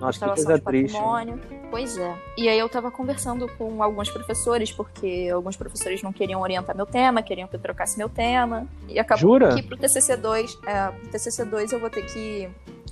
Nossa, 0.00 0.18
que 0.18 0.24
restauração 0.30 0.54
de 0.54 0.60
triste. 0.62 0.92
né? 0.94 0.98
patrimônio. 1.00 1.40
Pois 1.70 1.96
é. 1.96 2.14
E 2.36 2.48
aí 2.48 2.58
eu 2.58 2.68
tava 2.68 2.90
conversando 2.90 3.48
com 3.56 3.82
alguns 3.82 4.10
professores, 4.10 4.70
porque 4.70 5.30
alguns 5.32 5.56
professores 5.56 6.02
não 6.02 6.12
queriam 6.12 6.40
orientar 6.42 6.76
meu 6.76 6.84
tema, 6.86 7.22
queriam 7.22 7.48
que 7.48 7.56
eu 7.56 7.60
trocasse 7.60 7.96
meu 7.96 8.08
tema. 8.10 8.66
E 8.88 8.98
acabou 8.98 9.20
Jura? 9.38 9.54
que 9.54 9.62
pro 9.62 9.76
TCC2, 9.78 10.58
é, 10.66 10.88
pro 10.90 11.08
TCC2 11.10 11.72
eu 11.72 11.80
vou 11.80 11.88
ter 11.88 12.02
que 12.02 12.48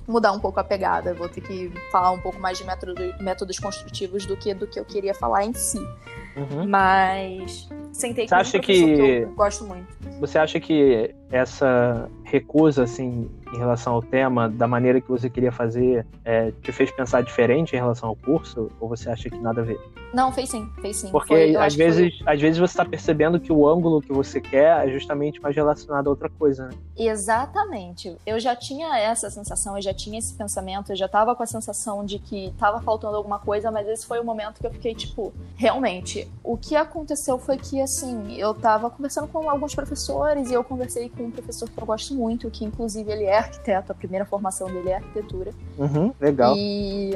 mudar 0.07 0.31
um 0.31 0.39
pouco 0.39 0.59
a 0.59 0.63
pegada, 0.63 1.13
vou 1.13 1.29
ter 1.29 1.41
que 1.41 1.71
falar 1.91 2.09
um 2.11 2.19
pouco 2.19 2.39
mais 2.39 2.57
de 2.57 2.63
método, 2.65 2.95
métodos 3.19 3.59
construtivos 3.59 4.25
do 4.25 4.35
que 4.35 4.51
do 4.53 4.65
que 4.65 4.79
eu 4.79 4.83
queria 4.83 5.13
falar 5.13 5.45
em 5.45 5.53
si. 5.53 5.77
Uhum. 6.35 6.67
Mas 6.67 7.69
sentei 7.93 8.25
Você 8.27 8.29
com 8.29 8.35
um 8.35 8.39
acha 8.39 8.57
professor 8.59 8.85
que- 8.95 9.01
eu 9.23 9.31
gosto 9.33 9.63
muito. 9.65 9.87
Você 10.19 10.39
acha 10.39 10.59
que 10.59 11.13
essa 11.31 12.09
recusa, 12.23 12.83
assim, 12.83 13.29
em 13.53 13.57
relação 13.57 13.93
ao 13.93 14.01
tema, 14.01 14.47
da 14.49 14.67
maneira 14.67 15.01
que 15.01 15.09
você 15.09 15.29
queria 15.29 15.51
fazer, 15.51 16.05
é, 16.23 16.51
te 16.61 16.71
fez 16.71 16.89
pensar 16.91 17.21
diferente 17.21 17.73
em 17.75 17.79
relação 17.79 18.09
ao 18.09 18.15
curso? 18.15 18.69
Ou 18.79 18.87
você 18.87 19.09
acha 19.09 19.29
que 19.29 19.37
nada 19.37 19.61
a 19.61 19.63
ver? 19.63 19.79
Não, 20.13 20.31
fez 20.31 20.49
sim, 20.49 20.69
fez 20.81 20.97
sim. 20.97 21.09
Porque 21.11 21.27
Foi- 21.33 21.55
às 21.55 21.73
que 21.75 21.81
foi- 21.83 21.91
vezes, 21.91 22.19
às 22.25 22.39
vezes 22.41 22.57
você 22.59 22.73
está 22.73 22.83
percebendo 22.85 23.39
que 23.39 23.51
o 23.51 23.67
ângulo 23.67 24.01
que 24.01 24.11
você 24.11 24.39
quer 24.41 24.87
é 24.87 24.91
justamente 24.91 25.41
mais 25.41 25.55
relacionado 25.55 26.07
a 26.07 26.09
outra 26.09 26.29
coisa, 26.29 26.67
né? 26.67 26.73
Exatamente. 26.97 28.17
Eu 28.25 28.39
já 28.39 28.55
tinha 28.55 28.97
essa 28.99 29.29
sensação, 29.29 29.77
eu 29.77 29.81
já 29.81 29.93
tinha 29.93 30.19
esse 30.19 30.33
pensamento, 30.33 30.91
eu 30.91 30.95
já 30.95 31.07
tava 31.07 31.33
com 31.35 31.43
a 31.43 31.45
sensação 31.45 32.03
de 32.05 32.19
que 32.19 32.53
tava 32.57 32.81
faltando 32.81 33.15
alguma 33.15 33.39
coisa, 33.39 33.71
mas 33.71 33.87
esse 33.87 34.05
foi 34.05 34.19
o 34.19 34.23
momento 34.25 34.59
que 34.59 34.67
eu 34.67 34.71
fiquei 34.71 34.93
tipo, 34.93 35.33
realmente, 35.55 36.27
o 36.43 36.57
que 36.57 36.75
aconteceu 36.75 37.37
foi 37.37 37.57
que 37.57 37.81
assim, 37.81 38.33
eu 38.37 38.53
tava 38.53 38.89
conversando 38.89 39.27
com 39.27 39.49
alguns 39.49 39.73
professores 39.75 40.49
e 40.51 40.53
eu 40.53 40.63
conversei 40.63 41.09
com 41.09 41.20
um 41.21 41.31
professor 41.31 41.69
que 41.69 41.77
eu 41.77 41.85
gosto 41.85 42.13
muito, 42.15 42.49
que 42.49 42.65
inclusive 42.65 43.11
ele 43.11 43.23
é 43.25 43.37
arquiteto, 43.37 43.91
a 43.91 43.95
primeira 43.95 44.25
formação 44.25 44.67
dele 44.67 44.89
é 44.89 44.95
arquitetura. 44.95 45.51
Uhum, 45.77 46.13
legal. 46.19 46.55
E 46.57 47.11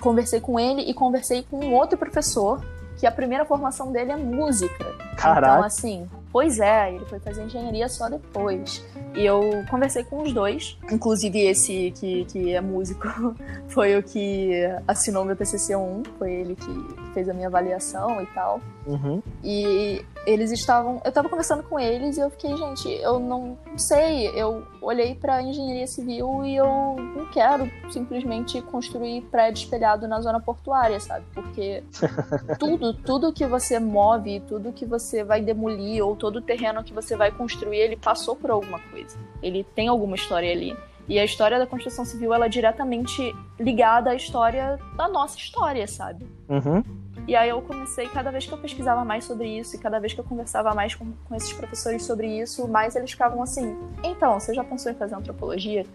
conversei 0.00 0.40
com 0.40 0.58
ele 0.58 0.82
e 0.82 0.94
conversei 0.94 1.42
com 1.42 1.58
um 1.64 1.74
outro 1.74 1.96
professor 1.96 2.64
que 2.98 3.06
a 3.06 3.12
primeira 3.12 3.44
formação 3.44 3.90
dele 3.90 4.12
é 4.12 4.16
música. 4.16 4.74
Então, 4.78 5.16
Caraca. 5.16 5.66
assim, 5.66 6.08
pois 6.32 6.58
é, 6.58 6.94
ele 6.94 7.04
foi 7.06 7.18
fazer 7.18 7.44
engenharia 7.44 7.88
só 7.88 8.08
depois. 8.08 8.84
E 9.14 9.24
eu 9.24 9.64
conversei 9.70 10.04
com 10.04 10.22
os 10.22 10.32
dois, 10.32 10.78
inclusive 10.90 11.38
esse 11.40 11.92
que, 11.92 12.24
que 12.26 12.52
é 12.52 12.60
músico 12.60 13.06
foi 13.68 13.96
o 13.96 14.02
que 14.02 14.52
assinou 14.86 15.24
meu 15.24 15.36
TCC1, 15.36 16.06
foi 16.18 16.32
ele 16.32 16.56
que 16.56 17.03
fez 17.14 17.28
a 17.28 17.32
minha 17.32 17.46
avaliação 17.46 18.20
e 18.20 18.26
tal. 18.26 18.60
Uhum. 18.86 19.22
E 19.42 20.04
eles 20.26 20.50
estavam. 20.50 21.00
Eu 21.04 21.12
tava 21.12 21.28
conversando 21.28 21.62
com 21.62 21.78
eles 21.78 22.16
e 22.16 22.20
eu 22.20 22.28
fiquei, 22.28 22.54
gente, 22.56 22.88
eu 22.88 23.18
não 23.18 23.56
sei. 23.76 24.28
Eu 24.34 24.66
olhei 24.82 25.14
pra 25.14 25.40
engenharia 25.40 25.86
civil 25.86 26.44
e 26.44 26.56
eu 26.56 26.96
não 27.16 27.26
quero 27.26 27.70
simplesmente 27.90 28.60
construir 28.60 29.22
prédio 29.22 29.62
espelhado 29.62 30.08
na 30.08 30.20
zona 30.20 30.40
portuária, 30.40 30.98
sabe? 31.00 31.24
Porque 31.32 31.82
tudo, 32.58 32.92
tudo 32.92 33.32
que 33.32 33.46
você 33.46 33.78
move, 33.78 34.40
tudo 34.40 34.72
que 34.72 34.84
você 34.84 35.22
vai 35.22 35.40
demolir, 35.40 36.04
ou 36.04 36.16
todo 36.16 36.36
o 36.36 36.42
terreno 36.42 36.82
que 36.82 36.92
você 36.92 37.16
vai 37.16 37.30
construir, 37.30 37.78
ele 37.78 37.96
passou 37.96 38.34
por 38.36 38.50
alguma 38.50 38.80
coisa. 38.90 39.16
Ele 39.42 39.64
tem 39.74 39.88
alguma 39.88 40.16
história 40.16 40.50
ali. 40.50 40.76
E 41.06 41.18
a 41.18 41.24
história 41.24 41.58
da 41.58 41.66
construção 41.66 42.04
civil 42.04 42.32
ela 42.32 42.46
é 42.46 42.48
diretamente 42.48 43.34
ligada 43.60 44.10
à 44.10 44.14
história 44.14 44.78
da 44.96 45.06
nossa 45.06 45.36
história, 45.36 45.86
sabe? 45.86 46.26
Uhum. 46.48 46.82
E 47.26 47.34
aí 47.34 47.48
eu 47.48 47.62
comecei, 47.62 48.06
cada 48.08 48.30
vez 48.30 48.46
que 48.46 48.52
eu 48.52 48.58
pesquisava 48.58 49.04
mais 49.04 49.24
sobre 49.24 49.48
isso 49.48 49.76
e 49.76 49.78
cada 49.78 49.98
vez 49.98 50.12
que 50.12 50.20
eu 50.20 50.24
conversava 50.24 50.74
mais 50.74 50.94
com, 50.94 51.12
com 51.24 51.34
esses 51.34 51.52
professores 51.52 52.04
sobre 52.04 52.26
isso, 52.26 52.68
mais 52.68 52.94
eles 52.96 53.10
ficavam 53.10 53.42
assim: 53.42 53.76
então, 54.02 54.38
você 54.38 54.52
já 54.52 54.62
pensou 54.62 54.92
em 54.92 54.94
fazer 54.94 55.14
antropologia? 55.14 55.86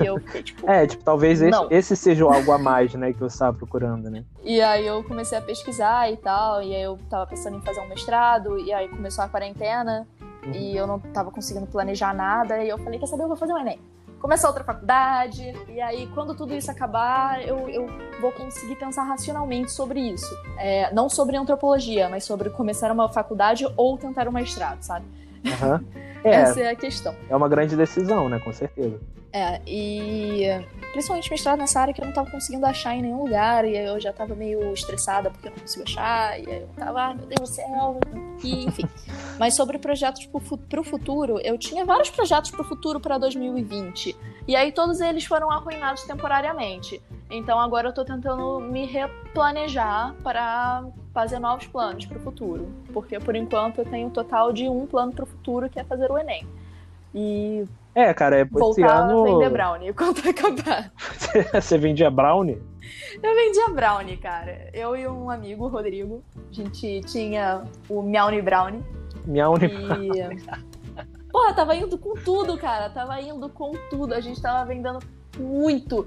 E 0.00 0.06
eu 0.06 0.18
fiquei 0.20 0.42
tipo. 0.42 0.68
É, 0.68 0.86
tipo, 0.86 1.02
talvez 1.04 1.42
esse, 1.42 1.66
esse 1.70 1.96
seja 1.96 2.24
algo 2.24 2.52
a 2.52 2.58
mais, 2.58 2.94
né, 2.94 3.12
que 3.12 3.18
você 3.18 3.34
estava 3.34 3.56
procurando, 3.56 4.10
né? 4.10 4.24
E 4.42 4.60
aí 4.60 4.86
eu 4.86 5.02
comecei 5.04 5.36
a 5.36 5.42
pesquisar 5.42 6.10
e 6.10 6.16
tal, 6.16 6.62
e 6.62 6.74
aí 6.74 6.82
eu 6.82 6.98
tava 7.08 7.26
pensando 7.26 7.56
em 7.56 7.62
fazer 7.62 7.80
um 7.80 7.88
mestrado, 7.88 8.58
e 8.58 8.72
aí 8.72 8.88
começou 8.88 9.24
a 9.24 9.28
quarentena, 9.28 10.06
Uhum. 10.44 10.52
e 10.52 10.76
eu 10.76 10.86
não 10.86 10.98
tava 10.98 11.30
conseguindo 11.30 11.66
planejar 11.66 12.14
nada, 12.14 12.62
e 12.64 12.68
eu 12.68 12.78
falei, 12.78 12.98
quer 12.98 13.06
saber, 13.06 13.24
eu 13.24 13.28
vou 13.28 13.36
fazer 13.36 13.52
um 13.52 13.58
Enem. 13.58 13.78
Começar 14.20 14.48
outra 14.48 14.62
faculdade, 14.62 15.54
e 15.66 15.80
aí 15.80 16.06
quando 16.08 16.34
tudo 16.34 16.54
isso 16.54 16.70
acabar, 16.70 17.42
eu, 17.42 17.70
eu 17.70 17.86
vou 18.20 18.30
conseguir 18.30 18.76
pensar 18.76 19.02
racionalmente 19.04 19.72
sobre 19.72 19.98
isso. 19.98 20.28
É, 20.58 20.92
não 20.92 21.08
sobre 21.08 21.38
antropologia, 21.38 22.06
mas 22.06 22.24
sobre 22.24 22.50
começar 22.50 22.92
uma 22.92 23.10
faculdade 23.10 23.66
ou 23.78 23.96
tentar 23.96 24.28
um 24.28 24.32
mestrado, 24.32 24.82
sabe? 24.82 25.06
Aham. 25.46 25.84
É, 26.22 26.34
Essa 26.34 26.60
é 26.60 26.68
a 26.68 26.76
questão. 26.76 27.14
é 27.30 27.34
uma 27.34 27.48
grande 27.48 27.74
decisão, 27.74 28.28
né, 28.28 28.38
com 28.40 28.52
certeza. 28.52 29.00
É, 29.32 29.58
e 29.66 30.44
principalmente 30.92 31.30
mestrado 31.30 31.58
nessa 31.58 31.80
área 31.80 31.94
que 31.94 32.02
eu 32.02 32.04
não 32.04 32.12
tava 32.12 32.30
conseguindo 32.30 32.66
achar 32.66 32.94
em 32.94 33.00
nenhum 33.00 33.22
lugar, 33.22 33.64
e 33.64 33.74
eu 33.74 33.98
já 33.98 34.12
tava 34.12 34.34
meio 34.34 34.72
estressada 34.74 35.30
porque 35.30 35.48
eu 35.48 35.52
não 35.52 35.60
consigo 35.60 35.84
achar, 35.84 36.38
e 36.38 36.46
aí 36.46 36.60
eu 36.60 36.68
tava, 36.76 37.00
ai 37.00 37.14
meu 37.14 37.24
Deus 37.24 37.48
do 37.48 37.54
céu, 37.54 38.00
e 38.44 38.66
enfim. 38.66 38.82
Mas 39.40 39.54
sobre 39.54 39.78
projetos 39.78 40.26
pro, 40.26 40.58
pro 40.58 40.84
futuro, 40.84 41.40
eu 41.42 41.56
tinha 41.56 41.86
vários 41.86 42.10
projetos 42.10 42.50
pro 42.50 42.64
futuro 42.64 43.00
para 43.00 43.16
2020, 43.16 44.14
e 44.46 44.54
aí 44.54 44.72
todos 44.72 45.00
eles 45.00 45.24
foram 45.24 45.50
arruinados 45.50 46.02
temporariamente. 46.04 47.00
Então 47.30 47.60
agora 47.60 47.88
eu 47.88 47.92
tô 47.92 48.04
tentando 48.04 48.60
me 48.60 48.86
replanejar 48.86 50.14
para 50.22 50.84
fazer 51.14 51.38
novos 51.38 51.66
planos 51.66 52.04
pro 52.06 52.18
futuro, 52.20 52.68
porque 52.92 53.18
por 53.20 53.36
enquanto 53.36 53.78
eu 53.78 53.84
tenho 53.84 54.08
um 54.08 54.10
total 54.10 54.52
de 54.52 54.68
um 54.68 54.86
plano 54.86 55.12
pro 55.12 55.26
futuro 55.26 55.68
que 55.68 55.78
é 55.78 55.84
fazer 55.84 56.10
o 56.10 56.18
Enem. 56.18 56.46
E 57.14 57.64
É, 57.94 58.12
cara, 58.14 58.38
é, 58.38 58.42
esse 58.42 58.50
voltar 58.50 59.02
ano 59.02 59.22
a 59.22 59.24
vender 59.24 59.50
brownie 59.50 59.92
quando 59.94 60.18
acabar. 60.28 60.92
você 61.54 61.78
vendia 61.78 62.10
brownie? 62.10 62.60
Eu 63.22 63.34
vendia 63.34 63.68
brownie, 63.68 64.16
cara. 64.16 64.68
Eu 64.72 64.96
e 64.96 65.06
um 65.06 65.30
amigo, 65.30 65.66
o 65.66 65.68
Rodrigo, 65.68 66.22
a 66.36 66.52
gente 66.52 67.00
tinha 67.02 67.64
o 67.88 68.02
Meownie 68.02 68.42
Brownie. 68.42 68.82
Minha 69.24 69.48
única. 69.48 69.74
E. 69.98 71.30
Porra, 71.30 71.54
tava 71.54 71.76
indo 71.76 71.96
com 71.98 72.14
tudo, 72.14 72.58
cara. 72.58 72.90
Tava 72.90 73.20
indo 73.20 73.48
com 73.48 73.72
tudo. 73.88 74.14
A 74.14 74.20
gente 74.20 74.40
tava 74.40 74.64
vendendo 74.64 74.98
muito. 75.38 76.06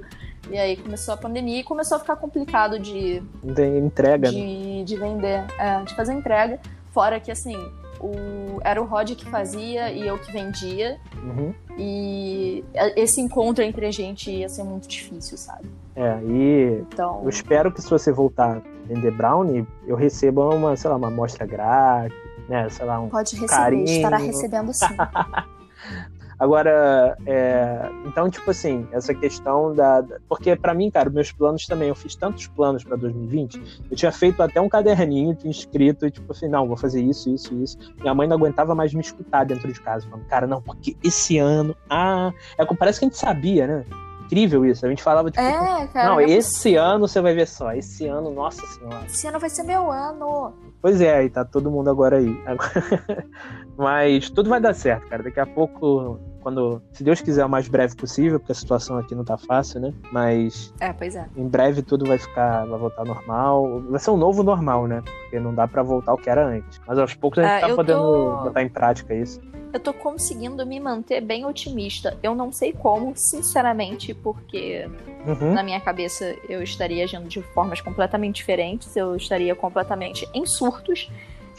E 0.50 0.58
aí 0.58 0.78
começou 0.78 1.14
a 1.14 1.18
pandemia 1.18 1.60
e 1.60 1.64
começou 1.64 1.98
a 1.98 2.00
ficar 2.00 2.16
complicado 2.16 2.78
de, 2.80 3.24
Tem 3.56 3.78
entrega, 3.78 4.32
né? 4.32 4.38
de, 4.38 4.84
de 4.84 4.96
vender, 4.98 5.46
é, 5.58 5.82
de 5.84 5.96
fazer 5.96 6.14
entrega. 6.14 6.60
Fora 6.92 7.20
que, 7.20 7.32
assim, 7.32 7.56
o, 8.00 8.60
era 8.64 8.82
o 8.82 8.86
Rod 8.86 9.12
que 9.12 9.26
fazia 9.26 9.92
e 9.92 10.06
eu 10.06 10.18
que 10.20 10.32
vendia. 10.32 11.00
Uhum. 11.24 11.54
E 11.78 12.64
esse 12.96 13.22
encontro 13.22 13.64
entre 13.64 13.86
a 13.86 13.92
gente 13.92 14.30
ia 14.30 14.50
ser 14.50 14.64
muito 14.64 14.88
difícil, 14.88 15.38
sabe? 15.38 15.70
É, 15.96 16.20
e 16.24 16.84
Então. 16.92 17.22
eu 17.24 17.30
espero 17.30 17.72
que 17.72 17.82
se 17.82 17.90
você 17.90 18.12
voltar 18.12 18.58
a 18.58 18.62
vender 18.88 19.12
brownie, 19.12 19.66
eu 19.88 19.96
receba 19.96 20.54
uma, 20.54 20.76
sei 20.76 20.90
lá, 20.90 20.98
uma 20.98 21.08
amostra 21.08 21.46
grátis, 21.46 22.18
né? 22.50 22.68
Sei 22.70 22.86
lá, 22.86 23.00
um. 23.00 23.10
Pode 23.10 23.36
receber, 23.36 23.48
carinho. 23.50 23.86
estará 23.86 24.18
recebendo 24.18 24.74
sim. 24.74 24.86
Agora, 26.44 27.16
é, 27.26 27.90
então, 28.06 28.30
tipo 28.30 28.52
assim, 28.52 28.86
essa 28.92 29.14
questão 29.14 29.74
da. 29.74 30.02
da- 30.02 30.18
Porque 30.28 30.54
pra 30.58 30.74
mim, 30.74 30.92
cara, 30.92 31.10
meus 31.10 31.32
planos 31.32 31.66
também, 31.66 31.88
eu 31.88 31.96
fiz 31.96 32.16
tantos 32.16 32.48
planos 32.48 32.84
pra 32.84 32.98
2020, 32.98 33.62
eu 33.90 33.96
tinha 33.96 34.12
feito 34.12 34.44
até 34.44 34.60
um 34.60 34.68
caderninho, 34.68 35.34
tinha 35.36 35.50
escrito, 35.50 36.06
e 36.06 36.12
tipo 36.12 36.30
assim, 36.34 36.50
não, 36.50 36.68
vou 36.68 36.76
fazer 36.76 37.02
isso, 37.02 37.30
isso, 37.30 37.54
isso. 37.56 37.78
Minha 38.02 38.14
mãe 38.14 38.28
não 38.28 38.36
aguentava 38.36 38.76
mais 38.76 38.94
me 38.94 39.00
escutar 39.00 39.46
dentro 39.46 39.72
de 39.72 39.80
casa, 39.80 40.06
falando, 40.10 40.26
cara, 40.28 40.46
não, 40.46 40.62
porque 40.62 40.98
esse 41.02 41.38
ano. 41.38 41.74
Ah, 41.90 42.34
é, 42.58 42.66
parece 42.76 43.00
que 43.00 43.06
a 43.06 43.08
gente 43.08 43.18
sabia, 43.18 43.66
né? 43.66 43.86
Incrível 44.26 44.66
isso. 44.66 44.86
A 44.86 44.90
gente 44.90 45.02
falava, 45.02 45.32
tipo, 45.32 45.42
É, 45.44 45.88
cara. 45.88 46.10
não, 46.10 46.20
esse 46.20 46.76
ano 46.76 47.08
você 47.08 47.22
vai 47.22 47.34
ver 47.34 47.48
só, 47.48 47.72
esse 47.72 48.06
ano, 48.06 48.32
nossa 48.32 48.66
senhora. 48.68 49.06
Esse 49.06 49.28
ano 49.28 49.40
vai 49.40 49.50
ser 49.50 49.64
meu 49.64 49.90
ano. 49.90 50.52
Pois 50.82 51.00
é, 51.00 51.16
aí 51.20 51.30
tá 51.30 51.46
todo 51.46 51.72
mundo 51.72 51.90
agora 51.90 52.18
aí. 52.18 52.36
Mas 53.78 54.30
tudo 54.30 54.50
vai 54.50 54.60
dar 54.60 54.74
certo, 54.74 55.08
cara. 55.08 55.24
Daqui 55.24 55.40
a 55.40 55.46
pouco, 55.46 56.20
quando, 56.44 56.82
se 56.92 57.04
Deus 57.04 57.22
quiser, 57.22 57.46
o 57.46 57.50
mais 57.50 57.68
breve 57.68 57.96
possível, 57.96 58.40
porque 58.40 58.52
a 58.52 58.56
situação 58.56 58.98
aqui 58.98 59.16
não 59.16 59.24
tá 59.24 59.38
fácil, 59.38 59.80
né? 59.80 59.94
Mas 60.12 60.74
É, 60.80 60.92
pois 60.94 61.16
é. 61.16 61.26
em 61.36 61.48
breve 61.48 61.82
tudo 61.82 62.06
vai 62.06 62.18
ficar, 62.20 62.66
vai 62.68 62.78
voltar 62.78 63.06
normal. 63.06 63.82
Vai 63.90 64.00
ser 64.00 64.12
um 64.12 64.18
novo 64.18 64.44
normal, 64.44 64.86
né? 64.88 65.02
Porque 65.24 65.40
não 65.40 65.56
dá 65.56 65.68
pra 65.68 65.82
voltar 65.82 66.12
ao 66.12 66.18
que 66.18 66.30
era 66.30 66.46
antes. 66.46 66.80
Mas 66.86 67.00
aos 67.00 67.14
poucos 67.16 67.40
a 67.40 67.44
gente 67.44 67.64
Ah, 67.64 67.68
tá 67.70 67.76
podendo 67.76 68.02
tô- 68.04 68.44
botar 68.44 68.62
em 68.62 68.70
prática 68.70 69.16
isso. 69.16 69.40
Eu 69.72 69.80
tô 69.80 69.92
conseguindo 69.92 70.64
me 70.68 70.80
manter 70.80 71.20
bem 71.22 71.46
otimista. 71.46 72.16
Eu 72.22 72.36
não 72.36 72.52
sei 72.52 72.74
como, 72.74 73.14
sinceramente, 73.16 74.14
porque 74.14 74.88
Uhum. 75.26 75.54
na 75.54 75.64
minha 75.64 75.80
cabeça 75.80 76.36
eu 76.48 76.62
estaria 76.62 77.04
agindo 77.04 77.28
de 77.28 77.42
formas 77.42 77.82
completamente 77.82 78.36
diferentes. 78.36 78.96
Eu 78.96 79.16
estaria 79.16 79.56
completamente 79.56 80.28
em 80.34 80.46
surtos. 80.46 81.10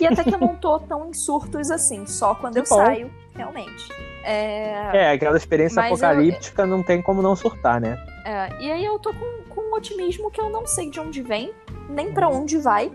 E 0.00 0.06
até 0.06 0.24
que 0.24 0.34
eu 0.34 0.38
não 0.38 0.56
tô 0.56 0.78
tão 0.80 1.08
em 1.08 1.14
surtos 1.14 1.70
assim, 1.70 2.04
só 2.06 2.34
quando 2.34 2.56
eu 2.56 2.64
bom. 2.68 2.76
saio, 2.76 3.10
realmente. 3.34 3.88
É, 4.22 4.96
É, 4.96 5.10
aquela 5.12 5.36
experiência 5.36 5.76
Mas 5.82 5.90
eu- 5.90 6.06
apocalíptica 6.08 6.66
não 6.66 6.82
tem 6.82 7.02
como 7.02 7.20
não 7.22 7.36
surtar, 7.36 7.80
né? 7.80 7.98
é, 8.24 8.48
e 8.62 8.70
aí 8.72 8.84
eu 8.84 8.98
tô 8.98 9.12
com, 9.12 9.42
com 9.54 9.60
um 9.60 9.74
otimismo 9.74 10.30
que 10.30 10.40
eu 10.40 10.48
não 10.50 10.66
sei 10.66 10.88
de 10.90 10.98
onde 11.00 11.20
vem, 11.22 11.52
nem 11.88 12.12
pra 12.12 12.28
onde 12.28 12.56
vai. 12.58 12.90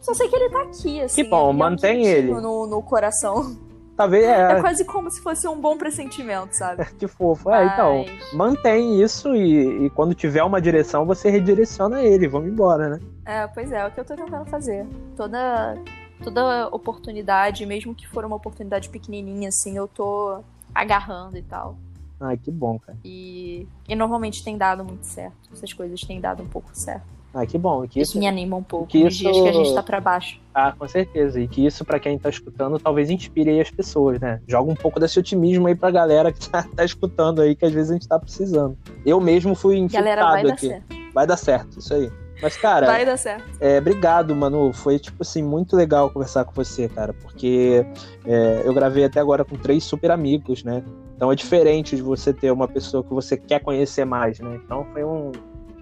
Só 0.00 0.14
sei 0.14 0.28
que 0.28 0.36
ele 0.36 0.48
tá 0.50 0.62
aqui, 0.62 1.00
assim. 1.02 1.22
Uhum. 1.24 1.30
bom, 1.30 1.50
é 1.50 1.52
mantém 1.54 2.06
ele. 2.06 2.30
No, 2.32 2.66
no 2.68 2.80
coração. 2.82 3.56
Talvez 3.96 4.22
é. 4.24 4.52
É 4.52 4.60
quase 4.60 4.84
como 4.84 5.10
se 5.10 5.20
fosse 5.20 5.48
um 5.48 5.60
bom 5.60 5.76
pressentimento, 5.76 6.54
sabe? 6.54 6.84
Que 6.96 7.08
fofo. 7.08 7.50
É, 7.50 7.64
então, 7.66 8.04
Mas- 8.06 8.32
mantém 8.32 9.02
isso 9.02 9.34
e, 9.34 9.86
e 9.86 9.90
quando 9.90 10.14
tiver 10.14 10.44
uma 10.44 10.60
direção, 10.60 11.04
você 11.04 11.28
redireciona 11.28 12.00
ele. 12.00 12.28
Vamos 12.28 12.48
embora, 12.48 12.88
né? 12.90 13.00
É, 13.26 13.48
pois 13.48 13.72
é, 13.72 13.78
é 13.80 13.86
o 13.88 13.90
que 13.90 13.98
eu 13.98 14.04
tô 14.04 14.14
tentando 14.14 14.46
fazer. 14.46 14.86
Toda, 15.16 15.74
toda 16.22 16.68
oportunidade, 16.68 17.64
mesmo 17.66 17.94
que 17.94 18.06
for 18.06 18.24
uma 18.24 18.36
oportunidade 18.36 18.88
pequenininha, 18.88 19.48
assim, 19.48 19.76
eu 19.76 19.86
tô 19.88 20.40
agarrando 20.74 21.36
e 21.36 21.42
tal. 21.42 21.76
Ai, 22.20 22.36
que 22.36 22.50
bom, 22.50 22.78
cara. 22.78 22.98
E, 23.04 23.66
e 23.88 23.94
normalmente 23.94 24.42
tem 24.42 24.56
dado 24.58 24.84
muito 24.84 25.04
certo. 25.06 25.36
Essas 25.52 25.72
coisas 25.72 26.00
têm 26.00 26.20
dado 26.20 26.42
um 26.42 26.48
pouco 26.48 26.68
certo. 26.72 27.16
Ai, 27.32 27.46
que 27.46 27.56
bom. 27.58 27.86
Que 27.86 28.00
Isso 28.00 28.12
isso, 28.12 28.18
me 28.18 28.26
anima 28.26 28.56
um 28.56 28.62
pouco 28.62 28.86
que 28.88 29.04
nos 29.04 29.14
isso- 29.14 29.22
dias 29.22 29.36
que 29.36 29.48
a 29.48 29.52
gente 29.52 29.72
tá 29.74 29.82
pra 29.82 30.00
baixo. 30.00 30.40
ah, 30.52 30.72
com 30.72 30.88
certeza. 30.88 31.40
E 31.40 31.46
que 31.46 31.64
isso, 31.64 31.84
pra 31.84 32.00
quem 32.00 32.18
tá 32.18 32.28
escutando, 32.28 32.78
talvez 32.78 33.08
inspire 33.10 33.50
aí 33.50 33.60
as 33.60 33.70
pessoas, 33.70 34.18
né? 34.18 34.40
Joga 34.48 34.72
um 34.72 34.74
pouco 34.74 34.98
desse 34.98 35.18
otimismo 35.18 35.68
aí 35.68 35.74
pra 35.76 35.90
galera 35.92 36.32
que 36.32 36.48
tá, 36.48 36.64
tá 36.74 36.84
escutando 36.84 37.40
aí, 37.42 37.54
que 37.54 37.64
às 37.64 37.72
vezes 37.72 37.90
a 37.90 37.94
gente 37.94 38.08
tá 38.08 38.18
precisando. 38.18 38.76
Eu 39.06 39.20
mesmo 39.20 39.54
fui 39.54 39.76
infectado 39.78 40.04
Galera, 40.04 40.22
vai 40.32 40.42
dar 40.42 40.52
aqui. 40.54 40.68
certo. 40.68 40.96
Vai 41.14 41.26
dar 41.26 41.36
certo, 41.36 41.78
isso 41.78 41.94
aí. 41.94 42.10
Mas, 42.40 42.56
cara, 42.56 42.86
Vai 42.86 43.04
dar 43.04 43.16
certo. 43.16 43.44
É, 43.60 43.78
obrigado, 43.78 44.34
Manu. 44.34 44.72
Foi, 44.72 44.98
tipo 44.98 45.16
assim, 45.22 45.42
muito 45.42 45.74
legal 45.76 46.08
conversar 46.10 46.44
com 46.44 46.52
você, 46.54 46.88
cara. 46.88 47.12
Porque 47.12 47.84
é, 48.24 48.62
eu 48.64 48.72
gravei 48.72 49.04
até 49.04 49.18
agora 49.20 49.44
com 49.44 49.56
três 49.56 49.82
super 49.84 50.10
amigos, 50.10 50.62
né? 50.62 50.84
Então 51.16 51.32
é 51.32 51.34
diferente 51.34 51.96
de 51.96 52.02
você 52.02 52.32
ter 52.32 52.52
uma 52.52 52.68
pessoa 52.68 53.02
que 53.02 53.10
você 53.12 53.36
quer 53.36 53.60
conhecer 53.60 54.04
mais, 54.04 54.38
né? 54.38 54.60
Então 54.64 54.86
foi 54.92 55.02
um, 55.04 55.32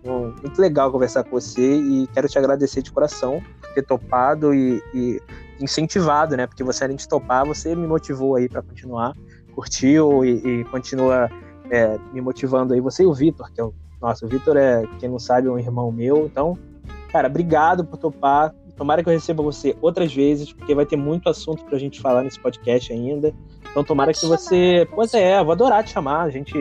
um- 0.05 0.35
muito 0.43 0.59
legal 0.59 0.91
conversar 0.91 1.25
com 1.25 1.31
você 1.39 1.77
e 1.77 2.07
quero 2.15 2.27
te 2.27 2.39
agradecer 2.39 2.81
de 2.81 2.91
coração 2.91 3.43
por 3.61 3.75
ter 3.75 3.83
topado 3.83 4.55
e, 4.55 4.83
e 4.95 5.21
incentivado, 5.61 6.37
né? 6.39 6.47
Porque 6.47 6.65
você, 6.65 6.85
além 6.85 6.97
de 6.97 7.07
topar, 7.07 7.45
você 7.47 7.75
me 7.75 7.87
motivou 7.87 8.37
aí 8.37 8.49
para 8.49 8.63
continuar, 8.63 9.13
curtiu 9.55 10.25
e, 10.25 10.61
e 10.61 10.65
continua 10.65 11.29
é, 11.71 11.99
me 12.15 12.21
motivando 12.23 12.73
aí. 12.73 12.81
Você 12.81 13.03
e 13.03 13.07
o 13.07 13.13
Vitor, 13.13 13.51
que 13.53 13.61
é 13.61 13.65
o. 13.65 13.75
Nossa, 14.01 14.27
o 14.27 14.29
Vitor 14.29 14.57
é, 14.57 14.85
quem 14.99 15.09
não 15.09 15.19
sabe, 15.19 15.49
um 15.49 15.59
irmão 15.59 15.91
meu. 15.91 16.27
Então, 16.27 16.59
cara, 17.11 17.29
obrigado 17.29 17.85
por 17.85 17.97
topar. 17.97 18.55
Tomara 18.77 19.03
que 19.03 19.09
eu 19.09 19.13
receba 19.13 19.43
você 19.43 19.75
outras 19.81 20.15
vezes, 20.15 20.53
porque 20.53 20.75
vai 20.75 20.85
ter 20.85 20.97
muito 20.97 21.29
assunto 21.29 21.65
pra 21.65 21.79
gente 21.79 22.01
falar 22.01 22.23
nesse 22.23 22.39
podcast 22.39 22.93
ainda. 22.93 23.33
Então, 23.71 23.83
tomara 23.83 24.13
que 24.13 24.27
você. 24.27 24.87
Pois 24.95 25.15
é, 25.15 25.39
eu 25.39 25.45
vou 25.45 25.53
adorar 25.53 25.83
te 25.83 25.91
chamar. 25.91 26.23
A 26.23 26.31
gente, 26.31 26.55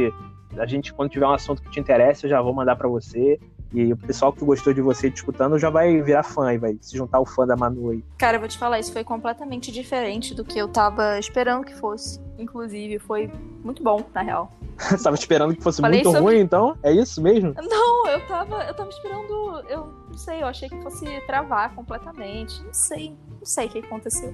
a 0.58 0.66
gente, 0.66 0.94
quando 0.94 1.10
tiver 1.10 1.28
um 1.28 1.34
assunto 1.34 1.62
que 1.62 1.70
te 1.70 1.80
interessa, 1.80 2.26
eu 2.26 2.30
já 2.30 2.42
vou 2.42 2.54
mandar 2.54 2.78
pra 2.78 2.88
você. 2.88 3.38
E 3.76 3.92
o 3.92 3.98
pessoal 3.98 4.32
que 4.32 4.44
gostou 4.46 4.74
de 4.74 4.82
você 4.82 5.12
te 5.12 5.18
escutando 5.18 5.60
já 5.60 5.70
vai 5.70 6.02
virar 6.02 6.24
fã 6.24 6.54
e 6.54 6.58
vai 6.58 6.78
se 6.82 6.96
juntar 6.98 7.18
ao 7.18 7.26
fã 7.26 7.46
da 7.46 7.56
Manu 7.58 7.90
aí. 7.92 8.04
Cara, 8.18 8.38
eu 8.38 8.40
vou 8.40 8.48
te 8.50 8.58
falar, 8.58 8.80
isso 8.80 8.94
foi 8.94 9.04
completamente 9.04 9.72
diferente 9.72 10.34
do 10.34 10.46
que 10.46 10.58
eu 10.58 10.68
tava 10.70 11.20
esperando 11.20 11.66
que 11.66 11.76
fosse. 11.76 12.20
Inclusive, 12.38 13.00
foi 13.00 13.30
muito 13.64 13.84
bom, 13.84 14.02
na 14.14 14.22
real. 14.22 14.52
Você 14.78 14.98
tava 15.04 15.16
esperando 15.16 15.56
que 15.56 15.62
fosse 15.62 15.82
Falei 15.82 16.04
muito 16.04 16.16
sobre- 16.16 16.34
ruim, 16.36 16.40
então? 16.44 16.78
É 16.84 16.92
isso 16.92 17.22
mesmo? 17.22 17.54
Não, 17.62 18.08
eu 18.08 18.26
tava, 18.28 18.64
eu 18.64 18.74
tava 18.74 18.90
esperando, 18.90 19.64
eu 19.70 19.88
não 20.10 20.18
sei, 20.18 20.42
eu 20.42 20.48
achei 20.48 20.70
que 20.70 20.82
fosse 20.82 21.06
travar 21.28 21.74
completamente. 21.76 22.62
Não 22.64 22.74
sei, 22.74 23.10
não 23.40 23.46
sei 23.46 23.68
o 23.68 23.70
que 23.70 23.80
aconteceu. 23.80 24.34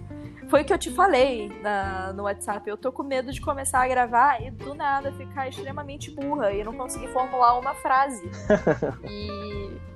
Foi 0.50 0.64
o 0.64 0.66
que 0.66 0.74
eu 0.74 0.78
te 0.80 0.90
falei 0.92 1.50
na- 1.62 2.12
no 2.14 2.24
WhatsApp. 2.24 2.68
Eu 2.70 2.76
tô 2.76 2.92
com 2.92 3.04
medo 3.04 3.32
de 3.32 3.40
começar 3.40 3.82
a 3.84 3.88
gravar 3.88 4.42
e 4.42 4.52
do 4.52 4.74
nada 4.74 5.12
ficar 5.14 5.48
extremamente 5.48 6.12
burra 6.12 6.52
e 6.52 6.64
não 6.64 6.74
conseguir 6.74 7.08
formular 7.10 7.58
uma 7.60 7.74
frase. 7.76 8.22
E 9.10 9.31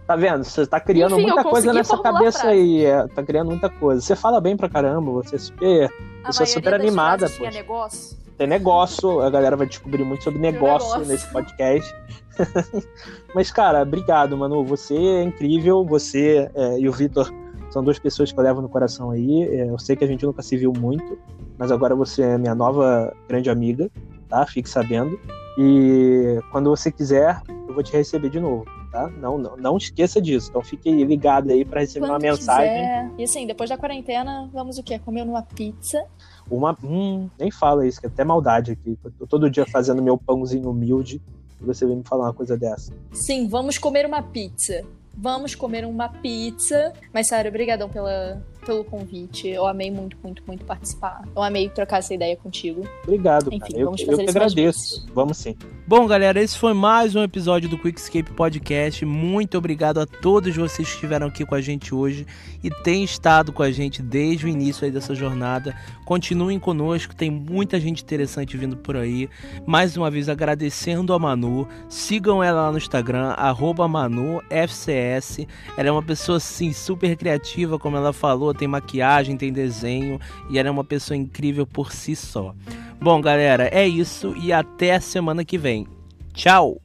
Tá 0.08 0.16
vendo? 0.16 0.44
Você 0.44 0.68
tá 0.68 0.80
criando 0.80 1.16
Enfim, 1.16 1.28
muita 1.28 1.44
coisa 1.44 1.74
nessa 1.74 1.98
cabeça 1.98 2.40
frase. 2.42 2.56
aí. 2.56 2.86
é, 2.86 3.08
tá 3.08 3.24
criando 3.24 3.48
muita 3.48 3.70
coisa. 3.70 4.02
Você 4.02 4.16
fala 4.16 4.40
bem 4.40 4.56
pra 4.56 4.70
caramba, 4.70 5.12
você 5.12 5.36
é 5.36 5.40
super. 5.40 5.92
a 6.24 6.30
Isso 6.30 6.44
é 6.44 6.46
super 6.46 6.74
animada, 6.76 7.28
tinha 7.28 7.50
negócio. 7.50 8.16
Tem 8.38 8.46
negócio, 8.46 9.22
a 9.22 9.30
galera 9.30 9.56
vai 9.56 9.66
descobrir 9.66 10.04
muito 10.04 10.24
sobre 10.24 10.40
negócio, 10.40 10.90
negócio. 11.00 11.12
nesse 11.12 11.28
podcast. 11.32 11.96
Mas, 13.34 13.50
cara, 13.50 13.82
obrigado, 13.82 14.38
Manu. 14.38 14.64
Você 14.66 14.94
é 14.94 15.24
incrível. 15.24 15.84
Você 15.86 16.52
é, 16.54 16.80
e 16.80 16.88
o 16.88 16.92
Vitor 16.92 17.32
são 17.72 17.84
duas 17.84 17.98
pessoas 17.98 18.32
que 18.32 18.40
eu 18.40 18.44
levo 18.44 18.62
no 18.62 18.70
coração 18.70 19.10
aí. 19.10 19.44
É, 19.44 19.70
eu 19.70 19.80
sei 19.80 19.96
que 19.96 20.04
a 20.04 20.08
gente 20.08 20.26
nunca 20.26 20.42
se 20.42 20.56
viu 20.56 20.72
muito, 20.78 21.18
mas 21.58 21.72
agora 21.72 21.96
você 21.96 22.22
é 22.22 22.38
minha 22.38 22.54
nova 22.54 23.12
grande 23.28 23.50
amiga, 23.50 23.90
tá? 24.30 24.46
Fique 24.46 24.70
sabendo. 24.70 25.20
E 25.58 26.40
quando 26.52 26.70
você 26.70 26.92
quiser, 26.92 27.42
eu 27.68 27.74
vou 27.74 27.82
te 27.82 27.94
receber 27.94 28.30
de 28.30 28.40
novo, 28.40 28.66
tá? 28.96 29.10
Não, 29.10 29.38
não, 29.38 29.58
não 29.58 29.78
esqueça 29.78 30.22
disso. 30.22 30.50
Então 30.50 30.62
fique 30.62 30.90
ligado 31.04 31.52
aí 31.52 31.66
para 31.66 31.82
receber 31.82 32.06
uma 32.06 32.14
Quando 32.16 32.22
mensagem. 32.22 32.74
quiser. 32.74 33.12
E 33.18 33.24
assim, 33.24 33.46
depois 33.46 33.70
da 33.70 33.78
quarentena, 33.78 34.50
vamos 34.54 34.78
o 34.78 34.84
quê? 34.84 34.98
Comer 34.98 35.24
uma 35.24 35.42
pizza. 35.42 36.06
Uma. 36.50 36.78
Hum, 36.82 37.30
nem 37.38 37.52
fala 37.52 37.86
isso, 37.86 38.00
que 38.00 38.06
é 38.06 38.10
até 38.10 38.24
maldade 38.24 38.72
aqui. 38.72 38.98
Eu 39.04 39.12
tô 39.20 39.28
todo 39.28 39.50
dia 39.50 39.66
fazendo 39.66 40.02
meu 40.02 40.18
pãozinho 40.18 40.70
humilde 40.70 41.22
e 41.62 41.66
você 41.66 41.86
vem 41.86 41.98
me 41.98 42.04
falar 42.04 42.26
uma 42.26 42.34
coisa 42.34 42.58
dessa. 42.58 42.94
Sim, 43.12 43.50
vamos 43.50 43.78
comer 43.78 44.06
uma 44.06 44.22
pizza. 44.22 44.86
Vamos 45.18 45.56
comer 45.56 45.86
uma 45.86 46.10
pizza. 46.10 46.94
Mas, 47.14 47.28
sério, 47.28 47.50
obrigadão 47.50 47.90
pela, 47.90 48.42
pelo 48.66 48.84
convite. 48.84 49.48
Eu 49.48 49.66
amei 49.66 49.92
muito, 49.92 50.18
muito, 50.24 50.44
muito 50.46 50.66
participar. 50.66 51.22
Eu 51.36 51.42
amei 51.42 51.70
trocar 51.70 52.00
essa 52.00 52.14
ideia 52.14 52.36
contigo. 52.36 52.84
Obrigado, 53.04 53.48
Enfim, 53.48 53.60
cara. 53.60 53.78
Eu, 53.78 53.86
vamos 53.86 54.02
eu 54.02 54.08
fazer 54.08 54.24
que 54.24 54.30
isso 54.30 54.40
mais 54.40 54.52
agradeço. 54.54 55.06
Vamos 55.14 55.38
sim. 55.38 55.56
Bom, 55.88 56.08
galera, 56.08 56.42
esse 56.42 56.58
foi 56.58 56.74
mais 56.74 57.16
um 57.16 57.22
episódio 57.22 57.70
do 57.70 57.78
Quickscape 57.78 58.32
Podcast. 58.32 59.06
Muito 59.06 59.58
obrigado 59.58 60.00
a 60.00 60.06
todos 60.06 60.56
vocês 60.56 60.88
que 60.88 60.96
estiveram 60.96 61.28
aqui 61.28 61.46
com 61.46 61.54
a 61.54 61.62
gente 61.62 61.94
hoje 61.94 62.26
e 62.64 62.72
têm 62.72 63.04
estado 63.04 63.54
com 63.54 63.62
a 63.62 63.72
gente 63.72 64.02
desde 64.02 64.48
o 64.48 64.50
início 64.50 64.84
aí 64.84 64.92
dessa 64.92 65.14
jornada. 65.14 65.76
Continuem 66.04 66.60
conosco, 66.60 67.16
tem 67.16 67.30
muita 67.30 67.80
gente 67.80 68.02
interessante 68.02 68.58
vindo 68.58 68.76
por 68.78 68.98
aí. 68.98 69.30
Mais 69.66 69.96
uma 69.96 70.10
vez 70.10 70.28
agradecendo 70.28 71.14
a 71.14 71.20
Manu. 71.20 71.68
Sigam 71.88 72.44
ela 72.44 72.64
lá 72.64 72.72
no 72.72 72.78
Instagram, 72.80 73.30
arroba 73.38 73.88
ManuFCS. 73.88 75.46
Ela 75.78 75.90
é 75.90 75.92
uma 75.92 76.02
pessoa, 76.02 76.38
assim, 76.38 76.74
super 76.74 77.16
criativa, 77.16 77.78
como 77.78 77.96
ela 77.96 78.12
falou, 78.12 78.55
tem 78.56 78.68
maquiagem, 78.68 79.38
tem 79.38 79.52
desenho 79.52 80.20
e 80.50 80.58
ela 80.58 80.70
é 80.70 80.72
uma 80.72 80.84
pessoa 80.84 81.18
incrível 81.18 81.68
por 81.68 81.92
si 81.92 82.16
só. 82.16 82.54
Bom, 83.00 83.22
galera, 83.22 83.70
é 83.72 83.88
isso 83.88 84.34
e 84.38 84.52
até 84.52 84.96
a 84.96 85.02
semana 85.02 85.44
que 85.44 85.58
vem. 85.58 85.88
Tchau! 86.34 86.82